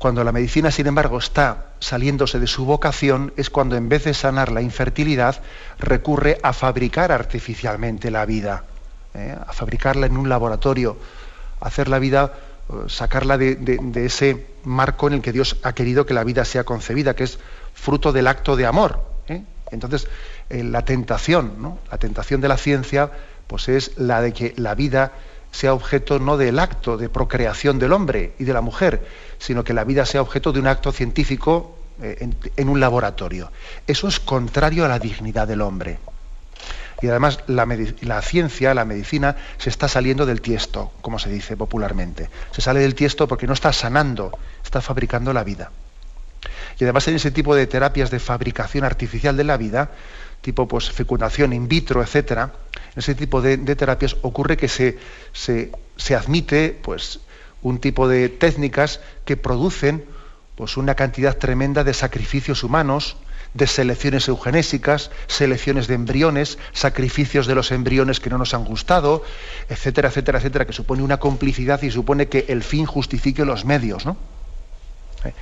Cuando 0.00 0.24
la 0.24 0.32
medicina, 0.32 0.70
sin 0.70 0.86
embargo, 0.86 1.18
está 1.18 1.72
saliéndose 1.78 2.40
de 2.40 2.46
su 2.46 2.64
vocación, 2.64 3.34
es 3.36 3.50
cuando 3.50 3.76
en 3.76 3.90
vez 3.90 4.04
de 4.04 4.14
sanar 4.14 4.50
la 4.50 4.62
infertilidad, 4.62 5.42
recurre 5.78 6.38
a 6.42 6.54
fabricar 6.54 7.12
artificialmente 7.12 8.10
la 8.10 8.24
vida, 8.24 8.64
¿eh? 9.12 9.36
a 9.46 9.52
fabricarla 9.52 10.06
en 10.06 10.16
un 10.16 10.30
laboratorio, 10.30 10.96
hacer 11.60 11.88
la 11.88 11.98
vida, 11.98 12.32
eh, 12.70 12.72
sacarla 12.86 13.36
de, 13.36 13.92
ese 13.96 14.46
marco 14.64 15.06
en 15.06 15.12
el 15.12 15.20
que 15.20 15.32
Dios 15.32 15.58
ha 15.64 15.74
querido 15.74 16.06
que 16.06 16.14
la 16.14 16.24
vida 16.24 16.46
sea 16.46 16.64
concebida, 16.64 17.14
que 17.14 17.24
es 17.24 17.38
fruto 17.74 18.10
del 18.10 18.26
acto 18.26 18.56
de 18.56 18.64
amor. 18.64 19.04
¿eh? 19.28 19.44
Entonces, 19.70 20.08
la 20.48 20.82
tentación, 20.86 21.78
la 21.90 21.98
tentación 21.98 22.40
de 22.40 22.48
la 22.48 22.56
ciencia, 22.56 23.10
pues 23.46 23.68
es 23.68 23.98
la 23.98 24.22
de 24.22 24.32
que 24.32 24.54
la 24.56 24.74
vida 24.74 25.12
sea 25.50 25.74
objeto 25.74 26.18
no 26.18 26.36
del 26.36 26.58
acto 26.58 26.96
de 26.96 27.08
procreación 27.08 27.78
del 27.78 27.92
hombre 27.92 28.34
y 28.38 28.44
de 28.44 28.52
la 28.52 28.60
mujer, 28.60 29.06
sino 29.38 29.64
que 29.64 29.74
la 29.74 29.84
vida 29.84 30.06
sea 30.06 30.22
objeto 30.22 30.52
de 30.52 30.60
un 30.60 30.66
acto 30.66 30.92
científico 30.92 31.76
eh, 32.02 32.30
en, 32.56 32.68
un 32.68 32.80
laboratorio. 32.80 33.50
Eso 33.86 34.08
es 34.08 34.20
contrario 34.20 34.84
a 34.84 34.88
la 34.88 34.98
dignidad 34.98 35.48
del 35.48 35.60
hombre. 35.60 35.98
Y 37.02 37.08
además 37.08 37.40
la, 37.46 37.66
la, 38.02 38.22
ciencia, 38.22 38.74
la 38.74 38.84
medicina, 38.84 39.36
se 39.58 39.70
está 39.70 39.88
saliendo 39.88 40.26
del 40.26 40.40
tiesto, 40.40 40.92
como 41.00 41.18
se 41.18 41.30
dice 41.30 41.56
popularmente. 41.56 42.28
Se 42.52 42.60
sale 42.60 42.80
del 42.80 42.94
tiesto 42.94 43.26
porque 43.26 43.46
no 43.46 43.54
está 43.54 43.72
sanando, 43.72 44.38
está 44.62 44.80
fabricando 44.80 45.32
la 45.32 45.44
vida. 45.44 45.70
Y 46.78 46.84
además 46.84 47.06
en 47.08 47.16
ese 47.16 47.30
tipo 47.30 47.54
de 47.54 47.66
terapias 47.66 48.10
de 48.10 48.18
fabricación 48.18 48.84
artificial 48.84 49.36
de 49.36 49.44
la 49.44 49.56
vida, 49.56 49.90
tipo 50.40 50.66
pues, 50.66 50.90
fecundación 50.90 51.52
in 51.52 51.68
vitro, 51.68 52.02
etcétera, 52.02 52.52
ese 52.96 53.14
tipo 53.14 53.40
de, 53.40 53.58
terapias 53.76 54.16
ocurre 54.22 54.56
que 54.56 54.68
se, 54.68 54.98
se, 55.32 55.70
se 55.96 56.14
admite 56.14 56.78
pues 56.82 57.20
un 57.62 57.78
tipo 57.78 58.08
de 58.08 58.28
técnicas 58.28 59.00
que 59.24 59.36
producen 59.36 60.04
pues 60.56 60.76
una 60.76 60.94
cantidad 60.94 61.36
tremenda 61.36 61.84
de 61.84 61.94
sacrificios 61.94 62.64
humanos, 62.64 63.16
de 63.54 63.66
selecciones 63.66 64.28
eugenésicas, 64.28 65.10
selecciones 65.26 65.86
de 65.88 65.94
embriones, 65.94 66.58
sacrificios 66.72 67.46
de 67.46 67.54
los 67.54 67.72
embriones 67.72 68.20
que 68.20 68.30
no 68.30 68.38
nos 68.38 68.54
han 68.54 68.64
gustado, 68.64 69.24
etcétera, 69.68 70.08
etcétera, 70.08 70.38
etcétera, 70.38 70.66
que 70.66 70.72
supone 70.72 71.02
una 71.02 71.18
complicidad 71.18 71.82
y 71.82 71.90
supone 71.90 72.28
que 72.28 72.46
el 72.48 72.62
fin 72.62 72.86
justifique 72.86 73.44
los 73.44 73.64
medios, 73.64 74.06
¿no? 74.06 74.16
Eh, 75.24 75.34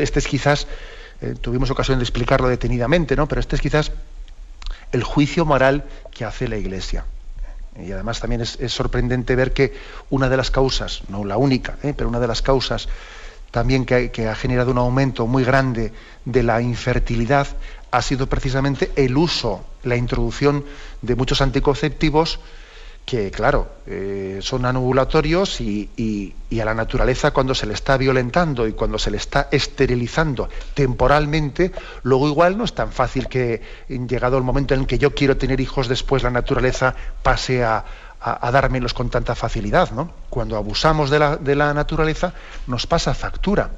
este 0.00 0.18
es 0.18 0.26
quizás, 0.26 0.66
eh, 1.20 1.34
tuvimos 1.40 1.70
ocasión 1.70 1.98
de 1.98 2.04
explicarlo 2.04 2.48
detenidamente, 2.48 3.16
¿no? 3.16 3.26
Pero 3.26 3.40
este 3.40 3.56
es 3.56 3.62
quizás 3.62 3.92
el 4.92 5.02
juicio 5.02 5.44
moral 5.44 5.84
que 6.10 6.24
hace 6.24 6.48
la 6.48 6.56
Iglesia. 6.56 7.04
Y 7.78 7.92
además 7.92 8.20
también 8.20 8.40
es, 8.40 8.58
sorprendente 8.68 9.36
ver 9.36 9.52
que 9.52 9.74
una 10.10 10.28
de 10.28 10.36
las 10.36 10.50
causas, 10.50 11.02
no 11.08 11.24
la 11.24 11.36
única, 11.36 11.76
¿eh? 11.82 11.92
pero 11.96 12.08
una 12.08 12.20
de 12.20 12.26
las 12.26 12.42
causas 12.42 12.88
también 13.50 13.84
que, 13.84 14.28
ha 14.28 14.34
generado 14.34 14.70
un 14.70 14.78
aumento 14.78 15.26
muy 15.26 15.44
grande 15.44 15.92
de 16.24 16.42
la 16.42 16.60
infertilidad 16.60 17.46
ha 17.90 18.02
sido 18.02 18.26
precisamente 18.26 18.90
el 18.96 19.16
uso, 19.16 19.64
la 19.82 19.96
introducción 19.96 20.64
de 21.02 21.14
muchos 21.14 21.40
anticonceptivos 21.40 22.40
que, 23.06 23.30
claro, 23.30 23.68
eh, 23.86 24.40
son 24.42 24.66
anovulatorios 24.66 25.60
y, 25.60 26.34
a 26.60 26.64
la 26.64 26.74
naturaleza 26.74 27.30
cuando 27.30 27.54
se 27.54 27.66
le 27.66 27.74
está 27.74 27.96
violentando 27.96 28.66
y 28.66 28.72
cuando 28.72 28.98
se 28.98 29.12
le 29.12 29.16
está 29.16 29.48
esterilizando 29.52 30.48
temporalmente, 30.74 31.70
luego 32.02 32.28
igual 32.28 32.58
no 32.58 32.64
es 32.64 32.74
tan 32.74 32.90
fácil 32.90 33.28
que, 33.28 33.62
llegado 33.88 34.36
el 34.38 34.42
momento 34.42 34.74
en 34.74 34.80
el 34.80 34.86
que 34.88 34.98
yo 34.98 35.14
quiero 35.14 35.36
tener 35.36 35.60
hijos, 35.60 35.86
después 35.86 36.24
la 36.24 36.30
naturaleza 36.30 36.96
pase 37.22 37.62
a, 37.62 37.84
a, 38.20 38.50
dármelos 38.50 38.92
con 38.92 39.08
tanta 39.08 39.36
facilidad. 39.36 39.92
¿no? 39.92 40.10
Cuando 40.28 40.56
abusamos 40.56 41.08
de 41.08 41.20
la, 41.20 41.36
de 41.36 41.54
la 41.54 41.72
naturaleza, 41.74 42.34
nos 42.66 42.88
pasa 42.88 43.14
factura. 43.14 43.70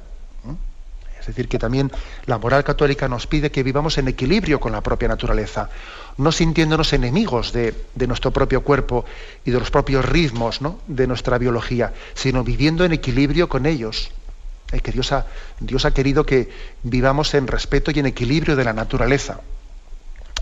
Decir, 1.29 1.47
que 1.47 1.59
también 1.59 1.91
la 2.25 2.39
moral 2.39 2.63
católica 2.63 3.07
nos 3.07 3.27
pide 3.27 3.51
que 3.51 3.61
vivamos 3.61 3.99
en 3.99 4.07
equilibrio 4.07 4.59
con 4.59 4.71
la 4.71 4.81
propia 4.81 5.07
naturaleza, 5.07 5.69
no 6.17 6.31
sintiéndonos 6.31 6.91
enemigos 6.93 7.53
de, 7.53 7.75
nuestro 8.07 8.31
propio 8.31 8.63
cuerpo 8.63 9.05
y 9.45 9.51
de 9.51 9.59
los 9.59 9.69
propios 9.69 10.03
ritmos 10.03 10.59
de 10.87 11.05
nuestra 11.05 11.37
biología, 11.37 11.93
sino 12.15 12.43
viviendo 12.43 12.83
en 12.83 12.93
equilibrio 12.93 13.47
con 13.47 13.67
ellos. 13.67 14.09
Eh, 14.71 14.79
que 14.79 14.91
Dios 14.91 15.11
ha, 15.11 15.27
Dios 15.59 15.85
ha 15.85 15.91
querido 15.91 16.25
que 16.25 16.49
vivamos 16.81 17.35
en 17.35 17.45
respeto 17.45 17.91
y 17.91 17.99
en 17.99 18.07
equilibrio 18.07 18.55
de 18.55 18.63
la 18.63 18.73
naturaleza. 18.73 19.41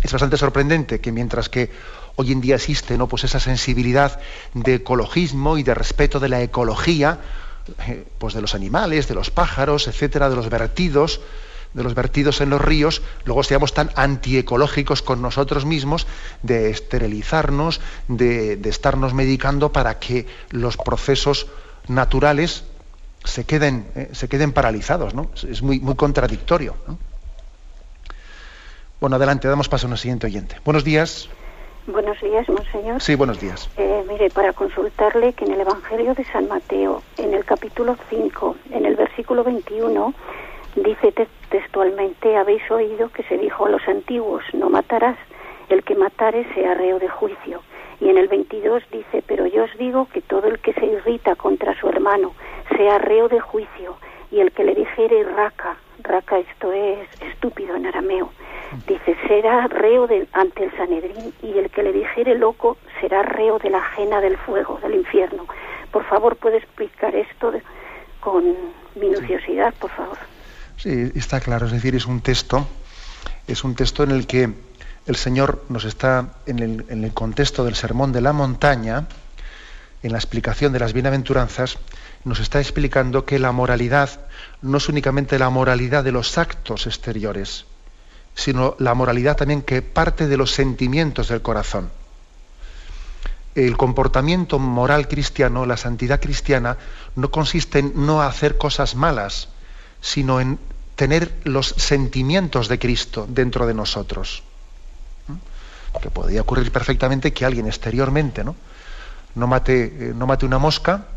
Es 0.04 0.14
bastante 0.14 0.38
sorprendente 0.38 1.02
que 1.02 1.12
mientras 1.12 1.50
que 1.50 1.70
hoy 2.16 2.32
en 2.32 2.40
día 2.40 2.56
existe 2.56 2.98
¿no? 2.98 3.08
pues 3.08 3.26
esa 3.26 3.42
sensibilidad 3.42 4.22
de 4.54 4.76
ecologismo 4.76 5.58
y 5.58 5.64
de 5.64 5.74
respeto 5.74 6.22
de 6.22 6.30
la 6.30 6.42
ecología, 6.42 7.20
pues 8.18 8.34
de 8.34 8.42
los 8.42 8.56
animales, 8.56 9.08
de 9.08 9.16
los 9.16 9.32
pájaros, 9.32 9.88
etcétera, 9.88 10.30
de 10.30 10.36
los 10.36 10.50
vertidos, 10.50 11.22
de 11.74 11.84
los 11.84 11.94
vertidos 11.94 12.42
en 12.42 12.50
los 12.50 12.62
ríos, 12.62 13.02
luego 13.26 13.44
seamos 13.44 13.74
tan 13.74 13.92
antiecológicos 13.96 15.02
con 15.02 15.22
nosotros 15.22 15.66
mismos 15.66 16.08
de 16.42 16.70
esterilizarnos, 16.70 17.82
de, 18.08 18.60
estarnos 18.66 19.14
medicando 19.14 19.72
para 19.72 20.00
que 20.00 20.26
los 20.50 20.78
procesos 20.78 21.48
naturales 21.88 22.64
se 23.24 23.46
queden, 23.46 23.88
eh, 23.96 24.10
se 24.14 24.28
queden 24.28 24.54
paralizados. 24.54 25.14
¿no? 25.14 25.30
Es 25.48 25.62
muy, 25.62 25.80
muy 25.80 25.96
contradictorio. 25.96 26.76
Bueno, 29.00 29.18
adelante, 29.18 29.48
damos 29.48 29.70
paso 29.70 29.86
a 29.86 29.92
un 29.92 29.98
siguiente 29.98 30.26
oyente. 30.26 30.58
Buenos 30.66 30.84
días. 30.84 31.30
Buenos 31.88 32.20
días, 32.20 32.50
monseñor. 32.50 33.02
Sí, 33.02 33.16
buenos 33.16 33.40
días. 33.40 33.70
Eh, 33.78 34.04
mire, 34.10 34.30
para 34.30 34.52
consultarle 34.52 35.32
que 35.32 35.46
en 35.46 35.54
el 35.54 35.62
Evangelio 35.62 36.14
de 36.16 36.26
San 36.26 36.50
Mateo, 36.50 37.02
en 37.18 37.34
el 37.34 37.46
capítulo 37.46 37.96
5, 38.10 38.58
en 38.72 38.86
el 38.86 38.98
versículo 38.98 39.46
21, 39.46 40.14
dice 40.76 41.14
textualmente, 41.50 42.36
habéis 42.36 42.70
oído 42.70 43.10
que 43.10 43.24
se 43.24 43.38
dijo 43.38 43.68
a 43.68 43.70
los 43.70 43.88
antiguos, 43.88 44.44
no 44.52 44.70
matarás, 44.70 45.18
el 45.70 45.86
que 45.86 45.96
matare 45.96 46.46
sea 46.54 46.74
reo 46.74 47.00
de 47.00 47.08
juicio. 47.08 47.62
Y 48.02 48.10
en 48.10 48.18
el 48.18 48.28
22 48.28 48.84
dice, 48.92 49.24
pero 49.26 49.48
yo 49.48 49.64
os 49.64 49.78
digo 49.78 50.10
que 50.12 50.20
todo 50.22 50.48
el 50.48 50.60
que 50.60 50.74
se 50.74 50.86
irrita 50.86 51.38
contra 51.38 51.74
su 51.80 51.88
hermano 51.88 52.34
sea 52.76 52.98
reo 52.98 53.30
de 53.30 53.40
juicio, 53.40 53.96
y 54.30 54.42
el 54.42 54.52
que 54.52 54.66
le 54.66 54.76
dijere 54.76 55.24
raca, 55.24 55.78
esto 56.10 56.72
es 56.74 57.08
estúpido 57.22 57.76
en 57.76 57.86
arameo, 57.86 58.32
Dice, 58.86 59.16
será 59.28 59.68
reo 59.68 60.10
ante 60.34 60.66
el 60.66 60.72
Sanedrín 60.76 61.34
y 61.42 61.58
el 61.58 61.70
que 61.70 61.84
le 61.84 61.94
dijere 61.94 62.38
loco 62.38 62.78
será 63.00 63.24
reo 63.24 63.60
de 63.60 63.70
la 63.70 63.78
ajena 63.78 64.20
del 64.20 64.38
fuego, 64.38 64.78
del 64.82 64.96
infierno. 64.96 65.46
Por 65.92 66.04
favor, 66.06 66.36
¿puede 66.36 66.58
explicar 66.58 67.16
esto 67.16 67.54
con 68.20 68.44
minuciosidad, 68.96 69.74
por 69.76 69.90
favor? 69.92 70.18
Sí, 70.76 71.12
está 71.16 71.40
claro. 71.40 71.68
Es 71.68 71.72
decir, 71.72 71.96
es 71.96 72.06
un 72.06 72.20
texto, 72.20 72.68
es 73.48 73.64
un 73.64 73.74
texto 73.74 74.04
en 74.04 74.12
el 74.12 74.28
que 74.28 74.50
el 75.06 75.16
Señor 75.16 75.64
nos 75.70 75.86
está, 75.86 76.34
en 76.46 76.60
el, 76.60 76.86
en 76.90 77.06
el 77.06 77.14
contexto 77.14 77.64
del 77.64 77.76
sermón 77.76 78.12
de 78.12 78.20
la 78.20 78.34
montaña, 78.34 79.08
en 80.04 80.12
la 80.12 80.18
explicación 80.18 80.74
de 80.74 80.80
las 80.80 80.92
bienaventuranzas, 80.92 81.80
nos 82.26 82.42
está 82.42 82.60
explicando 82.60 83.26
que 83.26 83.40
la 83.40 83.54
moralidad 83.54 84.10
no 84.62 84.78
es 84.78 84.90
únicamente 84.90 85.38
la 85.40 85.50
moralidad 85.50 86.04
de 86.04 86.12
los 86.12 86.38
actos 86.38 86.88
exteriores, 86.88 87.66
sino 88.36 88.76
la 88.80 88.94
moralidad 88.94 89.38
también 89.38 89.62
que 89.62 89.82
parte 89.82 90.28
de 90.28 90.38
los 90.38 90.52
sentimientos 90.52 91.28
del 91.30 91.42
corazón. 91.42 91.90
El 93.56 93.76
comportamiento 93.76 94.60
moral 94.60 95.08
cristiano, 95.08 95.66
la 95.66 95.78
santidad 95.78 96.22
cristiana, 96.22 96.78
no 97.16 97.32
consiste 97.32 97.80
en 97.80 98.06
no 98.06 98.22
hacer 98.22 98.58
cosas 98.58 98.96
malas, 98.96 99.50
sino 100.02 100.40
en 100.40 100.60
tener 100.96 101.34
los 101.44 101.70
sentimientos 101.78 102.68
de 102.68 102.80
Cristo 102.80 103.26
dentro 103.30 103.66
de 103.66 103.74
nosotros. 103.74 104.44
Que 106.02 106.12
podría 106.12 106.42
ocurrir 106.42 106.72
perfectamente 106.72 107.34
que 107.34 107.46
alguien 107.46 107.66
exteriormente 107.66 108.44
¿no? 108.44 108.56
No, 109.34 109.48
mate, 109.48 109.86
eh, 109.86 110.14
no 110.16 110.28
mate 110.28 110.46
una 110.46 110.60
mosca 110.60 111.08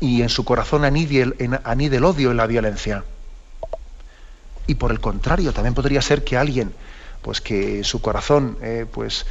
y 0.00 0.22
en 0.22 0.28
su 0.28 0.44
corazón 0.44 0.84
anide 0.84 1.22
el, 1.22 1.60
anide 1.64 1.96
el 1.96 2.04
odio 2.04 2.32
y 2.32 2.34
la 2.34 2.46
violencia. 2.46 3.04
Y 4.66 4.76
por 4.76 4.90
el 4.90 5.00
contrario, 5.00 5.52
también 5.52 5.74
podría 5.74 6.00
ser 6.00 6.24
que 6.24 6.36
alguien, 6.36 6.72
pues 7.22 7.40
que 7.40 7.84
su 7.84 8.00
corazón, 8.00 8.56
eh, 8.62 8.86
pues 8.90 9.26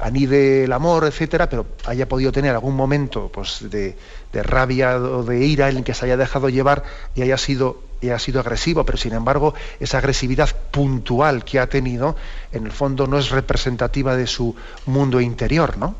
anide 0.00 0.64
el 0.64 0.72
amor, 0.72 1.04
etcétera, 1.04 1.48
pero 1.48 1.66
haya 1.86 2.08
podido 2.08 2.32
tener 2.32 2.54
algún 2.54 2.76
momento 2.76 3.30
pues, 3.32 3.64
de, 3.70 3.96
rabia 4.32 4.96
o 4.98 5.22
de 5.22 5.44
ira 5.44 5.70
en 5.70 5.78
el 5.78 5.84
que 5.84 5.94
se 5.94 6.04
haya 6.04 6.16
dejado 6.16 6.48
llevar 6.50 6.84
y 7.14 7.22
haya 7.22 7.38
sido, 7.38 7.82
haya 8.02 8.18
sido 8.18 8.40
agresivo, 8.40 8.84
pero 8.84 8.98
sin 8.98 9.14
embargo 9.14 9.54
esa 9.80 9.98
agresividad 9.98 10.54
puntual 10.70 11.44
que 11.44 11.58
ha 11.58 11.68
tenido, 11.68 12.16
en 12.52 12.66
el 12.66 12.72
fondo 12.72 13.06
no 13.06 13.18
es 13.18 13.30
representativa 13.30 14.16
de 14.16 14.26
su 14.26 14.54
mundo 14.84 15.20
interior, 15.20 15.78
¿no? 15.78 15.94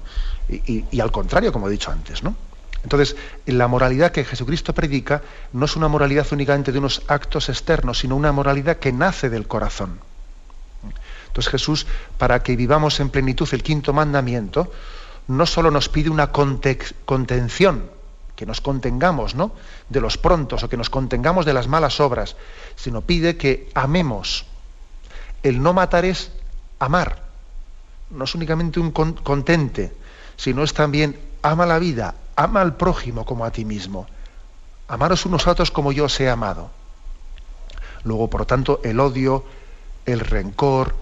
Y, 0.48 0.84
y 0.90 1.00
al 1.00 1.10
contrario, 1.10 1.52
como 1.52 1.68
he 1.68 1.72
dicho 1.72 1.90
antes, 1.90 2.22
¿no? 2.22 2.36
Entonces, 2.86 3.16
la 3.46 3.66
moralidad 3.66 4.12
que 4.12 4.24
Jesucristo 4.24 4.72
predica 4.72 5.20
no 5.52 5.64
es 5.64 5.74
una 5.74 5.88
moralidad 5.88 6.24
únicamente 6.30 6.70
de 6.70 6.78
unos 6.78 7.02
actos 7.08 7.48
externos, 7.48 7.98
sino 7.98 8.14
una 8.14 8.30
moralidad 8.30 8.76
que 8.76 8.92
nace 8.92 9.28
del 9.28 9.48
corazón. 9.48 9.98
Entonces 11.26 11.50
Jesús, 11.50 11.88
para 12.16 12.44
que 12.44 12.54
vivamos 12.54 13.00
en 13.00 13.10
plenitud 13.10 13.48
el 13.50 13.64
quinto 13.64 13.92
mandamiento, 13.92 14.70
no 15.26 15.46
solo 15.46 15.72
nos 15.72 15.88
pide 15.88 16.10
una 16.10 16.30
contención, 16.30 17.90
que 18.36 18.46
nos 18.46 18.60
contengamos 18.60 19.34
¿no? 19.34 19.50
de 19.88 20.00
los 20.00 20.16
prontos 20.16 20.62
o 20.62 20.68
que 20.68 20.76
nos 20.76 20.88
contengamos 20.88 21.44
de 21.44 21.54
las 21.54 21.66
malas 21.66 21.98
obras, 21.98 22.36
sino 22.76 23.00
pide 23.00 23.36
que 23.36 23.68
amemos. 23.74 24.46
El 25.42 25.60
no 25.60 25.72
matar 25.72 26.04
es 26.04 26.30
amar. 26.78 27.24
No 28.10 28.26
es 28.26 28.34
únicamente 28.36 28.78
un 28.78 28.92
contente, 28.92 29.92
sino 30.36 30.62
es 30.62 30.72
también 30.72 31.18
ama 31.42 31.66
la 31.66 31.80
vida, 31.80 32.14
ama 32.36 32.60
al 32.60 32.76
prójimo 32.76 33.24
como 33.24 33.44
a 33.44 33.50
ti 33.50 33.64
mismo. 33.64 34.06
Amaros 34.88 35.26
unos 35.26 35.46
a 35.46 35.50
otros 35.50 35.70
como 35.70 35.90
yo 35.90 36.04
os 36.04 36.20
he 36.20 36.30
amado. 36.30 36.70
Luego, 38.04 38.30
por 38.30 38.42
lo 38.42 38.46
tanto, 38.46 38.80
el 38.84 39.00
odio, 39.00 39.44
el 40.04 40.20
rencor, 40.20 40.94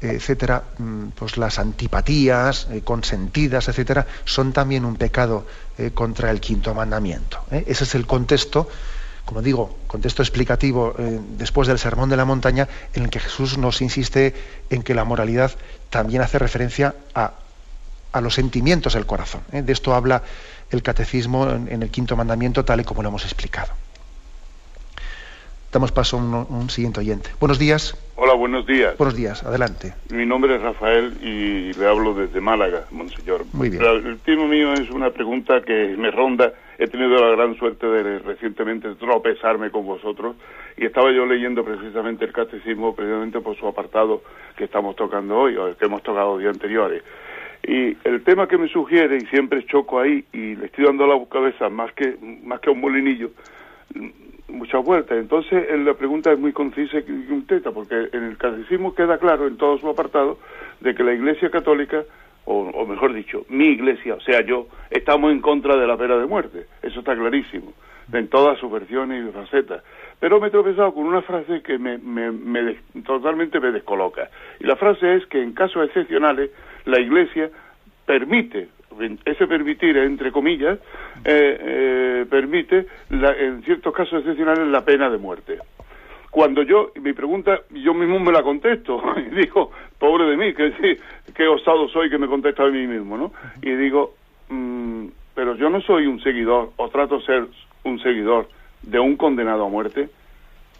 etcétera, 0.00 0.64
mm, 0.78 1.08
pues 1.08 1.36
las 1.36 1.58
antipatías 1.58 2.68
eh, 2.70 2.82
consentidas, 2.82 3.68
etcétera, 3.68 4.06
son 4.24 4.52
también 4.52 4.84
un 4.84 4.96
pecado 4.96 5.46
eh, 5.76 5.90
contra 5.92 6.30
el 6.30 6.40
quinto 6.40 6.74
mandamiento. 6.74 7.40
¿eh? 7.50 7.64
Ese 7.66 7.84
es 7.84 7.94
el 7.94 8.06
contexto, 8.06 8.68
como 9.24 9.42
digo, 9.42 9.76
contexto 9.86 10.22
explicativo 10.22 10.94
después 11.36 11.68
del 11.68 11.78
sermón 11.78 12.08
de 12.08 12.16
la 12.16 12.24
montaña, 12.24 12.66
en 12.94 13.04
el 13.04 13.10
que 13.10 13.20
Jesús 13.20 13.58
nos 13.58 13.82
insiste 13.82 14.34
en 14.70 14.82
que 14.82 14.94
la 14.94 15.04
moralidad 15.04 15.52
también 15.90 16.22
hace 16.22 16.38
referencia 16.38 16.94
a, 17.14 17.34
a 18.12 18.20
los 18.22 18.32
sentimientos 18.32 18.94
del 18.94 19.04
corazón. 19.04 19.42
De 19.52 19.70
esto 19.70 19.94
habla 19.94 20.22
el 20.70 20.82
catecismo 20.82 21.48
en, 21.50 21.82
el 21.82 21.90
quinto 21.90 22.16
mandamiento 22.16 22.64
tal 22.64 22.80
y 22.80 22.84
como 22.84 23.02
lo 23.02 23.08
hemos 23.08 23.24
explicado. 23.24 23.72
Damos 25.72 25.92
paso 25.92 26.16
a 26.16 26.20
un, 26.20 26.70
siguiente 26.70 27.00
oyente. 27.00 27.30
Buenos 27.38 27.58
días. 27.58 27.94
Hola, 28.16 28.32
buenos 28.32 28.66
días. 28.66 28.96
Buenos 28.96 29.14
días, 29.14 29.42
adelante. 29.42 29.92
Mi 30.10 30.24
nombre 30.24 30.56
es 30.56 30.62
Rafael 30.62 31.12
y 31.22 31.74
le 31.74 31.86
hablo 31.86 32.14
desde 32.14 32.40
Málaga, 32.40 32.84
monseñor. 32.90 33.44
Muy 33.52 33.68
bien. 33.68 33.82
el 33.84 34.18
tema 34.20 34.46
mío 34.46 34.72
es 34.72 34.88
una 34.90 35.10
pregunta 35.10 35.60
que 35.60 35.94
me 35.98 36.10
ronda 36.10 36.52
he 36.78 36.86
tenido 36.86 37.20
la 37.20 37.36
gran 37.36 37.56
suerte 37.56 37.86
de 37.86 38.20
recientemente 38.20 38.94
tropezarme 38.94 39.70
con 39.70 39.84
vosotros 39.84 40.36
y 40.76 40.86
estaba 40.86 41.10
yo 41.10 41.26
leyendo 41.26 41.64
precisamente 41.64 42.24
el 42.24 42.32
catecismo 42.32 42.94
precisamente 42.94 43.40
por 43.40 43.56
su 43.56 43.66
apartado 43.66 44.22
que 44.56 44.64
estamos 44.64 44.94
tocando 44.94 45.36
hoy 45.36 45.56
o 45.56 45.76
que 45.76 45.84
hemos 45.86 46.02
tocado 46.04 46.38
días 46.38 46.54
anteriores. 46.54 47.02
Y 47.68 47.98
el 48.04 48.24
tema 48.24 48.48
que 48.48 48.56
me 48.56 48.66
sugiere, 48.68 49.18
y 49.18 49.26
siempre 49.26 49.62
choco 49.66 50.00
ahí, 50.00 50.24
y 50.32 50.56
le 50.56 50.66
estoy 50.66 50.86
dando 50.86 51.06
la 51.06 51.22
cabeza 51.30 51.68
más 51.68 51.92
que, 51.92 52.16
más 52.42 52.60
que 52.60 52.70
a 52.70 52.72
un 52.72 52.80
molinillo, 52.80 53.30
muchas 54.48 54.82
vueltas. 54.82 55.18
Entonces, 55.18 55.66
la 55.84 55.92
pregunta 55.92 56.32
es 56.32 56.38
muy 56.38 56.54
concisa 56.54 56.98
y 56.98 57.30
un 57.30 57.46
teta, 57.46 57.70
porque 57.70 58.08
en 58.10 58.24
el 58.24 58.38
catecismo 58.38 58.94
queda 58.94 59.18
claro 59.18 59.46
en 59.46 59.58
todo 59.58 59.76
su 59.76 59.86
apartado 59.86 60.38
de 60.80 60.94
que 60.94 61.04
la 61.04 61.12
Iglesia 61.12 61.50
Católica 61.50 62.04
o, 62.50 62.86
mejor 62.86 63.12
dicho, 63.12 63.44
mi 63.50 63.66
iglesia, 63.66 64.14
o 64.14 64.20
sea, 64.20 64.40
yo, 64.40 64.68
estamos 64.90 65.30
en 65.32 65.42
contra 65.42 65.76
de 65.76 65.86
la 65.86 65.98
pena 65.98 66.16
de 66.16 66.24
muerte. 66.24 66.64
Eso 66.80 67.00
está 67.00 67.14
clarísimo, 67.14 67.74
en 68.10 68.28
todas 68.28 68.58
sus 68.58 68.72
versiones 68.72 69.28
y 69.28 69.32
facetas. 69.32 69.82
Pero 70.18 70.40
me 70.40 70.48
he 70.48 70.50
tropezado 70.50 70.94
con 70.94 71.04
una 71.04 71.20
frase 71.20 71.60
que 71.60 71.78
me, 71.78 71.98
me, 71.98 72.74
totalmente 73.04 73.60
me 73.60 73.70
descoloca. 73.70 74.30
Y 74.60 74.64
la 74.64 74.76
frase 74.76 75.16
es 75.16 75.26
que 75.26 75.42
en 75.42 75.52
casos 75.52 75.86
excepcionales 75.88 76.50
la 76.88 77.00
iglesia 77.00 77.50
permite, 78.04 78.68
ese 79.24 79.46
permitir, 79.46 79.96
entre 79.96 80.32
comillas, 80.32 80.78
eh, 81.24 81.58
eh, 81.60 82.26
permite 82.28 82.86
en 83.10 83.62
ciertos 83.62 83.94
casos 83.94 84.20
excepcionales 84.20 84.66
la 84.68 84.84
pena 84.84 85.08
de 85.08 85.18
muerte 85.18 85.58
cuando 86.30 86.62
yo, 86.62 86.92
mi 87.00 87.14
pregunta, 87.14 87.62
yo 87.70 87.94
mismo 87.94 88.18
me 88.18 88.32
la 88.32 88.42
contesto, 88.42 89.02
y 89.16 89.34
digo, 89.34 89.70
pobre 89.98 90.26
de 90.26 90.36
mí, 90.36 90.54
que 90.54 90.98
qué 91.34 91.48
osado 91.48 91.88
soy 91.88 92.10
que 92.10 92.18
me 92.18 92.26
contesta 92.26 92.64
a 92.64 92.68
mí 92.68 92.86
mismo, 92.86 93.16
¿no? 93.16 93.32
Y 93.62 93.70
digo, 93.72 94.14
mm, 94.48 95.06
pero 95.34 95.56
yo 95.56 95.70
no 95.70 95.80
soy 95.80 96.06
un 96.06 96.20
seguidor, 96.20 96.70
o 96.76 96.88
trato 96.90 97.18
de 97.18 97.24
ser 97.24 97.46
un 97.84 97.98
seguidor 98.00 98.48
de 98.82 99.00
un 99.00 99.16
condenado 99.16 99.64
a 99.64 99.68
muerte. 99.68 100.10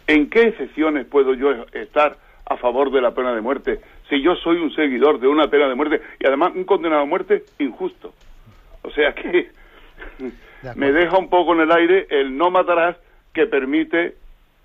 ¿En 0.07 0.29
qué 0.29 0.43
excepciones 0.43 1.05
puedo 1.05 1.33
yo 1.33 1.51
estar 1.73 2.17
a 2.45 2.57
favor 2.57 2.91
de 2.91 3.01
la 3.01 3.13
pena 3.13 3.33
de 3.33 3.41
muerte 3.41 3.79
si 4.09 4.21
yo 4.21 4.35
soy 4.35 4.57
un 4.57 4.73
seguidor 4.73 5.19
de 5.19 5.27
una 5.27 5.47
pena 5.47 5.67
de 5.67 5.75
muerte 5.75 6.01
y 6.19 6.25
además 6.25 6.53
un 6.55 6.63
condenado 6.63 7.03
a 7.03 7.05
muerte 7.05 7.43
injusto? 7.59 8.13
O 8.81 8.91
sea 8.91 9.13
que 9.13 9.51
me 10.75 10.91
deja 10.91 11.17
un 11.17 11.29
poco 11.29 11.53
en 11.53 11.61
el 11.61 11.71
aire 11.71 12.07
el 12.09 12.35
no 12.35 12.49
matarás 12.49 12.97
que 13.33 13.45
permite 13.45 14.15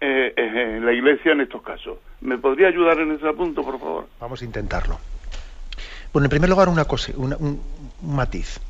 eh, 0.00 0.34
eh, 0.36 0.80
la 0.82 0.92
Iglesia 0.92 1.32
en 1.32 1.42
estos 1.42 1.62
casos. 1.62 1.98
¿Me 2.20 2.38
podría 2.38 2.68
ayudar 2.68 2.98
en 3.00 3.12
ese 3.12 3.32
punto, 3.32 3.62
por 3.62 3.78
favor? 3.78 4.06
Vamos 4.20 4.42
a 4.42 4.44
intentarlo. 4.44 4.98
Bueno, 6.12 6.26
en 6.26 6.30
primer 6.30 6.48
lugar, 6.48 6.68
una 6.68 6.84
cosa, 6.84 7.12
un, 7.16 7.60
matiz. 8.02 8.60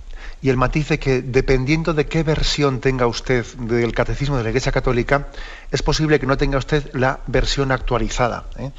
Y 0.43 0.51
el 0.51 0.57
matiz 0.57 0.89
de 0.89 0.99
que 0.99 1.22
dependiendo 1.22 1.95
de 1.95 2.07
qué 2.07 2.22
versión 2.22 2.81
tenga 2.81 3.07
usted 3.07 3.45
del 3.59 3.93
catecismo 3.93 4.37
de 4.37 4.45
la 4.45 4.51
Iglesia 4.51 4.72
Católica, 4.72 5.29
es 5.70 5.83
posible 5.83 6.18
que 6.18 6.27
no 6.27 6.37
tenga 6.37 6.59
usted 6.59 6.91
la 6.95 7.20
versión 7.27 7.72
actualizada. 7.72 8.45
¿eh? 8.59 8.70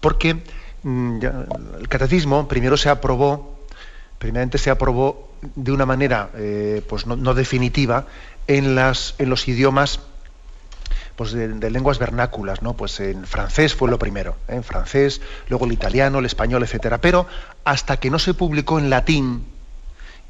Porque 0.00 0.36
el 0.84 1.88
catecismo 1.88 2.48
primero 2.48 2.76
se 2.76 2.88
aprobó, 2.88 3.58
primeramente 4.18 4.58
se 4.58 4.70
aprobó 4.70 5.30
de 5.54 5.72
una 5.72 5.86
manera 5.86 6.30
pues 6.88 7.06
no, 7.06 7.16
no, 7.16 7.34
definitiva 7.34 8.06
en, 8.46 8.74
las, 8.74 9.14
en 9.18 9.30
los 9.30 9.46
idiomas 9.48 10.00
pues 11.16 11.32
de, 11.32 11.70
lenguas 11.70 11.98
vernáculas, 11.98 12.62
¿no? 12.62 12.74
Pues 12.74 12.98
en 13.00 13.26
francés 13.26 13.74
fue 13.74 13.90
lo 13.90 13.98
primero, 13.98 14.36
¿eh? 14.48 14.56
en 14.56 14.64
francés, 14.64 15.20
luego 15.48 15.66
el 15.66 15.72
italiano, 15.72 16.18
el 16.18 16.26
español, 16.26 16.62
etcétera. 16.62 16.98
Pero 16.98 17.26
hasta 17.64 17.98
que 17.98 18.10
no 18.10 18.18
se 18.18 18.34
publicó 18.34 18.78
en 18.78 18.90
latín 18.90 19.44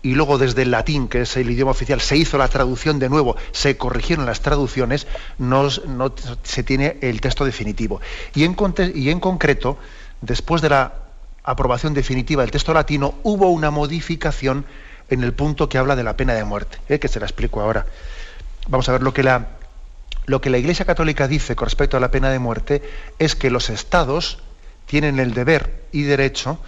y 0.02 0.14
luego 0.14 0.36
desde 0.36 0.62
el 0.62 0.72
latín, 0.72 1.08
que 1.08 1.22
es 1.22 1.36
el 1.36 1.50
idioma 1.50 1.70
oficial, 1.70 2.00
se 2.00 2.16
hizo 2.16 2.36
la 2.36 2.48
traducción 2.48 2.98
de 2.98 3.08
nuevo, 3.08 3.36
se 3.52 3.76
corrigieron 3.76 4.26
las 4.26 4.40
traducciones, 4.40 5.06
no, 5.38 5.68
se 6.42 6.62
tiene 6.64 6.98
el 7.00 7.20
texto 7.20 7.44
definitivo. 7.44 8.00
Y 8.34 8.44
en, 8.44 8.56
y 8.94 9.10
en 9.10 9.20
concreto, 9.20 9.78
después 10.22 10.62
de 10.62 10.70
la 10.70 10.94
aprobación 11.44 11.92
definitiva 11.92 12.42
del 12.42 12.50
texto 12.50 12.72
latino, 12.72 13.14
hubo 13.24 13.50
una 13.50 13.70
modificación 13.70 14.64
en 15.10 15.22
el 15.22 15.34
punto 15.34 15.68
que 15.68 15.76
habla 15.76 15.96
de 15.96 16.04
la 16.04 16.16
pena 16.16 16.32
de 16.32 16.44
muerte, 16.44 16.78
¿eh? 16.88 16.98
que 16.98 17.08
se 17.08 17.20
la 17.20 17.26
explico 17.26 17.60
ahora. 17.60 17.84
Vamos 18.68 18.88
a 18.88 18.92
ver 18.92 19.02
lo 19.02 19.12
que 19.12 19.22
la 20.50 20.58
Iglesia 20.58 20.86
Católica 20.86 21.28
dice 21.28 21.54
con 21.56 21.66
respecto 21.66 21.96
a 21.96 22.00
la 22.00 22.10
pena 22.10 22.30
de 22.30 22.38
muerte 22.38 22.82
es 23.18 23.34
que 23.34 23.50
los 23.50 23.68
estados 23.68 24.38
tienen 24.86 25.18
el 25.18 25.34
deber 25.34 25.82
y 25.92 26.02
derecho 26.02 26.58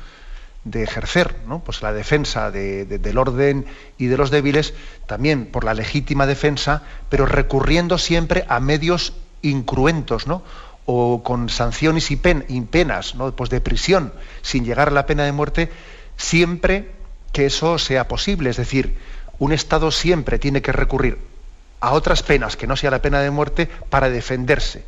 de 0.65 0.83
ejercer 0.83 1.37
pues 1.65 1.83
la 1.83 1.93
defensa 1.93 2.51
del 2.51 3.19
orden 3.19 3.67
y 3.99 4.07
de 4.07 4.17
los 4.17 4.31
débiles, 4.31 4.75
también 5.07 5.47
por 5.47 5.65
la 5.65 5.75
legítima 5.75 6.27
defensa, 6.27 6.83
pero 7.11 7.27
recurriendo 7.27 7.99
siempre 7.99 8.45
a 8.49 8.61
medios 8.61 9.13
incruentos, 9.43 10.27
¿no? 10.27 10.43
O 10.87 11.22
con 11.22 11.49
sanciones 11.49 12.11
y, 12.11 12.16
penas 12.16 13.14
¿no? 13.14 13.35
pues 13.35 13.51
de 13.51 13.61
prisión, 13.61 14.12
sin 14.43 14.64
llegar 14.64 14.89
a 14.89 14.93
la 14.93 15.07
pena 15.07 15.24
de 15.24 15.32
muerte, 15.32 15.70
siempre 16.16 16.91
que 17.32 17.47
eso 17.47 17.78
sea 17.78 18.07
posible. 18.07 18.51
Es 18.51 18.57
decir, 18.57 18.97
un 19.39 19.53
Estado 19.53 19.91
siempre 19.91 20.39
tiene 20.39 20.62
que 20.62 20.72
recurrir 20.72 21.18
a 21.80 21.93
otras 21.93 22.22
penas 22.22 22.57
que 22.57 22.66
no 22.66 22.76
sea 22.76 22.91
la 22.91 23.03
pena 23.03 23.20
de 23.20 23.30
muerte 23.30 23.68
para 23.91 24.11
defenderse. 24.11 24.85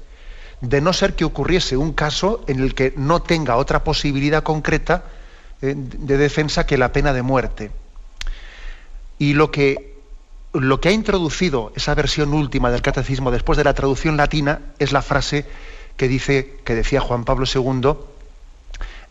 De 0.61 0.80
no 0.80 0.92
ser 0.92 1.14
que 1.14 1.24
ocurriese 1.24 1.76
un 1.76 1.92
caso 1.92 2.44
en 2.47 2.61
el 2.61 2.74
que 2.74 2.94
no 2.97 3.20
tenga 3.20 3.57
otra 3.57 3.84
posibilidad 3.84 4.42
concreta 4.42 5.05
eh, 5.61 5.74
de 5.76 6.16
defensa 6.16 6.66
que 6.66 6.78
la 6.78 6.92
pena 6.92 7.12
de 7.12 7.22
muerte. 7.22 7.70
Y 9.18 9.34
lo 9.34 9.51
que, 9.51 9.99
lo 10.53 10.80
que 10.80 10.90
ha 10.90 10.92
introducido 10.92 11.72
esa 11.74 11.94
versión 11.94 12.32
última 12.32 12.70
del 12.70 12.82
catecismo 12.82 13.30
después 13.30 13.59
de 13.59 13.64
la 13.64 13.74
traducción 13.74 14.16
latina 14.16 14.61
es 14.78 14.92
la 14.92 15.03
frase 15.03 15.47
que, 15.97 16.09
dice, 16.09 16.59
que 16.64 16.74
decía 16.74 17.01
Juan 17.01 17.24
Pablo 17.24 17.47
II 17.53 17.94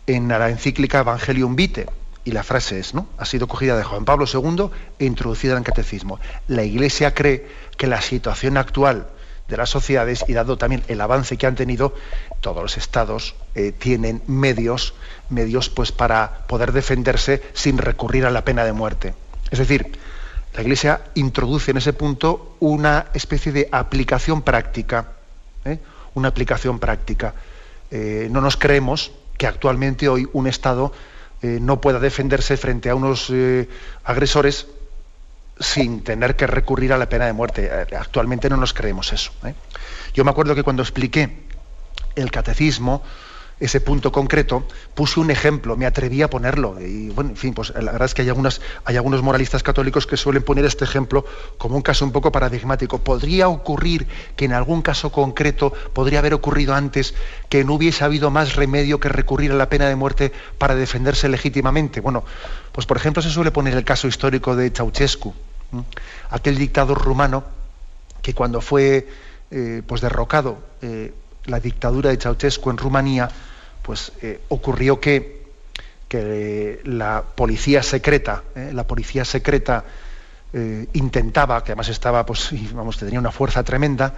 en 0.07 0.27
la 0.27 0.49
encíclica 0.49 0.99
Evangelium 0.99 1.55
Vitae 1.55 1.87
y 2.23 2.31
la 2.31 2.43
frase 2.43 2.79
es, 2.79 2.93
¿no? 2.93 3.07
Ha 3.17 3.25
sido 3.25 3.47
cogida 3.47 3.77
de 3.77 3.83
Juan 3.83 4.03
Pablo 4.03 4.25
II 4.31 4.69
e 4.99 5.05
introducida 5.05 5.53
en 5.53 5.59
el 5.59 5.63
catecismo. 5.63 6.19
La 6.47 6.63
Iglesia 6.63 7.13
cree 7.13 7.47
que 7.77 7.87
la 7.87 8.01
situación 8.01 8.57
actual 8.57 9.07
de 9.47 9.57
las 9.57 9.69
sociedades 9.69 10.25
y 10.27 10.33
dado 10.33 10.57
también 10.57 10.83
el 10.87 11.01
avance 11.01 11.37
que 11.37 11.45
han 11.45 11.55
tenido, 11.55 11.93
todos 12.41 12.63
los 12.63 12.77
estados 12.77 13.35
eh, 13.53 13.71
tienen 13.71 14.23
medios, 14.25 14.95
medios 15.29 15.69
pues 15.69 15.91
para 15.91 16.47
poder 16.47 16.71
defenderse 16.71 17.43
sin 17.53 17.77
recurrir 17.77 18.25
a 18.25 18.31
la 18.31 18.43
pena 18.43 18.65
de 18.65 18.73
muerte. 18.73 19.13
Es 19.51 19.59
decir, 19.59 19.91
la 20.55 20.61
Iglesia 20.61 21.01
introduce 21.13 21.71
en 21.71 21.77
ese 21.77 21.93
punto 21.93 22.55
una 22.59 23.07
especie 23.13 23.51
de 23.51 23.69
aplicación 23.71 24.41
práctica, 24.41 25.11
¿eh? 25.63 25.79
Una 26.15 26.29
aplicación 26.29 26.79
práctica. 26.79 27.35
Eh, 27.91 28.27
no 28.31 28.41
nos 28.41 28.57
creemos 28.57 29.11
que 29.37 29.47
actualmente 29.47 30.09
hoy 30.09 30.27
un 30.33 30.47
Estado 30.47 30.91
eh, 31.41 31.59
no 31.61 31.79
pueda 31.79 31.99
defenderse 31.99 32.57
frente 32.57 32.89
a 32.89 32.95
unos 32.95 33.29
eh, 33.29 33.69
agresores 34.03 34.67
sin 35.59 36.03
tener 36.03 36.35
que 36.35 36.47
recurrir 36.47 36.91
a 36.91 36.97
la 36.97 37.07
pena 37.07 37.27
de 37.27 37.33
muerte. 37.33 37.69
Actualmente 37.97 38.49
no 38.49 38.57
nos 38.57 38.73
creemos 38.73 39.13
eso. 39.13 39.31
Yo 40.13 40.25
me 40.25 40.31
acuerdo 40.31 40.55
que 40.55 40.63
cuando 40.63 40.81
expliqué 40.81 41.45
el 42.15 42.31
catecismo, 42.31 43.03
ese 43.59 43.79
punto 43.79 44.11
concreto, 44.11 44.67
puse 44.93 45.19
un 45.19 45.31
ejemplo, 45.31 45.77
me 45.77 45.85
atreví 45.85 46.21
a 46.21 46.29
ponerlo. 46.29 46.79
Y 46.81 47.09
bueno, 47.09 47.29
en 47.31 47.37
fin, 47.37 47.53
pues 47.53 47.69
la 47.69 47.91
verdad 47.91 48.05
es 48.05 48.13
que 48.13 48.21
hay, 48.23 48.29
algunos 48.29 49.23
moralistas 49.23 49.63
católicos 49.63 50.05
que 50.05 50.17
suelen 50.17 50.43
poner 50.43 50.65
este 50.65 50.83
ejemplo 50.83 51.25
como 51.57 51.77
un 51.77 51.81
caso 51.81 52.03
un 52.03 52.11
poco 52.11 52.31
paradigmático. 52.31 52.99
¿Podría 52.99 53.47
ocurrir 53.47 54.07
que 54.35 54.45
en 54.45 54.53
algún 54.53 54.81
caso 54.81 55.11
concreto 55.11 55.71
podría 55.93 56.19
haber 56.19 56.33
ocurrido 56.33 56.73
antes 56.73 57.15
que 57.47 57.63
no 57.63 57.75
hubiese 57.75 58.03
habido 58.03 58.29
más 58.29 58.55
remedio 58.55 58.99
que 58.99 59.09
recurrir 59.09 59.51
a 59.51 59.55
la 59.55 59.69
pena 59.69 59.87
de 59.87 59.95
muerte 59.95 60.33
para 60.57 60.75
defenderse 60.75 61.29
legítimamente? 61.29 62.01
Bueno, 62.01 62.25
pues 62.73 62.85
por 62.85 62.97
ejemplo 62.97 63.21
se 63.21 63.29
suele 63.29 63.51
poner 63.51 63.73
el 63.75 63.85
caso 63.85 64.07
histórico 64.07 64.55
de 64.55 64.69
Ceausescu, 64.69 65.33
aquel 66.29 66.57
dictador 66.57 67.01
rumano 67.01 67.43
que 68.21 68.33
cuando 68.33 68.59
fue 68.59 69.07
eh, 69.51 69.81
pues 69.85 70.01
derrocado 70.01 70.57
eh, 70.81 71.13
la 71.45 71.59
dictadura 71.59 72.09
de 72.09 72.17
Ceausescu 72.17 72.69
en 72.69 72.77
Rumanía, 72.77 73.29
pues 73.81 74.11
eh, 74.21 74.41
ocurrió 74.49 74.99
que, 74.99 75.45
que, 76.07 76.81
la 76.85 77.23
policía 77.23 77.83
secreta, 77.83 78.43
eh, 78.55 78.71
la 78.73 78.85
policía 78.85 79.25
secreta 79.25 79.83
eh, 80.53 80.87
intentaba, 80.93 81.63
que 81.63 81.71
además 81.71 81.89
estaba, 81.89 82.25
pues, 82.25 82.49
vamos, 82.73 82.97
tenía 82.97 83.19
una 83.19 83.31
fuerza 83.31 83.63
tremenda, 83.63 84.13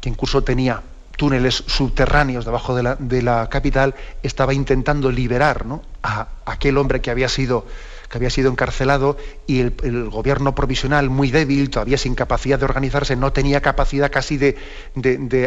que 0.00 0.08
incluso 0.08 0.42
tenía 0.42 0.82
túneles 1.16 1.64
subterráneos 1.66 2.46
debajo 2.46 2.74
de 2.74 3.22
la, 3.22 3.48
capital, 3.50 3.94
estaba 4.22 4.54
intentando 4.54 5.10
liberar 5.12 5.66
a 6.02 6.28
aquel 6.46 6.78
hombre 6.78 7.02
que 7.02 7.10
había 7.10 7.28
sido 7.28 7.66
que 8.10 8.18
había 8.18 8.28
sido 8.28 8.50
encarcelado 8.50 9.16
y 9.46 9.60
el, 9.60 10.10
gobierno 10.10 10.54
provisional 10.54 11.08
muy 11.08 11.30
débil, 11.30 11.70
todavía 11.70 11.96
sin 11.96 12.16
capacidad 12.16 12.58
de 12.58 12.64
organizarse, 12.64 13.14
no 13.14 13.32
tenía 13.32 13.60
capacidad 13.60 14.10
casi 14.10 14.36
de, 14.36 14.56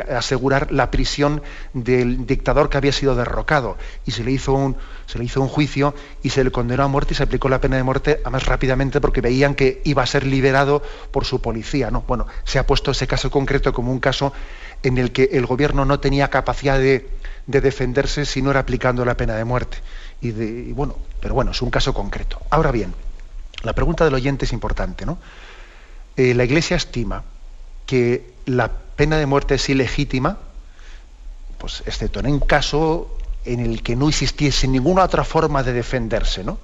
asegurar 0.09 0.71
la 0.71 0.89
prisión 0.89 1.43
del 1.73 2.25
dictador 2.25 2.69
que 2.69 2.77
había 2.77 2.93
sido 2.93 3.15
derrocado. 3.15 3.77
Y 4.05 4.11
se 4.11 4.23
le, 4.23 4.31
hizo 4.31 4.53
un, 4.53 4.77
se 5.07 5.19
le 5.19 5.25
hizo 5.25 5.41
un 5.41 5.49
juicio 5.49 5.93
y 6.23 6.29
se 6.29 6.43
le 6.43 6.51
condenó 6.51 6.83
a 6.83 6.87
muerte 6.87 7.13
y 7.13 7.17
se 7.17 7.23
aplicó 7.23 7.49
la 7.49 7.59
pena 7.59 7.75
de 7.75 7.83
muerte 7.83 8.21
más 8.31 8.45
rápidamente 8.45 9.01
porque 9.01 9.19
veían 9.19 9.55
que 9.55 9.81
iba 9.83 10.01
a 10.01 10.07
ser 10.07 10.25
liberado 10.25 10.81
por 11.11 11.25
su 11.25 11.41
policía. 11.41 11.91
¿no? 11.91 12.05
Bueno, 12.07 12.27
se 12.45 12.59
ha 12.59 12.65
puesto 12.65 12.91
ese 12.91 13.07
caso 13.07 13.29
concreto 13.29 13.73
como 13.73 13.91
un 13.91 13.99
caso 13.99 14.31
en 14.83 14.97
el 14.97 15.11
que 15.11 15.29
el 15.33 15.45
gobierno 15.45 15.85
no 15.85 15.99
tenía 15.99 16.29
capacidad 16.29 16.77
de, 16.79 17.09
defenderse 17.45 18.25
si 18.25 18.41
no 18.41 18.51
era 18.51 18.61
aplicando 18.61 19.03
la 19.03 19.17
pena 19.17 19.35
de 19.35 19.43
muerte. 19.43 19.77
Y, 20.23 20.71
bueno, 20.71 20.95
pero 21.19 21.33
bueno, 21.33 21.51
es 21.51 21.61
un 21.61 21.69
caso 21.69 21.93
concreto. 21.93 22.39
Ahora 22.49 22.71
bien, 22.71 22.93
la 23.61 23.73
pregunta 23.73 24.05
del 24.05 24.13
oyente 24.13 24.45
es 24.45 24.53
importante, 24.53 25.05
¿no? 25.05 25.17
Eh, 26.15 26.33
la 26.33 26.45
Iglesia 26.45 26.77
estima 26.77 27.23
que 27.85 28.33
la 28.45 28.71
pena 28.71 29.17
de 29.17 29.25
muerte 29.25 29.55
es 29.55 29.67
ilegítima, 29.67 30.37
pues 31.57 31.83
excepto 31.85 32.21
en 32.21 32.27
un 32.27 32.39
caso 32.39 33.17
en 33.43 33.59
el 33.59 33.83
que 33.83 33.97
no 33.97 34.07
existiese 34.07 34.67
ninguna 34.67 35.03
otra 35.03 35.25
forma 35.25 35.61
de 35.61 35.73
defenderse, 35.73 36.43
¿no? 36.43 36.57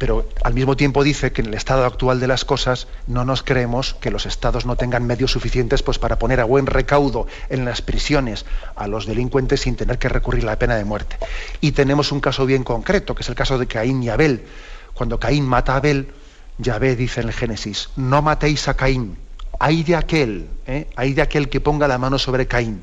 Pero 0.00 0.26
al 0.44 0.54
mismo 0.54 0.78
tiempo 0.78 1.04
dice 1.04 1.30
que 1.30 1.42
en 1.42 1.48
el 1.48 1.54
estado 1.54 1.84
actual 1.84 2.20
de 2.20 2.26
las 2.26 2.46
cosas 2.46 2.88
no 3.06 3.26
nos 3.26 3.42
creemos 3.42 3.92
que 4.00 4.10
los 4.10 4.24
estados 4.24 4.64
no 4.64 4.74
tengan 4.74 5.06
medios 5.06 5.30
suficientes 5.30 5.82
pues, 5.82 5.98
para 5.98 6.18
poner 6.18 6.40
a 6.40 6.44
buen 6.44 6.64
recaudo 6.64 7.26
en 7.50 7.66
las 7.66 7.82
prisiones 7.82 8.46
a 8.76 8.86
los 8.86 9.04
delincuentes 9.04 9.60
sin 9.60 9.76
tener 9.76 9.98
que 9.98 10.08
recurrir 10.08 10.44
a 10.44 10.46
la 10.46 10.58
pena 10.58 10.76
de 10.76 10.86
muerte. 10.86 11.18
Y 11.60 11.72
tenemos 11.72 12.12
un 12.12 12.20
caso 12.20 12.46
bien 12.46 12.64
concreto, 12.64 13.14
que 13.14 13.20
es 13.20 13.28
el 13.28 13.34
caso 13.34 13.58
de 13.58 13.66
Caín 13.66 14.02
y 14.02 14.08
Abel. 14.08 14.46
Cuando 14.94 15.20
Caín 15.20 15.44
mata 15.44 15.74
a 15.74 15.76
Abel, 15.76 16.08
Yahvé 16.56 16.96
dice 16.96 17.20
en 17.20 17.26
el 17.26 17.34
Génesis, 17.34 17.90
no 17.96 18.22
matéis 18.22 18.68
a 18.68 18.74
Caín, 18.78 19.18
hay 19.58 19.82
de 19.82 19.96
aquel, 19.96 20.48
¿eh? 20.66 20.88
hay 20.96 21.12
de 21.12 21.20
aquel 21.20 21.50
que 21.50 21.60
ponga 21.60 21.86
la 21.86 21.98
mano 21.98 22.18
sobre 22.18 22.46
Caín. 22.46 22.82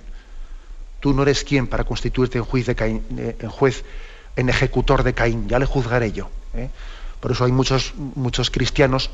Tú 0.99 1.15
no 1.15 1.23
eres 1.23 1.43
quien 1.43 1.65
para 1.65 1.83
constituirte 1.83 2.37
en 2.37 2.43
juez, 2.43 2.67
de 2.67 2.75
Caín, 2.75 3.01
eh, 3.17 3.37
en, 3.39 3.49
juez 3.49 3.83
en 4.35 4.49
ejecutor 4.49 5.01
de 5.01 5.15
Caín, 5.15 5.49
ya 5.49 5.57
le 5.57 5.65
juzgaré 5.65 6.11
yo. 6.11 6.29
¿eh? 6.53 6.69
Por 7.19 7.31
eso 7.31 7.45
hay 7.45 7.51
muchos, 7.51 7.93
muchos 7.95 8.51
cristianos 8.51 9.09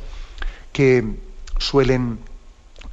que 0.71 1.03
suelen 1.57 2.19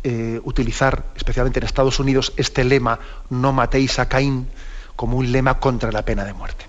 eh, 0.05 0.41
utilizar, 0.45 1.05
especialmente 1.17 1.59
en 1.59 1.67
Estados 1.67 1.99
Unidos, 1.99 2.33
este 2.37 2.65
lema, 2.65 3.01
no 3.29 3.53
matéis 3.53 3.99
a 3.99 4.09
Caín, 4.09 4.49
como 4.97 5.17
un 5.17 5.33
lema 5.33 5.59
contra 5.59 5.91
la 5.91 6.05
pena 6.05 6.25
de 6.25 6.33
muerte. 6.33 6.67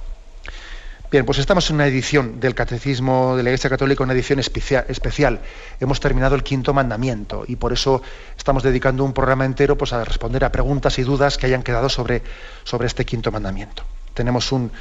Bien, 1.12 1.26
pues 1.26 1.39
estamos 1.39 1.70
en 1.70 1.76
una 1.76 1.88
edición 1.88 2.39
del 2.39 2.56
Catecismo 2.56 3.36
de 3.36 3.44
la 3.44 3.50
Iglesia 3.50 3.70
Católica, 3.70 4.02
una 4.02 4.14
edición 4.14 4.39
especial. 4.39 5.42
Hemos 5.82 6.00
terminado 6.00 6.36
el 6.36 6.44
quinto 6.44 6.74
mandamiento 6.74 7.44
y 7.46 7.58
por 7.58 7.74
eso 7.74 8.02
estamos 8.38 8.64
dedicando 8.64 9.04
un 9.04 9.12
programa 9.12 9.44
entero 9.44 9.78
pues, 9.78 9.92
a 9.92 10.06
responder 10.06 10.46
a 10.46 10.54
preguntas 10.54 10.98
y 11.00 11.04
dudas 11.04 11.38
que 11.38 11.48
hayan 11.48 11.64
quedado 11.64 11.89
sobre, 11.89 12.24
sobre 12.64 12.88
este 12.88 13.04
quinto 13.04 13.30
mandamiento. 13.30 13.84
Tenemos 14.14 14.54
un, 14.54 14.72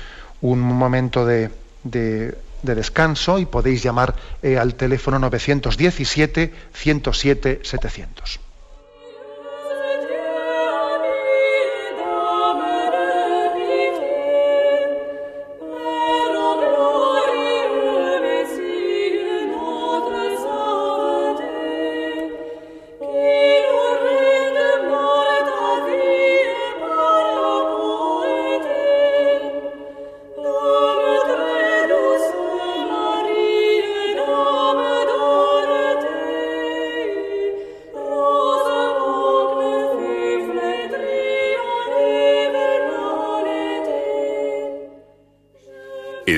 momento 0.40 1.26
de 1.26 1.50
de 1.82 2.36
descanso 2.62 3.38
y 3.38 3.46
podéis 3.46 3.82
llamar 3.82 4.14
eh, 4.42 4.58
al 4.58 4.74
teléfono 4.74 5.18
917 5.18 6.52
107 6.72 7.60
700. 7.62 8.49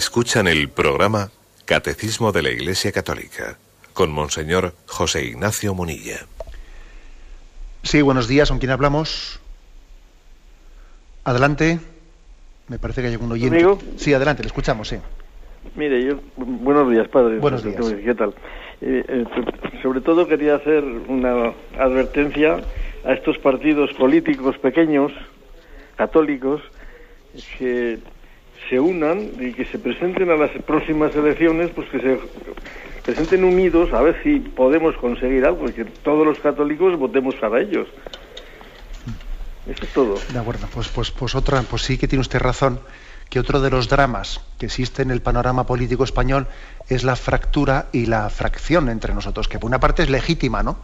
Escuchan 0.03 0.49
el 0.49 0.69
programa 0.69 1.31
Catecismo 1.65 2.33
de 2.33 2.43
la 2.43 2.51
Iglesia 2.51 2.91
Católica 2.91 3.57
con 3.93 4.11
Monseñor 4.11 4.75
José 4.87 5.25
Ignacio 5.27 5.75
Munilla. 5.75 6.27
Sí, 7.85 8.03
buenos 8.03 8.27
días, 8.27 8.49
¿con 8.49 8.59
quién 8.59 8.73
hablamos? 8.73 9.39
Adelante. 11.23 11.79
Me 12.67 12.81
parece 12.81 13.01
que 13.01 13.07
hay 13.07 13.13
algún 13.13 13.31
oyente. 13.31 13.65
Sí, 13.97 14.13
adelante, 14.13 14.43
le 14.43 14.49
escuchamos, 14.49 14.89
sí. 14.89 14.97
Mire, 15.77 16.05
yo, 16.05 16.17
buenos 16.37 16.91
días, 16.91 17.07
padre. 17.07 17.39
Buenos 17.39 17.63
días. 17.63 17.77
¿Qué 18.05 18.15
tal? 18.17 18.35
Eh, 18.81 19.05
eh, 19.09 19.25
sobre 19.85 20.01
todo 20.01 20.27
quería 20.27 20.57
hacer 20.57 20.83
una 20.83 21.55
advertencia 21.79 22.61
a 23.05 23.13
estos 23.13 23.39
partidos 23.39 23.93
políticos 23.93 24.59
pequeños, 24.59 25.13
católicos, 25.95 26.61
que 27.57 28.01
se 28.73 28.81
unan 28.81 29.33
y 29.39 29.53
que 29.53 29.67
se 29.67 29.79
presenten 29.79 30.31
a 30.31 30.35
las 30.35 30.51
próximas 30.63 31.15
elecciones, 31.15 31.71
pues 31.75 31.91
que 31.91 32.01
se 32.01 32.19
presenten 33.05 33.45
unidos 33.45 33.93
a 33.93 34.01
ver 34.01 34.17
si 34.23 34.41
podemos 34.41 34.97
conseguir 34.97 35.45
algo 35.45 35.69
y 35.69 35.75
que 35.75 35.85
todos 35.85 36.27
los 36.27 36.39
católicos 36.39 36.99
votemos 36.99 37.35
para 37.35 37.61
ellos. 37.61 37.87
Eso 39.67 39.85
es 39.85 39.93
todo. 39.93 40.15
De 40.33 40.39
acuerdo, 40.39 40.67
pues, 40.73 40.89
pues, 40.89 41.11
pues 41.11 41.35
otra, 41.35 41.61
pues 41.61 41.83
sí 41.83 41.99
que 41.99 42.09
tiene 42.09 42.23
usted 42.23 42.39
razón, 42.39 42.81
que 43.29 43.39
otro 43.39 43.61
de 43.61 43.69
los 43.69 43.91
dramas 43.91 44.41
que 44.59 44.65
existe 44.65 45.03
en 45.03 45.11
el 45.11 45.21
panorama 45.21 45.67
político 45.67 46.05
español 46.05 46.47
es 46.89 47.05
la 47.05 47.15
fractura 47.15 47.89
y 47.93 48.07
la 48.07 48.31
fracción 48.31 48.89
entre 48.89 49.13
nosotros, 49.13 49.49
que 49.49 49.59
por 49.59 49.69
una 49.69 49.81
parte 49.81 50.03
es 50.03 50.09
legítima, 50.09 50.63
¿no? 50.63 50.79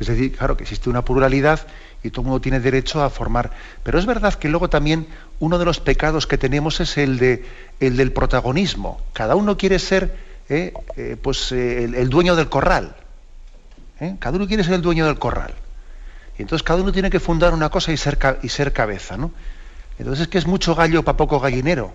Es 0.00 0.08
decir, 0.08 0.36
claro, 0.36 0.56
que 0.56 0.64
existe 0.64 0.90
una 0.90 1.04
pluralidad 1.04 1.66
y 2.02 2.10
todo 2.10 2.22
el 2.22 2.26
mundo 2.26 2.40
tiene 2.40 2.60
derecho 2.60 3.02
a 3.02 3.10
formar. 3.10 3.50
Pero 3.82 3.98
es 3.98 4.06
verdad 4.06 4.34
que 4.34 4.48
luego 4.48 4.68
también 4.68 5.06
uno 5.40 5.58
de 5.58 5.64
los 5.64 5.80
pecados 5.80 6.26
que 6.26 6.38
tenemos 6.38 6.80
es 6.80 6.98
el, 6.98 7.18
de, 7.18 7.44
el 7.80 7.96
del 7.96 8.12
protagonismo. 8.12 9.00
Cada 9.12 9.36
uno 9.36 9.56
quiere 9.56 9.78
ser 9.78 10.14
eh, 10.48 10.74
eh, 10.96 11.16
pues, 11.20 11.52
eh, 11.52 11.84
el, 11.84 12.10
dueño 12.10 12.36
del 12.36 12.48
corral. 12.48 12.96
Cada 14.18 14.36
uno 14.36 14.46
quiere 14.46 14.64
ser 14.64 14.74
el 14.74 14.82
dueño 14.82 15.06
del 15.06 15.18
corral. 15.18 15.54
Y 16.36 16.42
entonces 16.42 16.62
cada 16.62 16.82
uno 16.82 16.92
tiene 16.92 17.08
que 17.08 17.20
fundar 17.20 17.54
una 17.54 17.70
cosa 17.70 17.92
y 17.92 17.96
ser, 17.96 18.18
y 18.42 18.48
ser 18.50 18.72
cabeza. 18.72 19.16
¿no? 19.16 19.32
Entonces 19.98 20.22
es 20.24 20.28
que 20.28 20.36
es 20.36 20.46
mucho 20.46 20.74
gallo 20.74 21.02
para 21.02 21.16
poco 21.16 21.40
gallinero. 21.40 21.94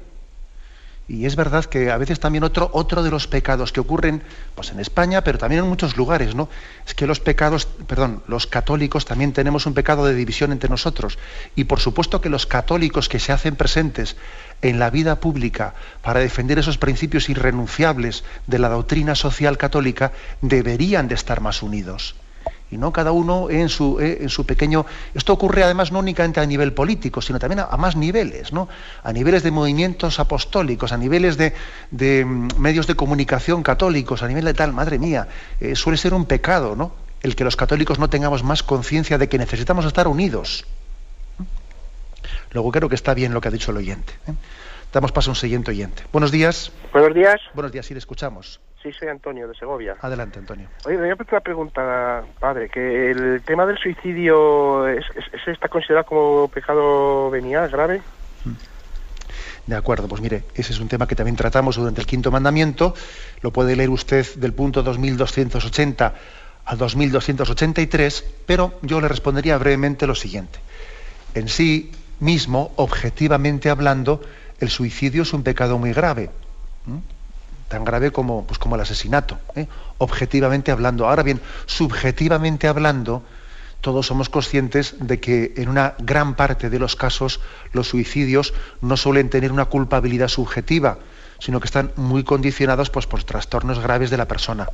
Y 1.10 1.26
es 1.26 1.36
verdad 1.36 1.66
que 1.66 1.90
a 1.90 1.98
veces 1.98 2.20
también 2.20 2.44
otro, 2.44 2.70
otro 2.72 3.02
de 3.02 3.10
los 3.10 3.26
pecados 3.26 3.72
que 3.72 3.80
ocurren 3.80 4.22
pues 4.54 4.70
en 4.70 4.80
España, 4.80 5.24
pero 5.24 5.40
también 5.40 5.64
en 5.64 5.68
muchos 5.68 5.98
lugares, 5.98 6.36
¿no? 6.36 6.50
Es 6.86 6.94
que 6.94 7.08
los 7.08 7.20
pecados, 7.20 7.66
perdón, 7.66 8.22
los 8.28 8.46
católicos 8.46 9.06
también 9.06 9.34
tenemos 9.34 9.66
un 9.66 9.74
pecado 9.74 10.06
de 10.06 10.14
división 10.14 10.52
entre 10.52 10.70
nosotros. 10.70 11.18
Y 11.56 11.64
por 11.64 11.80
supuesto 11.80 12.22
que 12.22 12.30
los 12.30 12.46
católicos 12.46 13.10
que 13.10 13.20
se 13.20 13.32
hacen 13.32 13.56
presentes 13.56 14.18
en 14.62 14.78
la 14.78 14.92
vida 14.92 15.20
pública 15.20 15.74
para 16.04 16.20
defender 16.20 16.60
esos 16.60 16.78
principios 16.78 17.28
irrenunciables 17.28 18.24
de 18.46 18.60
la 18.60 18.70
doctrina 18.70 19.16
social 19.16 19.58
católica 19.58 20.12
deberían 20.42 21.08
de 21.08 21.16
estar 21.16 21.42
más 21.42 21.64
unidos 21.64 22.14
y 22.72 22.78
no 22.78 22.92
cada 22.92 23.12
uno 23.12 23.50
en 23.50 23.70
su, 23.70 24.00
eh, 24.00 24.20
en 24.22 24.30
su 24.30 24.46
pequeño... 24.46 24.86
Esto 25.14 25.34
ocurre 25.34 25.64
además 25.64 25.92
no 25.92 26.00
únicamente 26.00 26.40
a 26.40 26.46
nivel 26.46 26.74
político, 26.74 27.22
sino 27.22 27.40
también 27.40 27.60
a, 27.60 27.78
más 27.78 27.96
niveles, 27.96 28.54
¿no? 28.54 28.68
a 29.04 29.12
niveles 29.12 29.44
de 29.44 29.52
movimientos 29.52 30.20
apostólicos, 30.20 30.92
a 30.92 30.98
niveles 30.98 31.38
de, 31.38 31.54
de 31.92 32.26
mm, 32.26 32.50
medios 32.58 32.88
de 32.88 32.96
comunicación 32.96 33.64
católicos, 33.64 34.24
a 34.24 34.28
nivel 34.28 34.46
de 34.46 34.54
tal, 34.54 34.74
madre 34.74 35.00
mía, 35.00 35.28
eh, 35.60 35.76
suele 35.76 35.98
ser 35.98 36.14
un 36.14 36.26
pecado, 36.26 36.76
¿no? 36.76 36.92
El 37.22 37.36
que 37.36 37.44
los 37.44 37.56
católicos 37.56 38.00
no 38.00 38.10
tengamos 38.10 38.44
más 38.44 38.64
conciencia 38.64 39.18
de 39.18 39.28
que 39.28 39.38
necesitamos 39.38 39.86
estar 39.86 40.08
unidos. 40.08 40.66
Luego 42.52 42.72
creo 42.72 42.90
que 42.90 42.96
está 42.96 43.14
bien 43.14 43.34
lo 43.34 43.42
que 43.42 43.50
ha 43.50 43.52
dicho 43.52 43.72
el 43.72 43.78
oyente. 43.78 44.14
¿eh? 44.28 44.34
Damos 44.94 45.12
paso 45.12 45.30
a 45.30 45.34
un 45.34 45.36
siguiente 45.36 45.72
oyente. 45.72 46.04
Buenos 46.12 46.32
días. 46.32 46.72
Buenos 46.94 47.14
días. 47.14 47.36
Buenos 47.54 47.72
días, 47.72 47.86
sí, 47.86 47.94
le 47.94 48.00
escuchamos. 48.00 48.60
Sí, 48.82 48.94
soy 48.94 49.10
Antonio 49.10 49.48
de 49.48 49.56
Segovia. 49.56 49.98
Adelante, 50.00 50.40
Antonio. 50.40 50.70
Oye, 50.86 50.96
me 50.96 51.02
voy 51.02 51.10
a 51.10 51.14
hacer 51.14 51.28
una 51.32 51.42
pregunta, 51.42 52.24
padre, 52.40 52.70
que 52.70 53.12
el 53.12 53.42
tema 53.44 53.66
del 53.66 53.78
suicidio 53.78 54.88
es, 54.88 55.06
está 55.46 55.68
considerado 55.68 56.06
como 56.06 56.48
pecado 56.48 57.30
venial 57.30 57.70
grave. 57.70 58.02
De 59.68 59.76
acuerdo, 59.76 60.08
pues 60.08 60.22
mire, 60.22 60.44
ese 60.56 60.72
es 60.72 60.80
un 60.80 60.88
tema 60.88 61.08
que 61.08 61.16
también 61.16 61.36
tratamos 61.36 61.76
durante 61.76 62.00
el 62.00 62.08
quinto 62.08 62.32
mandamiento. 62.32 62.96
Lo 63.42 63.52
puede 63.52 63.76
leer 63.76 63.90
usted 63.90 64.26
del 64.36 64.54
punto 64.54 64.82
2280 64.82 66.14
al 66.66 66.78
2283, 66.78 68.26
pero 68.46 68.80
yo 68.82 69.02
le 69.02 69.10
respondería 69.10 69.58
brevemente 69.58 70.08
lo 70.08 70.16
siguiente. 70.16 70.60
En 71.36 71.50
sí 71.50 71.92
mismo, 72.20 72.72
objetivamente 72.78 73.70
hablando, 73.70 74.22
el 74.60 74.70
suicidio 74.70 75.24
es 75.24 75.34
un 75.34 75.44
pecado 75.44 75.78
muy 75.78 75.92
grave. 75.94 76.30
Tan 77.70 77.86
grave 77.86 78.12
como, 78.12 78.46
pues 78.46 78.60
como 78.60 78.76
el 78.76 78.82
asesinato, 78.82 79.38
¿eh? 79.56 79.68
objetivamente 80.00 80.72
hablando. 80.72 81.08
Ahora 81.08 81.24
bien, 81.24 81.40
subjetivamente 81.66 82.68
hablando, 82.68 83.24
todos 83.80 84.08
somos 84.08 84.28
conscientes 84.28 84.96
de 85.00 85.20
que 85.20 85.54
en 85.56 85.70
una 85.70 85.94
gran 86.00 86.36
parte 86.36 86.70
de 86.70 86.80
los 86.80 86.96
casos 86.98 87.40
los 87.72 87.88
suicidios 87.88 88.54
no 88.82 88.98
suelen 88.98 89.30
tener 89.30 89.52
una 89.52 89.66
culpabilidad 89.66 90.28
subjetiva, 90.28 90.98
sino 91.40 91.62
que 91.62 91.68
están 91.68 91.92
muy 91.96 92.24
condicionados 92.24 92.90
pues, 92.90 93.08
por 93.08 93.24
trastornos 93.24 93.80
graves 93.80 94.10
de 94.10 94.18
la 94.18 94.28
persona 94.28 94.68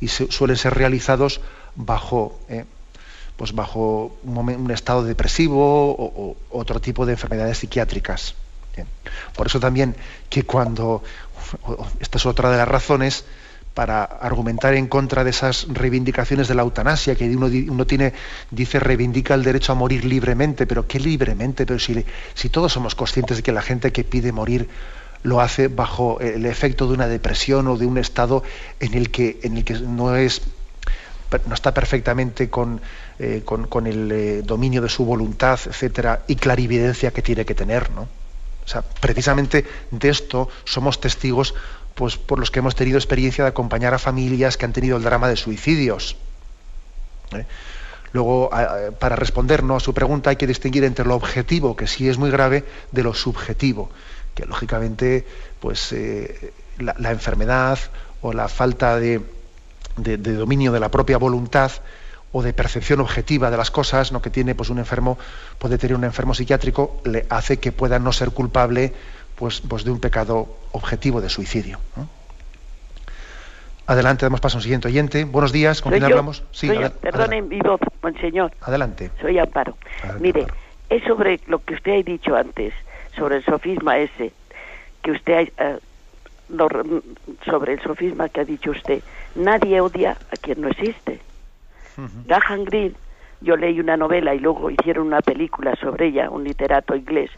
y 0.00 0.08
suelen 0.08 0.56
ser 0.56 0.74
realizados 0.74 1.40
bajo, 1.74 2.38
eh, 2.48 2.64
pues 3.36 3.52
bajo 3.54 4.16
un, 4.24 4.70
estado 4.70 5.04
depresivo 5.04 5.90
o, 5.92 6.36
otro 6.50 6.80
tipo 6.80 7.06
de 7.06 7.12
enfermedades 7.12 7.58
psiquiátricas. 7.58 8.34
Por 9.34 9.46
eso 9.46 9.58
también 9.58 9.96
que 10.28 10.42
cuando, 10.42 11.02
esta 12.00 12.18
es 12.18 12.26
otra 12.26 12.50
de 12.50 12.56
las 12.56 12.68
razones, 12.68 13.24
para 13.76 14.04
argumentar 14.04 14.72
en 14.72 14.86
contra 14.86 15.22
de 15.22 15.28
esas 15.28 15.66
reivindicaciones 15.68 16.48
de 16.48 16.54
la 16.54 16.62
eutanasia, 16.62 17.14
que 17.14 17.28
uno, 17.36 17.86
tiene, 17.86 18.14
dice, 18.50 18.80
reivindica 18.80 19.34
el 19.34 19.42
derecho 19.42 19.72
a 19.72 19.74
morir 19.74 20.06
libremente, 20.06 20.66
pero 20.66 20.86
¿qué 20.86 20.98
libremente? 20.98 21.66
Pero 21.66 21.78
si, 21.78 22.48
todos 22.48 22.72
somos 22.72 22.94
conscientes 22.94 23.36
de 23.36 23.42
que 23.42 23.52
la 23.52 23.60
gente 23.60 23.92
que 23.92 24.02
pide 24.02 24.32
morir 24.32 24.66
lo 25.24 25.42
hace 25.42 25.68
bajo 25.68 26.18
el 26.20 26.46
efecto 26.46 26.86
de 26.86 26.94
una 26.94 27.06
depresión 27.06 27.68
o 27.68 27.76
de 27.76 27.84
un 27.84 27.98
estado 27.98 28.42
en 28.80 28.94
el 28.94 29.10
que, 29.10 29.38
no, 29.86 30.16
es, 30.16 30.40
no 31.46 31.54
está 31.54 31.74
perfectamente 31.74 32.48
con, 32.48 32.80
eh, 33.18 33.44
el 33.84 34.10
eh, 34.10 34.42
dominio 34.42 34.80
de 34.80 34.88
su 34.88 35.04
voluntad, 35.04 35.60
etcétera, 35.66 36.22
y 36.28 36.36
clarividencia 36.36 37.10
que 37.10 37.20
tiene 37.20 37.44
que 37.44 37.54
tener. 37.54 37.90
¿no? 37.90 38.08
O 38.66 38.68
sea, 38.68 38.82
precisamente 38.82 39.64
de 39.92 40.08
esto 40.08 40.48
somos 40.64 41.00
testigos 41.00 41.54
pues 41.94 42.16
por 42.16 42.38
los 42.38 42.50
que 42.50 42.58
hemos 42.58 42.74
tenido 42.74 42.98
experiencia 42.98 43.44
de 43.44 43.50
acompañar 43.50 43.94
a 43.94 43.98
familias 43.98 44.56
que 44.56 44.66
han 44.66 44.72
tenido 44.72 44.96
el 44.98 45.02
drama 45.02 45.28
de 45.28 45.36
suicidios. 45.36 46.16
¿eh? 47.32 47.46
Luego, 48.12 48.50
para 48.98 49.16
respondernos 49.16 49.82
a 49.82 49.84
su 49.84 49.94
pregunta 49.94 50.30
hay 50.30 50.36
que 50.36 50.46
distinguir 50.46 50.84
entre 50.84 51.04
lo 51.04 51.14
objetivo, 51.14 51.76
que 51.76 51.86
sí 51.86 52.08
es 52.08 52.18
muy 52.18 52.30
grave, 52.30 52.64
de 52.92 53.02
lo 53.02 53.14
subjetivo, 53.14 53.90
que 54.34 54.46
lógicamente 54.46 55.26
pues, 55.60 55.92
eh, 55.92 56.52
la, 56.78 57.10
enfermedad 57.10 57.78
o 58.22 58.32
la 58.32 58.48
falta 58.48 58.98
de, 58.98 59.20
dominio 59.96 60.72
de 60.72 60.80
la 60.80 60.90
propia 60.90 61.18
voluntad 61.18 61.72
o 62.36 62.42
de 62.42 62.52
percepción 62.52 63.00
objetiva 63.00 63.50
de 63.50 63.56
las 63.56 63.70
cosas, 63.70 64.12
¿no? 64.12 64.20
que 64.20 64.28
tiene 64.28 64.54
pues, 64.54 64.68
un 64.68 64.78
enfermo, 64.78 65.16
puede 65.58 65.78
tener 65.78 65.96
un 65.96 66.04
enfermo 66.04 66.34
psiquiátrico, 66.34 67.00
le 67.06 67.24
hace 67.30 67.58
que 67.58 67.72
pueda 67.72 67.98
no 67.98 68.12
ser 68.12 68.30
culpable 68.30 68.92
pues, 69.36 69.62
pues 69.62 69.84
de 69.84 69.90
un 69.90 70.00
pecado 70.00 70.46
objetivo 70.72 71.22
de 71.22 71.30
suicidio. 71.30 71.78
Adelante, 73.86 74.26
damos 74.26 74.40
paso 74.40 74.56
a 74.56 74.58
un 74.58 74.62
siguiente 74.62 74.88
oyente. 74.88 75.24
Buenos 75.24 75.50
días, 75.50 75.80
¿con 75.80 75.92
quién 75.92 76.04
hablamos? 76.04 76.42
Sí, 76.50 76.70
Perdonen 77.00 77.48
mi 77.48 77.58
voz, 77.60 77.80
monseñor. 78.02 78.52
Adelante. 78.60 79.10
Soy 79.18 79.38
Amparo. 79.38 79.78
Mire, 80.20 80.46
es 80.90 81.02
sobre 81.04 81.40
lo 81.46 81.64
que 81.64 81.72
usted 81.72 82.00
ha 82.00 82.02
dicho 82.02 82.36
antes, 82.36 82.74
sobre 83.16 83.36
el 83.36 83.44
sofisma 83.46 83.96
ese, 83.96 84.32
que 85.02 85.12
usted 85.12 85.52
ha, 85.56 85.70
eh, 85.70 85.78
sobre 87.46 87.72
el 87.72 87.82
sofisma 87.82 88.28
que 88.28 88.40
ha 88.40 88.44
dicho 88.44 88.72
usted. 88.72 89.02
Nadie 89.36 89.80
odia 89.80 90.18
a 90.30 90.36
quien 90.36 90.60
no 90.60 90.68
existe. 90.68 91.20
Graham 92.26 92.64
Greene, 92.64 92.94
yo 93.40 93.56
leí 93.56 93.80
una 93.80 93.96
novela 93.96 94.34
y 94.34 94.38
luego 94.38 94.70
hicieron 94.70 95.06
una 95.08 95.20
película 95.20 95.74
sobre 95.76 96.06
ella, 96.06 96.30
un 96.30 96.44
literato 96.44 96.94
inglés, 96.94 97.30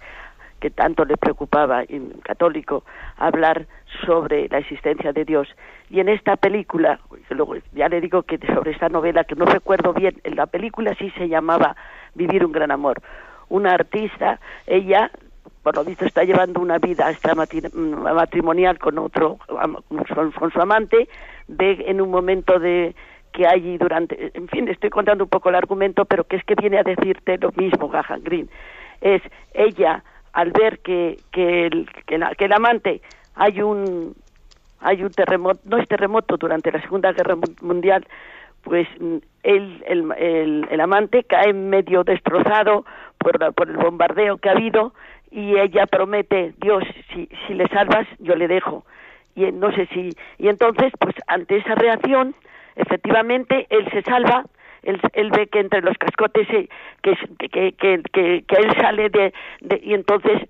que 0.60 0.70
tanto 0.70 1.04
le 1.04 1.16
preocupaba, 1.16 1.84
católico, 2.22 2.84
hablar 3.16 3.66
sobre 4.04 4.48
la 4.48 4.58
existencia 4.58 5.12
de 5.12 5.24
Dios. 5.24 5.48
Y 5.90 6.00
en 6.00 6.08
esta 6.08 6.36
película, 6.36 7.00
luego 7.30 7.54
ya 7.72 7.88
le 7.88 8.00
digo 8.00 8.22
que 8.22 8.38
sobre 8.38 8.72
esta 8.72 8.88
novela, 8.88 9.24
que 9.24 9.34
no 9.34 9.44
recuerdo 9.44 9.92
bien, 9.92 10.20
en 10.24 10.36
la 10.36 10.46
película 10.46 10.94
sí 10.98 11.10
se 11.16 11.28
llamaba 11.28 11.76
Vivir 12.14 12.44
un 12.44 12.52
gran 12.52 12.70
amor. 12.70 13.00
Una 13.48 13.72
artista, 13.72 14.40
ella, 14.66 15.10
por 15.62 15.76
lo 15.76 15.84
visto, 15.84 16.04
está 16.04 16.24
llevando 16.24 16.60
una 16.60 16.78
vida 16.78 17.10
matrimonial 17.72 18.78
con 18.78 18.98
otro, 18.98 19.38
con 20.36 20.52
su 20.52 20.60
amante, 20.60 21.08
ve 21.46 21.84
en 21.86 22.00
un 22.00 22.10
momento 22.10 22.58
de 22.58 22.94
que 23.32 23.46
hay 23.46 23.78
durante, 23.78 24.30
en 24.34 24.48
fin, 24.48 24.68
estoy 24.68 24.90
contando 24.90 25.24
un 25.24 25.30
poco 25.30 25.48
el 25.48 25.54
argumento, 25.54 26.04
pero 26.04 26.24
que 26.24 26.36
es 26.36 26.44
que 26.44 26.54
viene 26.54 26.78
a 26.78 26.82
decirte 26.82 27.38
lo 27.38 27.50
mismo, 27.52 27.88
Gahan 27.88 28.22
Green. 28.22 28.48
Es 29.00 29.22
ella 29.54 30.02
al 30.32 30.52
ver 30.52 30.80
que, 30.80 31.18
que, 31.32 31.66
el, 31.66 31.88
que, 32.06 32.44
el 32.44 32.52
amante 32.52 33.00
hay 33.34 33.62
un 33.62 34.14
hay 34.80 35.02
un 35.02 35.10
terremoto, 35.10 35.60
no 35.64 35.78
es 35.78 35.88
terremoto 35.88 36.36
durante 36.36 36.70
la 36.70 36.80
Segunda 36.80 37.12
Guerra 37.12 37.36
Mundial, 37.62 38.06
pues 38.62 38.86
mm, 39.00 39.16
el, 39.42 39.84
el, 39.86 40.66
el, 40.70 40.80
amante 40.80 41.24
cae 41.24 41.52
medio 41.52 42.04
destrozado 42.04 42.84
por, 43.18 43.54
por, 43.54 43.68
el 43.68 43.76
bombardeo 43.76 44.38
que 44.38 44.48
ha 44.48 44.52
habido 44.52 44.92
y 45.30 45.58
ella 45.58 45.86
promete, 45.86 46.54
Dios, 46.60 46.84
si, 47.12 47.28
si 47.46 47.54
le 47.54 47.66
salvas, 47.68 48.06
yo 48.18 48.36
le 48.36 48.46
dejo. 48.46 48.84
Y 49.34 49.50
no 49.52 49.72
sé 49.72 49.86
si, 49.92 50.10
y 50.38 50.48
entonces, 50.48 50.92
pues 50.98 51.14
ante 51.26 51.56
esa 51.56 51.74
reacción, 51.74 52.34
efectivamente, 52.78 53.66
él 53.70 53.88
se 53.92 54.02
salva 54.02 54.44
él, 54.82 55.30
ve 55.30 55.46
que 55.48 55.60
entre 55.60 55.82
los 55.82 55.96
cascotes 55.98 56.46
que, 56.48 56.68
que, 57.02 57.72
que, 57.72 58.02
que, 58.12 58.56
él 58.56 58.76
sale 58.80 59.10
de, 59.10 59.32
y 59.82 59.94
entonces 59.94 60.48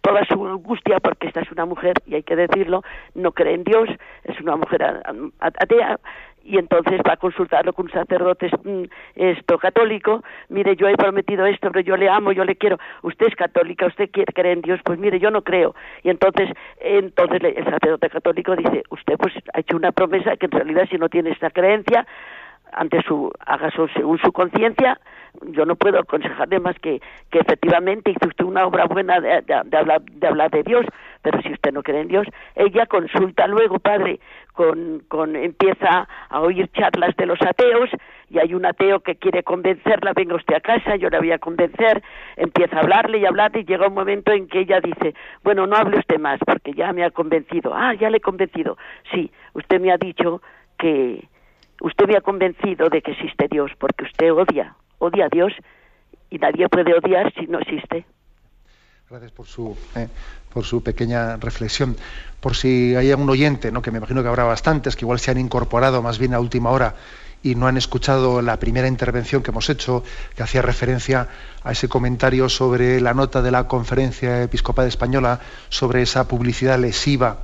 toda 0.00 0.24
su 0.26 0.46
angustia, 0.46 1.00
porque 1.00 1.28
esta 1.28 1.40
es 1.40 1.50
una 1.50 1.64
mujer, 1.64 1.94
y 2.06 2.14
hay 2.14 2.22
que 2.22 2.36
decirlo, 2.36 2.82
no 3.14 3.32
cree 3.32 3.54
en 3.54 3.64
Dios, 3.64 3.88
es 4.24 4.40
una 4.40 4.56
mujer 4.56 5.02
atea, 5.40 5.98
y 6.44 6.58
entonces 6.58 7.00
va 7.06 7.14
a 7.14 7.16
consultarlo 7.16 7.72
con 7.72 7.86
un 7.86 7.92
sacerdote 7.92 8.50
mm, 8.62 8.84
esto 9.14 9.58
católico, 9.58 10.22
mire, 10.48 10.76
yo 10.76 10.88
he 10.88 10.96
prometido 10.96 11.46
esto, 11.46 11.70
pero 11.70 11.80
yo 11.80 11.96
le 11.96 12.08
amo, 12.08 12.32
yo 12.32 12.44
le 12.44 12.56
quiero, 12.56 12.78
usted 13.02 13.26
es 13.26 13.36
católica, 13.36 13.86
usted 13.86 14.10
quiere 14.10 14.32
creer 14.32 14.58
en 14.58 14.62
Dios, 14.62 14.80
pues 14.84 14.98
mire, 14.98 15.18
yo 15.18 15.30
no 15.30 15.42
creo. 15.42 15.74
Y 16.02 16.10
entonces, 16.10 16.50
entonces 16.80 17.42
el 17.42 17.64
sacerdote 17.64 18.10
católico 18.10 18.54
dice, 18.56 18.82
usted 18.90 19.14
pues 19.16 19.34
ha 19.54 19.60
hecho 19.60 19.76
una 19.76 19.92
promesa 19.92 20.36
que 20.36 20.46
en 20.46 20.52
realidad 20.52 20.86
si 20.90 20.98
no 20.98 21.08
tiene 21.08 21.30
esta 21.30 21.50
creencia, 21.50 22.06
ante 22.72 23.02
su, 23.02 23.30
haga 23.40 23.70
según 23.70 24.18
su 24.18 24.32
conciencia, 24.32 24.98
yo 25.42 25.64
no 25.64 25.76
puedo 25.76 25.98
aconsejarle 25.98 26.60
más 26.60 26.78
que, 26.78 27.00
que 27.30 27.38
efectivamente 27.38 28.10
hizo 28.10 28.28
usted 28.28 28.44
una 28.44 28.66
obra 28.66 28.86
buena 28.86 29.20
de, 29.20 29.42
de, 29.42 29.76
hablar, 29.76 30.02
de 30.02 30.26
hablar 30.26 30.50
de 30.50 30.62
Dios, 30.62 30.86
pero 31.22 31.40
si 31.42 31.52
usted 31.52 31.72
no 31.72 31.82
cree 31.82 32.00
en 32.00 32.08
Dios, 32.08 32.26
ella 32.54 32.86
consulta 32.86 33.46
luego, 33.46 33.78
padre, 33.78 34.20
con, 34.52 35.02
con, 35.08 35.34
empieza 35.34 36.08
a 36.28 36.40
oír 36.40 36.68
charlas 36.72 37.16
de 37.16 37.26
los 37.26 37.40
ateos 37.42 37.90
y 38.30 38.38
hay 38.38 38.54
un 38.54 38.64
ateo 38.64 39.00
que 39.00 39.16
quiere 39.16 39.42
convencerla, 39.42 40.12
venga 40.14 40.36
usted 40.36 40.54
a 40.54 40.60
casa, 40.60 40.96
yo 40.96 41.10
la 41.10 41.18
voy 41.18 41.32
a 41.32 41.38
convencer, 41.38 42.02
empieza 42.36 42.76
a 42.76 42.80
hablarle 42.80 43.18
y 43.18 43.26
hablarle 43.26 43.60
y 43.60 43.64
llega 43.64 43.88
un 43.88 43.94
momento 43.94 44.32
en 44.32 44.46
que 44.48 44.60
ella 44.60 44.80
dice, 44.80 45.14
bueno, 45.42 45.66
no 45.66 45.76
hable 45.76 45.98
usted 45.98 46.18
más 46.18 46.38
porque 46.46 46.72
ya 46.72 46.92
me 46.92 47.04
ha 47.04 47.10
convencido, 47.10 47.74
ah, 47.74 47.94
ya 47.94 48.10
le 48.10 48.18
he 48.18 48.20
convencido, 48.20 48.78
sí, 49.12 49.30
usted 49.54 49.80
me 49.80 49.92
ha 49.92 49.96
dicho 49.96 50.40
que, 50.78 51.28
Usted 51.84 52.06
me 52.06 52.16
ha 52.16 52.22
convencido 52.22 52.88
de 52.88 53.02
que 53.02 53.10
existe 53.10 53.46
Dios, 53.50 53.70
porque 53.78 54.04
usted 54.04 54.32
odia, 54.32 54.74
odia 55.00 55.26
a 55.26 55.28
Dios 55.28 55.52
y 56.30 56.38
nadie 56.38 56.66
puede 56.70 56.94
odiar 56.94 57.30
si 57.34 57.46
no 57.46 57.58
existe. 57.58 58.06
Gracias 59.10 59.32
por 59.32 59.46
su, 59.46 59.76
eh, 59.94 60.08
por 60.50 60.64
su 60.64 60.82
pequeña 60.82 61.36
reflexión. 61.36 61.94
Por 62.40 62.56
si 62.56 62.96
hay 62.96 63.10
algún 63.10 63.28
oyente, 63.28 63.70
¿no? 63.70 63.82
que 63.82 63.90
me 63.90 63.98
imagino 63.98 64.22
que 64.22 64.28
habrá 64.28 64.44
bastantes, 64.44 64.96
que 64.96 65.04
igual 65.04 65.18
se 65.18 65.30
han 65.30 65.36
incorporado 65.36 66.00
más 66.00 66.18
bien 66.18 66.32
a 66.32 66.40
última 66.40 66.70
hora 66.70 66.94
y 67.42 67.54
no 67.54 67.66
han 67.66 67.76
escuchado 67.76 68.40
la 68.40 68.58
primera 68.58 68.88
intervención 68.88 69.42
que 69.42 69.50
hemos 69.50 69.68
hecho, 69.68 70.04
que 70.34 70.42
hacía 70.42 70.62
referencia 70.62 71.28
a 71.62 71.72
ese 71.72 71.90
comentario 71.90 72.48
sobre 72.48 72.98
la 73.02 73.12
nota 73.12 73.42
de 73.42 73.50
la 73.50 73.68
Conferencia 73.68 74.42
Episcopal 74.42 74.88
Española, 74.88 75.38
sobre 75.68 76.00
esa 76.00 76.26
publicidad 76.26 76.78
lesiva. 76.78 77.40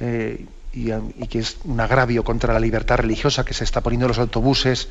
Eh, 0.00 0.46
y, 0.72 1.26
que 1.28 1.38
es 1.38 1.58
un 1.64 1.80
agravio 1.80 2.24
contra 2.24 2.52
la 2.52 2.60
libertad 2.60 2.96
religiosa 2.96 3.44
que 3.44 3.54
se 3.54 3.64
está 3.64 3.80
poniendo 3.80 4.06
en 4.06 4.08
los 4.08 4.18
autobuses, 4.18 4.88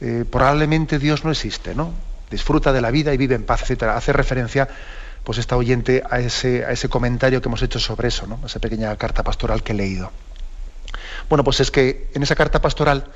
eh, 0.00 0.24
probablemente 0.28 0.98
Dios 0.98 1.24
no 1.24 1.30
existe, 1.30 1.74
¿no? 1.74 1.92
Disfruta 2.30 2.72
de 2.72 2.80
la 2.80 2.90
vida 2.90 3.12
y 3.12 3.16
vive 3.16 3.34
en 3.34 3.44
paz, 3.44 3.62
etcétera. 3.62 3.96
Hace 3.96 4.12
referencia, 4.12 4.68
pues, 5.22 5.38
esta 5.38 5.56
oyente 5.56 6.02
a 6.08 6.20
ese, 6.20 6.64
a 6.64 6.72
ese 6.72 6.88
comentario 6.88 7.42
que 7.42 7.48
hemos 7.48 7.62
hecho 7.62 7.78
sobre 7.78 8.08
eso, 8.08 8.26
¿no? 8.26 8.40
Esa 8.44 8.58
pequeña 8.58 8.96
carta 8.96 9.22
pastoral 9.22 9.62
que 9.62 9.72
he 9.72 9.76
leído. 9.76 10.10
Bueno, 11.28 11.44
pues 11.44 11.60
es 11.60 11.70
que 11.70 12.10
en 12.14 12.22
esa 12.22 12.34
carta 12.34 12.60
pastoral 12.60 13.06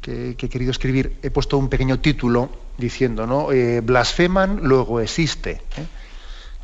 que, 0.00 0.30
he 0.30 0.48
querido 0.48 0.70
escribir 0.70 1.18
he 1.22 1.30
puesto 1.30 1.58
un 1.58 1.68
pequeño 1.68 2.00
título 2.00 2.50
diciendo, 2.78 3.26
¿no? 3.26 3.52
Eh, 3.52 3.80
blasfeman, 3.80 4.60
luego 4.62 5.00
existe. 5.00 5.60
¿eh? 5.76 5.86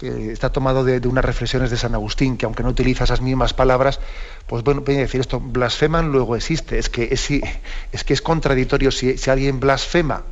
Está 0.01 0.51
tomado 0.53 0.85
de, 0.85 1.07
unas 1.09 1.25
reflexiones 1.25 1.71
de 1.71 1.77
San 1.77 1.95
Agustín, 1.95 2.37
que 2.37 2.45
aunque 2.45 2.63
no 2.63 2.69
utiliza 2.69 3.05
esas 3.05 3.21
mismas 3.21 3.55
palabras, 3.55 4.01
pues 4.47 4.63
bueno, 4.63 4.85
puede 4.85 4.99
decir 4.99 5.21
esto, 5.21 5.41
blasfeman 5.41 6.13
luego 6.13 6.37
existe, 6.37 6.79
es 6.79 6.91
que 6.91 7.09
es, 7.11 7.31
es, 7.31 8.05
que 8.05 8.13
es 8.13 8.23
contradictorio 8.23 8.91
si, 8.91 9.17
alguien 9.31 9.59
blasfema, 9.59 10.23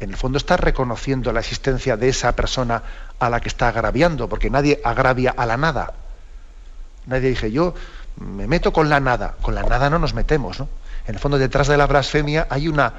en 0.00 0.10
el 0.10 0.16
fondo 0.16 0.38
está 0.38 0.56
reconociendo 0.56 1.32
la 1.32 1.40
existencia 1.40 1.96
de 1.96 2.08
esa 2.08 2.34
persona 2.34 2.82
a 3.18 3.30
la 3.30 3.40
que 3.40 3.48
está 3.48 3.68
agraviando, 3.68 4.28
porque 4.28 4.50
nadie 4.50 4.80
agravia 4.84 5.34
a 5.36 5.46
la 5.46 5.56
nada. 5.56 5.94
Nadie 7.06 7.30
dice, 7.30 7.50
yo 7.50 7.74
me 8.16 8.46
meto 8.46 8.72
con 8.72 8.90
la 8.90 9.00
nada. 9.00 9.36
Con 9.40 9.54
la 9.54 9.62
nada 9.62 9.88
no 9.88 9.98
nos 9.98 10.12
metemos, 10.12 10.58
¿no? 10.58 10.68
En 11.06 11.14
el 11.14 11.20
fondo, 11.20 11.38
detrás 11.38 11.68
de 11.68 11.76
la 11.76 11.86
blasfemia 11.86 12.46
hay, 12.50 12.68
una, 12.68 12.92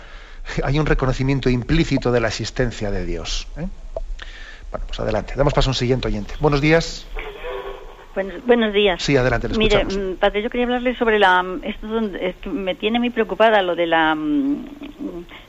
hay 0.63 0.79
un 0.79 0.85
reconocimiento 0.85 1.49
implícito 1.49 2.11
de 2.11 2.21
la 2.21 2.29
existencia 2.29 2.89
de 2.89 3.05
Dios. 3.05 3.47
¿eh? 3.57 3.67
Bueno, 4.71 4.85
pues 4.87 4.99
adelante. 4.99 5.33
Damos 5.35 5.53
paso 5.53 5.69
a 5.69 5.71
un 5.71 5.75
siguiente 5.75 6.07
oyente. 6.07 6.33
Buenos 6.39 6.61
días. 6.61 7.05
Buenos, 8.45 8.73
días. 8.73 9.03
Sí, 9.03 9.15
adelante, 9.15 9.47
le 9.47 9.57
Mire, 9.59 9.85
mm, 9.85 10.15
padre, 10.15 10.41
yo 10.41 10.49
quería 10.49 10.65
hablarle 10.65 10.95
sobre 10.95 11.19
la... 11.19 11.45
Esto 11.61 11.85
donde, 11.85 12.33
me 12.51 12.73
tiene 12.73 12.97
muy 12.97 13.11
preocupada 13.11 13.61
lo 13.61 13.75
de 13.75 13.85
la... 13.85 14.15
Mm, 14.15 14.65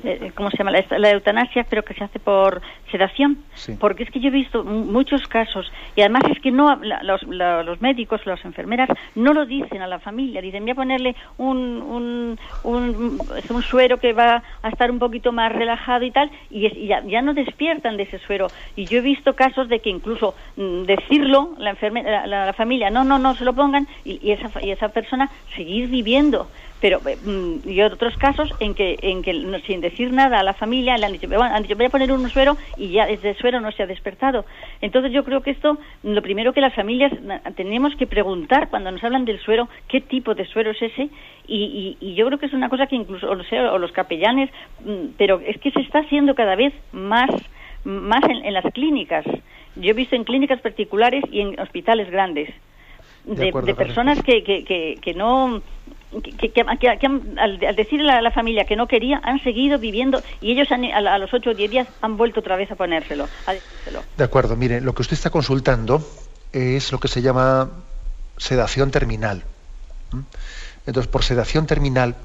eh, 0.05 0.31
¿Cómo 0.35 0.51
se 0.51 0.59
llama? 0.59 0.71
La, 0.71 1.11
eutanasia, 1.11 1.64
pero 1.69 1.83
que 1.83 1.95
se 1.95 2.05
hace 2.05 2.19
por 2.19 2.61
sedación. 2.91 3.39
Porque 3.81 4.05
es 4.05 4.11
que 4.11 4.21
yo 4.21 4.29
he 4.29 4.33
visto 4.33 4.62
muchos 4.64 5.27
casos, 5.27 5.71
y 5.97 6.03
además 6.03 6.23
es 6.31 6.41
que 6.41 6.51
no 6.51 6.81
los, 7.03 7.23
los 7.23 7.81
médicos, 7.81 8.25
las 8.25 8.45
enfermeras, 8.45 8.89
no 9.14 9.33
lo 9.33 9.45
dicen 9.47 9.83
a 9.83 9.87
la 9.87 9.99
familia. 9.99 10.41
Dicen, 10.41 10.62
voy 10.62 10.71
a 10.71 10.75
ponerle 10.75 11.16
un, 11.39 11.59
un, 11.83 12.39
un, 12.62 13.19
un 13.51 13.62
suero 13.62 13.99
que 13.99 14.12
va 14.12 14.43
a 14.62 14.69
estar 14.69 14.91
un 14.91 14.99
poquito 14.99 15.33
más 15.33 15.53
relajado 15.53 16.05
y 16.05 16.11
tal, 16.11 16.31
y, 16.51 16.87
ya, 16.87 17.03
ya, 17.05 17.23
no 17.23 17.35
despiertan 17.35 17.97
de 17.97 18.05
ese 18.05 18.19
suero. 18.19 18.49
Y 18.77 18.85
yo 18.85 18.99
he 18.99 19.03
visto 19.03 19.35
casos 19.35 19.69
de 19.69 19.81
que 19.81 19.91
incluso 19.91 20.35
mm, 20.57 20.83
decirlo, 20.83 21.55
la, 21.59 21.71
enfermera, 21.71 22.27
la 22.27 22.53
familia, 22.59 22.90
no, 22.90 23.04
no, 23.04 23.18
no 23.18 23.34
se 23.36 23.44
lo 23.44 23.54
pongan 23.54 23.86
y, 24.04 24.32
esa, 24.32 24.50
y 24.61 24.70
esa 24.70 24.88
persona 24.88 25.30
seguir 25.56 25.88
viviendo. 25.88 26.48
Pero 26.80 27.00
eh, 27.06 27.16
mm, 27.16 27.68
y 27.68 27.82
otros 27.82 28.16
casos 28.18 28.50
en 28.61 28.74
que, 28.74 28.98
en 29.02 29.22
que 29.22 29.32
sin 29.66 29.80
decir 29.80 30.12
nada 30.12 30.38
a 30.38 30.42
la 30.42 30.54
familia 30.54 30.96
le 30.96 31.06
han 31.06 31.12
dicho, 31.12 31.28
han 31.42 31.62
dicho, 31.62 31.76
voy 31.76 31.86
a 31.86 31.90
poner 31.90 32.12
un 32.12 32.28
suero 32.30 32.56
y 32.76 32.88
ya 32.90 33.04
ese 33.04 33.34
suero 33.34 33.61
no 33.61 33.72
se 33.72 33.82
ha 33.82 33.86
despertado. 33.86 34.44
Entonces 34.80 35.12
yo 35.12 35.24
creo 35.24 35.40
que 35.40 35.52
esto, 35.52 35.78
lo 36.02 36.22
primero 36.22 36.52
que 36.52 36.61
las 36.61 36.74
familias 36.74 37.12
tenemos 37.56 37.94
que 37.96 38.06
preguntar 38.06 38.68
cuando 38.68 38.90
nos 38.90 39.02
hablan 39.02 39.24
del 39.24 39.40
suero, 39.40 39.68
qué 39.88 40.00
tipo 40.00 40.34
de 40.34 40.46
suero 40.46 40.70
es 40.70 40.82
ese 40.82 41.09
y, 41.46 41.96
y, 42.00 42.14
yo 42.14 42.26
creo 42.26 42.38
que 42.38 42.46
es 42.46 42.52
una 42.52 42.68
cosa 42.68 42.86
que 42.86 42.96
incluso, 42.96 43.30
o, 43.30 43.42
sea, 43.44 43.72
o 43.72 43.78
los 43.78 43.92
capellanes, 43.92 44.50
mm, 44.84 45.14
pero 45.16 45.40
es 45.40 45.59
que 45.59 45.70
se 45.70 45.80
está 45.80 46.00
haciendo 46.00 46.34
cada 46.34 46.54
vez 46.56 46.74
más, 46.92 47.30
más 47.84 48.22
en 48.28 48.52
las 48.52 48.64
clínicas. 48.72 49.24
Yo 49.79 49.91
he 49.91 49.95
visto 49.95 50.16
en 50.16 50.24
clínicas 50.24 50.61
particulares 50.61 51.24
y 51.31 51.41
en 51.41 51.61
hospitales 51.61 52.11
grandes 52.11 52.51
de, 53.24 53.74
personas 53.74 54.22
que, 54.22 54.43
que, 54.43 54.99
que, 55.01 55.14
no 55.14 55.62
que, 56.22 56.64
al, 57.37 57.59
decirle 57.76 58.11
a 58.11 58.22
la 58.22 58.31
familia 58.31 58.64
que 58.64 58.76
no 58.76 58.87
quería, 58.87 59.20
han 59.22 59.43
seguido 59.43 59.79
viviendo 59.79 60.22
y 60.41 60.53
ellos 60.53 60.68
a, 60.70 61.18
los 61.18 61.33
8 61.33 61.51
o 61.51 61.55
10 61.55 61.70
días 61.70 61.89
han 62.01 62.16
vuelto 62.16 62.41
otra 62.41 62.57
vez 62.57 62.70
a 62.70 62.76
ponérselo, 62.76 63.29
De 64.16 64.24
acuerdo, 64.24 64.57
mire, 64.57 64.81
lo 64.81 64.95
que 64.95 65.03
usted 65.03 65.14
está 65.14 65.31
consultando 65.31 66.03
es 66.53 66.93
lo 66.93 66.99
que 66.99 67.09
se 67.09 67.20
llama 67.20 67.70
sedación 68.39 68.91
terminal. 68.91 69.43
Entonces, 70.87 71.11
por 71.11 71.22
sedación 71.22 71.66
terminal, 71.66 72.16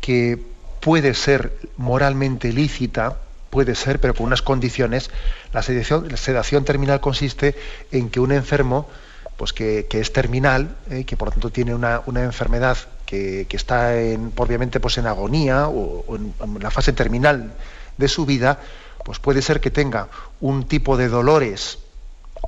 que 0.00 0.38
puede 0.80 1.14
ser 1.14 1.52
moralmente 1.76 2.52
lícita, 2.52 3.18
puede 3.50 3.74
ser, 3.74 4.00
pero 4.00 4.14
con 4.14 4.26
unas 4.26 4.42
condiciones. 4.42 5.10
La 5.52 5.62
sedación, 5.62 6.64
terminal 6.64 7.00
consiste 7.00 7.56
en 7.90 8.08
que 8.08 8.20
un 8.20 8.32
enfermo, 8.32 8.88
pues 9.36 9.52
que, 9.52 9.86
es 9.90 10.12
terminal, 10.12 10.76
eh, 10.90 11.04
que 11.04 11.16
por 11.16 11.28
lo 11.28 11.32
tanto 11.32 11.50
tiene 11.50 11.74
una, 11.74 12.02
enfermedad 12.22 12.78
que, 13.04 13.46
está 13.50 14.00
en, 14.00 14.32
obviamente 14.36 14.78
pues 14.78 14.96
en 14.98 15.06
agonía 15.06 15.68
o, 15.68 16.16
en, 16.16 16.32
la 16.60 16.70
fase 16.70 16.92
terminal 16.92 17.52
de 17.98 18.08
su 18.08 18.24
vida, 18.24 18.60
pues 19.04 19.18
puede 19.18 19.42
ser 19.42 19.60
que 19.60 19.70
tenga 19.70 20.08
un 20.40 20.66
tipo 20.66 20.96
de 20.96 21.08
dolores 21.08 21.78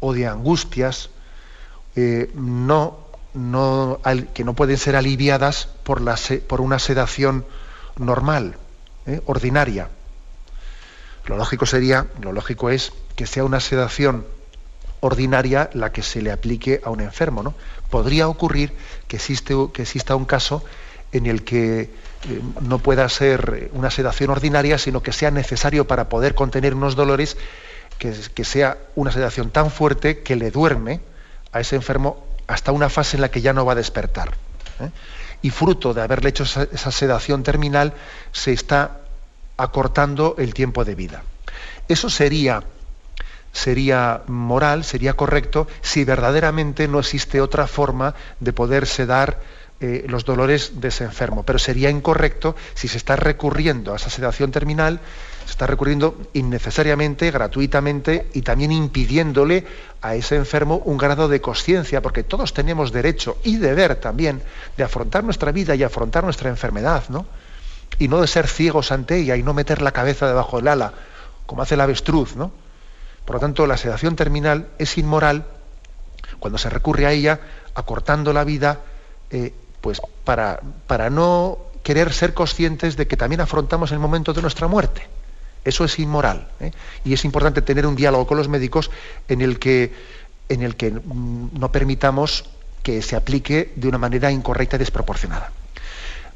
o 0.00 0.12
de 0.12 0.26
angustias 0.26 1.10
eh, 1.96 2.30
que 2.32 4.44
no 4.44 4.54
pueden 4.54 4.78
ser 4.78 4.96
aliviadas 4.96 5.68
por 5.82 6.60
una 6.60 6.78
sedación 6.78 7.44
normal, 7.98 8.56
eh, 9.06 9.20
ordinaria. 9.26 9.88
Lo 11.26 11.36
lógico 11.36 11.66
sería, 11.66 12.06
lo 12.20 12.32
lógico 12.32 12.70
es 12.70 12.92
que 13.16 13.26
sea 13.26 13.44
una 13.44 13.60
sedación 13.60 14.26
ordinaria 15.00 15.68
la 15.72 15.92
que 15.92 16.02
se 16.02 16.22
le 16.22 16.30
aplique 16.30 16.80
a 16.84 16.90
un 16.90 17.00
enfermo. 17.00 17.42
¿no? 17.42 17.54
Podría 17.90 18.28
ocurrir 18.28 18.72
que, 19.08 19.16
exista 19.16 20.16
un 20.16 20.24
caso 20.24 20.64
en 21.12 21.26
el 21.26 21.44
que 21.44 21.80
eh, 21.80 21.90
no 22.60 22.78
pueda 22.78 23.08
ser 23.08 23.70
una 23.72 23.90
sedación 23.90 24.30
ordinaria, 24.30 24.78
sino 24.78 25.02
que 25.02 25.12
sea 25.12 25.30
necesario 25.30 25.86
para 25.86 26.08
poder 26.08 26.34
contener 26.34 26.74
unos 26.74 26.94
dolores, 26.94 27.36
que, 27.98 28.44
sea 28.44 28.78
una 28.96 29.12
sedación 29.12 29.50
tan 29.50 29.70
fuerte 29.70 30.22
que 30.22 30.34
le 30.34 30.50
duerme 30.50 31.00
a 31.52 31.60
ese 31.60 31.76
enfermo 31.76 32.24
hasta 32.46 32.72
una 32.72 32.88
fase 32.88 33.16
en 33.16 33.20
la 33.20 33.30
que 33.30 33.40
ya 33.40 33.52
no 33.52 33.64
va 33.64 33.72
a 33.72 33.76
despertar. 33.76 34.30
¿eh? 34.80 34.90
Y 35.42 35.50
fruto 35.50 35.94
de 35.94 36.02
haberle 36.02 36.30
hecho 36.30 36.44
esa 36.44 36.90
sedación 36.90 37.42
terminal, 37.42 37.94
se 38.32 38.52
está 38.52 39.01
acortando 39.62 40.34
el 40.38 40.54
tiempo 40.54 40.84
de 40.84 40.94
vida. 40.94 41.22
Eso 41.88 42.10
sería, 42.10 42.62
sería 43.52 44.22
moral, 44.26 44.84
sería 44.84 45.14
correcto, 45.14 45.66
si 45.80 46.04
verdaderamente 46.04 46.88
no 46.88 46.98
existe 46.98 47.40
otra 47.40 47.66
forma 47.66 48.14
de 48.40 48.52
poder 48.52 48.86
sedar 48.86 49.40
eh, 49.80 50.04
los 50.08 50.24
dolores 50.24 50.80
de 50.80 50.88
ese 50.88 51.04
enfermo. 51.04 51.42
Pero 51.42 51.58
sería 51.58 51.90
incorrecto 51.90 52.54
si 52.74 52.86
se 52.86 52.98
está 52.98 53.16
recurriendo 53.16 53.92
a 53.92 53.96
esa 53.96 54.10
sedación 54.10 54.52
terminal, 54.52 55.00
se 55.44 55.50
está 55.50 55.66
recurriendo 55.66 56.16
innecesariamente, 56.34 57.30
gratuitamente 57.30 58.28
y 58.32 58.42
también 58.42 58.70
impidiéndole 58.70 59.66
a 60.00 60.14
ese 60.14 60.36
enfermo 60.36 60.82
un 60.84 60.98
grado 60.98 61.28
de 61.28 61.40
conciencia, 61.40 62.00
porque 62.00 62.22
todos 62.22 62.54
tenemos 62.54 62.92
derecho 62.92 63.38
y 63.42 63.56
deber 63.56 63.96
también 63.96 64.42
de 64.76 64.84
afrontar 64.84 65.24
nuestra 65.24 65.50
vida 65.50 65.74
y 65.74 65.82
afrontar 65.82 66.22
nuestra 66.22 66.48
enfermedad, 66.48 67.04
¿no? 67.08 67.26
Y 68.02 68.08
no 68.08 68.20
de 68.20 68.26
ser 68.26 68.48
ciegos 68.48 68.90
ante 68.90 69.16
ella 69.16 69.36
y 69.36 69.44
no 69.44 69.54
meter 69.54 69.80
la 69.80 69.92
cabeza 69.92 70.26
debajo 70.26 70.56
del 70.56 70.66
ala, 70.66 70.92
como 71.46 71.62
hace 71.62 71.74
el 71.74 71.80
avestruz, 71.80 72.34
¿no? 72.34 72.50
Por 73.24 73.36
lo 73.36 73.40
tanto, 73.40 73.64
la 73.68 73.76
sedación 73.76 74.16
terminal 74.16 74.66
es 74.78 74.98
inmoral 74.98 75.46
cuando 76.40 76.58
se 76.58 76.68
recurre 76.68 77.06
a 77.06 77.12
ella, 77.12 77.38
acortando 77.74 78.32
la 78.32 78.42
vida, 78.42 78.80
eh, 79.30 79.54
pues 79.80 80.02
para, 80.24 80.58
para 80.88 81.10
no 81.10 81.58
querer 81.84 82.12
ser 82.12 82.34
conscientes 82.34 82.96
de 82.96 83.06
que 83.06 83.16
también 83.16 83.40
afrontamos 83.40 83.92
el 83.92 84.00
momento 84.00 84.32
de 84.32 84.42
nuestra 84.42 84.66
muerte. 84.66 85.06
Eso 85.64 85.84
es 85.84 85.96
inmoral. 86.00 86.48
¿eh? 86.58 86.72
Y 87.04 87.12
es 87.12 87.24
importante 87.24 87.62
tener 87.62 87.86
un 87.86 87.94
diálogo 87.94 88.26
con 88.26 88.36
los 88.36 88.48
médicos 88.48 88.90
en 89.28 89.42
el 89.42 89.60
que, 89.60 89.92
en 90.48 90.62
el 90.62 90.74
que 90.74 90.90
mm, 90.90 91.50
no 91.52 91.70
permitamos 91.70 92.46
que 92.82 93.00
se 93.00 93.14
aplique 93.14 93.72
de 93.76 93.86
una 93.86 93.98
manera 93.98 94.32
incorrecta 94.32 94.74
y 94.74 94.80
desproporcionada. 94.80 95.52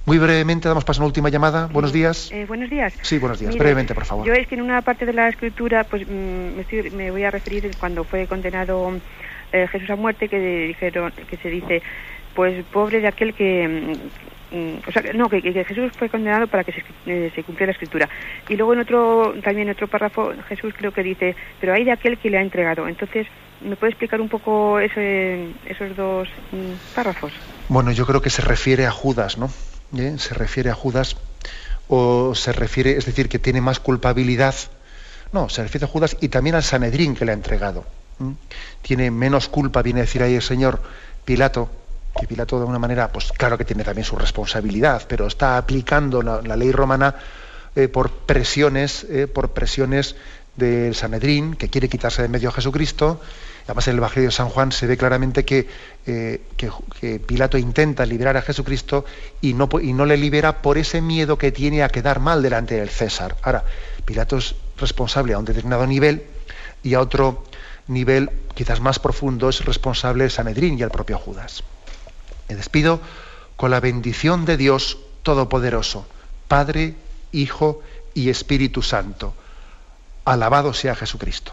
Muy 0.06 0.18
brevemente 0.18 0.68
damos 0.68 0.84
paso 0.84 1.00
a 1.00 1.02
una 1.02 1.08
última 1.08 1.30
llamada. 1.30 1.66
Buenos 1.66 1.92
días. 1.92 2.30
Eh, 2.30 2.46
buenos 2.46 2.70
días. 2.70 2.94
Sí, 3.02 3.18
buenos 3.18 3.40
días. 3.40 3.56
brevemente, 3.56 3.92
por 3.92 4.04
favor. 4.04 4.24
Yo 4.24 4.34
es 4.34 4.46
que 4.46 4.54
en 4.54 4.62
una 4.62 4.80
parte 4.82 5.04
de 5.04 5.12
la 5.12 5.28
escritura, 5.28 5.82
pues 5.82 6.06
mm, 6.06 6.94
me, 6.94 7.10
voy 7.10 7.24
a 7.24 7.32
referir 7.32 7.68
cuando 7.80 8.04
fue 8.04 8.28
condenado 8.28 8.92
eh, 9.52 9.66
Jesús 9.66 9.90
a 9.90 9.96
muerte, 9.96 10.28
que 10.28 10.38
dijeron, 10.68 11.12
que 11.28 11.36
se 11.38 11.50
dice, 11.50 11.82
pues 12.36 12.64
pobre 12.66 13.00
de 13.00 13.08
aquel 13.08 13.34
que 13.34 13.98
mm, 14.52 14.56
mm, 14.56 14.78
o 14.86 14.92
sea, 14.92 15.02
no, 15.12 15.28
que, 15.28 15.42
Jesús 15.42 15.90
fue 15.98 16.08
condenado 16.08 16.46
para 16.46 16.62
que 16.62 16.70
se, 16.70 16.84
eh, 17.06 17.32
se, 17.34 17.42
cumpliera 17.42 17.72
la 17.72 17.72
escritura. 17.72 18.08
Y 18.48 18.54
luego 18.54 18.74
en 18.74 18.78
otro, 18.78 19.34
también 19.42 19.66
en 19.66 19.72
otro 19.72 19.88
párrafo, 19.88 20.32
Jesús 20.48 20.72
creo 20.78 20.92
que 20.92 21.02
dice, 21.02 21.34
pero 21.60 21.74
hay 21.74 21.82
de 21.82 21.90
aquel 21.90 22.16
que 22.18 22.30
le 22.30 22.38
ha 22.38 22.42
entregado. 22.42 22.86
Entonces, 22.86 23.26
¿me 23.60 23.74
puede 23.74 23.90
explicar 23.90 24.20
un 24.20 24.28
poco 24.28 24.78
ese, 24.78 25.48
esos 25.66 25.96
dos 25.96 26.28
párrafos? 26.94 27.32
Bueno, 27.68 27.90
yo 27.90 28.06
creo 28.06 28.22
que 28.22 28.30
se 28.30 28.42
refiere 28.42 28.86
a 28.86 28.92
Judas, 28.92 29.36
¿no? 29.36 29.50
¿Eh? 30.00 30.18
se 30.18 30.34
refiere 30.34 30.70
a 30.70 30.74
Judas 30.74 31.16
o 31.88 32.34
se 32.34 32.52
refiere, 32.52 32.96
es 32.96 33.06
decir, 33.06 33.28
que 33.28 33.38
tiene 33.38 33.60
más 33.60 33.80
culpabilidad. 33.80 34.54
No, 35.32 35.48
se 35.48 35.62
refiere 35.62 35.86
a 35.86 35.88
Judas 35.88 36.16
y 36.20 36.28
también 36.28 36.56
al 36.56 36.62
Sanedrín 36.62 37.14
que 37.14 37.24
le 37.24 37.32
ha 37.32 37.34
entregado. 37.34 37.84
Tiene 38.82 39.10
menos 39.10 39.48
culpa, 39.48 39.82
viene 39.82 40.00
a 40.00 40.04
decir 40.04 40.22
ahí 40.22 40.34
el 40.34 40.42
Señor 40.42 40.80
Pilato, 41.24 41.68
que 42.18 42.26
Pilato 42.26 42.56
de 42.56 42.62
alguna 42.62 42.78
manera, 42.78 43.12
pues 43.12 43.32
claro 43.32 43.58
que 43.58 43.64
tiene 43.64 43.84
también 43.84 44.04
su 44.04 44.16
responsabilidad, 44.16 45.02
pero 45.08 45.26
está 45.26 45.58
aplicando 45.58 46.22
la, 46.22 46.56
ley 46.56 46.72
romana 46.72 47.14
eh, 47.74 47.88
por 47.88 48.10
presiones, 48.10 49.04
eh, 49.10 49.26
por 49.26 49.50
presiones 49.50 50.16
del 50.56 50.94
Sanedrín, 50.94 51.54
que 51.54 51.68
quiere 51.68 51.88
quitarse 51.88 52.22
de 52.22 52.28
medio 52.28 52.48
a 52.48 52.52
Jesucristo, 52.52 53.20
Además, 53.66 53.88
en 53.88 53.92
el 53.92 53.98
Evangelio 53.98 54.28
de 54.28 54.32
San 54.32 54.48
Juan 54.48 54.70
se 54.70 54.86
ve 54.86 54.96
claramente 54.96 55.44
eh, 56.06 56.40
que, 56.56 57.20
Pilato 57.20 57.58
intenta 57.58 58.06
liberar 58.06 58.36
a 58.36 58.42
Jesucristo 58.42 59.04
y 59.40 59.54
no, 59.54 59.68
y 59.82 59.92
no 59.92 60.06
le 60.06 60.16
libera 60.16 60.62
por 60.62 60.78
ese 60.78 61.00
miedo 61.00 61.36
que 61.36 61.50
tiene 61.50 61.82
a 61.82 61.88
quedar 61.88 62.20
mal 62.20 62.42
delante 62.42 62.76
del 62.76 62.90
César. 62.90 63.36
Ahora, 63.42 63.64
Pilato 64.04 64.36
es 64.36 64.54
responsable 64.78 65.34
a 65.34 65.38
un 65.38 65.44
determinado 65.44 65.84
nivel 65.86 66.24
y 66.84 66.94
a 66.94 67.00
otro 67.00 67.44
nivel 67.88 68.30
quizás 68.54 68.80
más 68.80 69.00
profundo 69.00 69.48
es 69.48 69.64
responsable 69.64 70.24
el 70.24 70.30
Sanedrín 70.30 70.78
y 70.78 70.82
el 70.82 70.90
propio 70.90 71.18
Judas. 71.18 71.64
Me 72.48 72.54
despido 72.54 73.00
con 73.56 73.72
la 73.72 73.80
bendición 73.80 74.44
de 74.44 74.56
Dios 74.56 74.98
Todopoderoso, 75.24 76.06
Padre, 76.46 76.94
Hijo 77.32 77.82
y 78.14 78.30
Espíritu 78.30 78.82
Santo. 78.82 79.34
Alabado 80.24 80.72
sea 80.72 80.94
Jesucristo. 80.94 81.52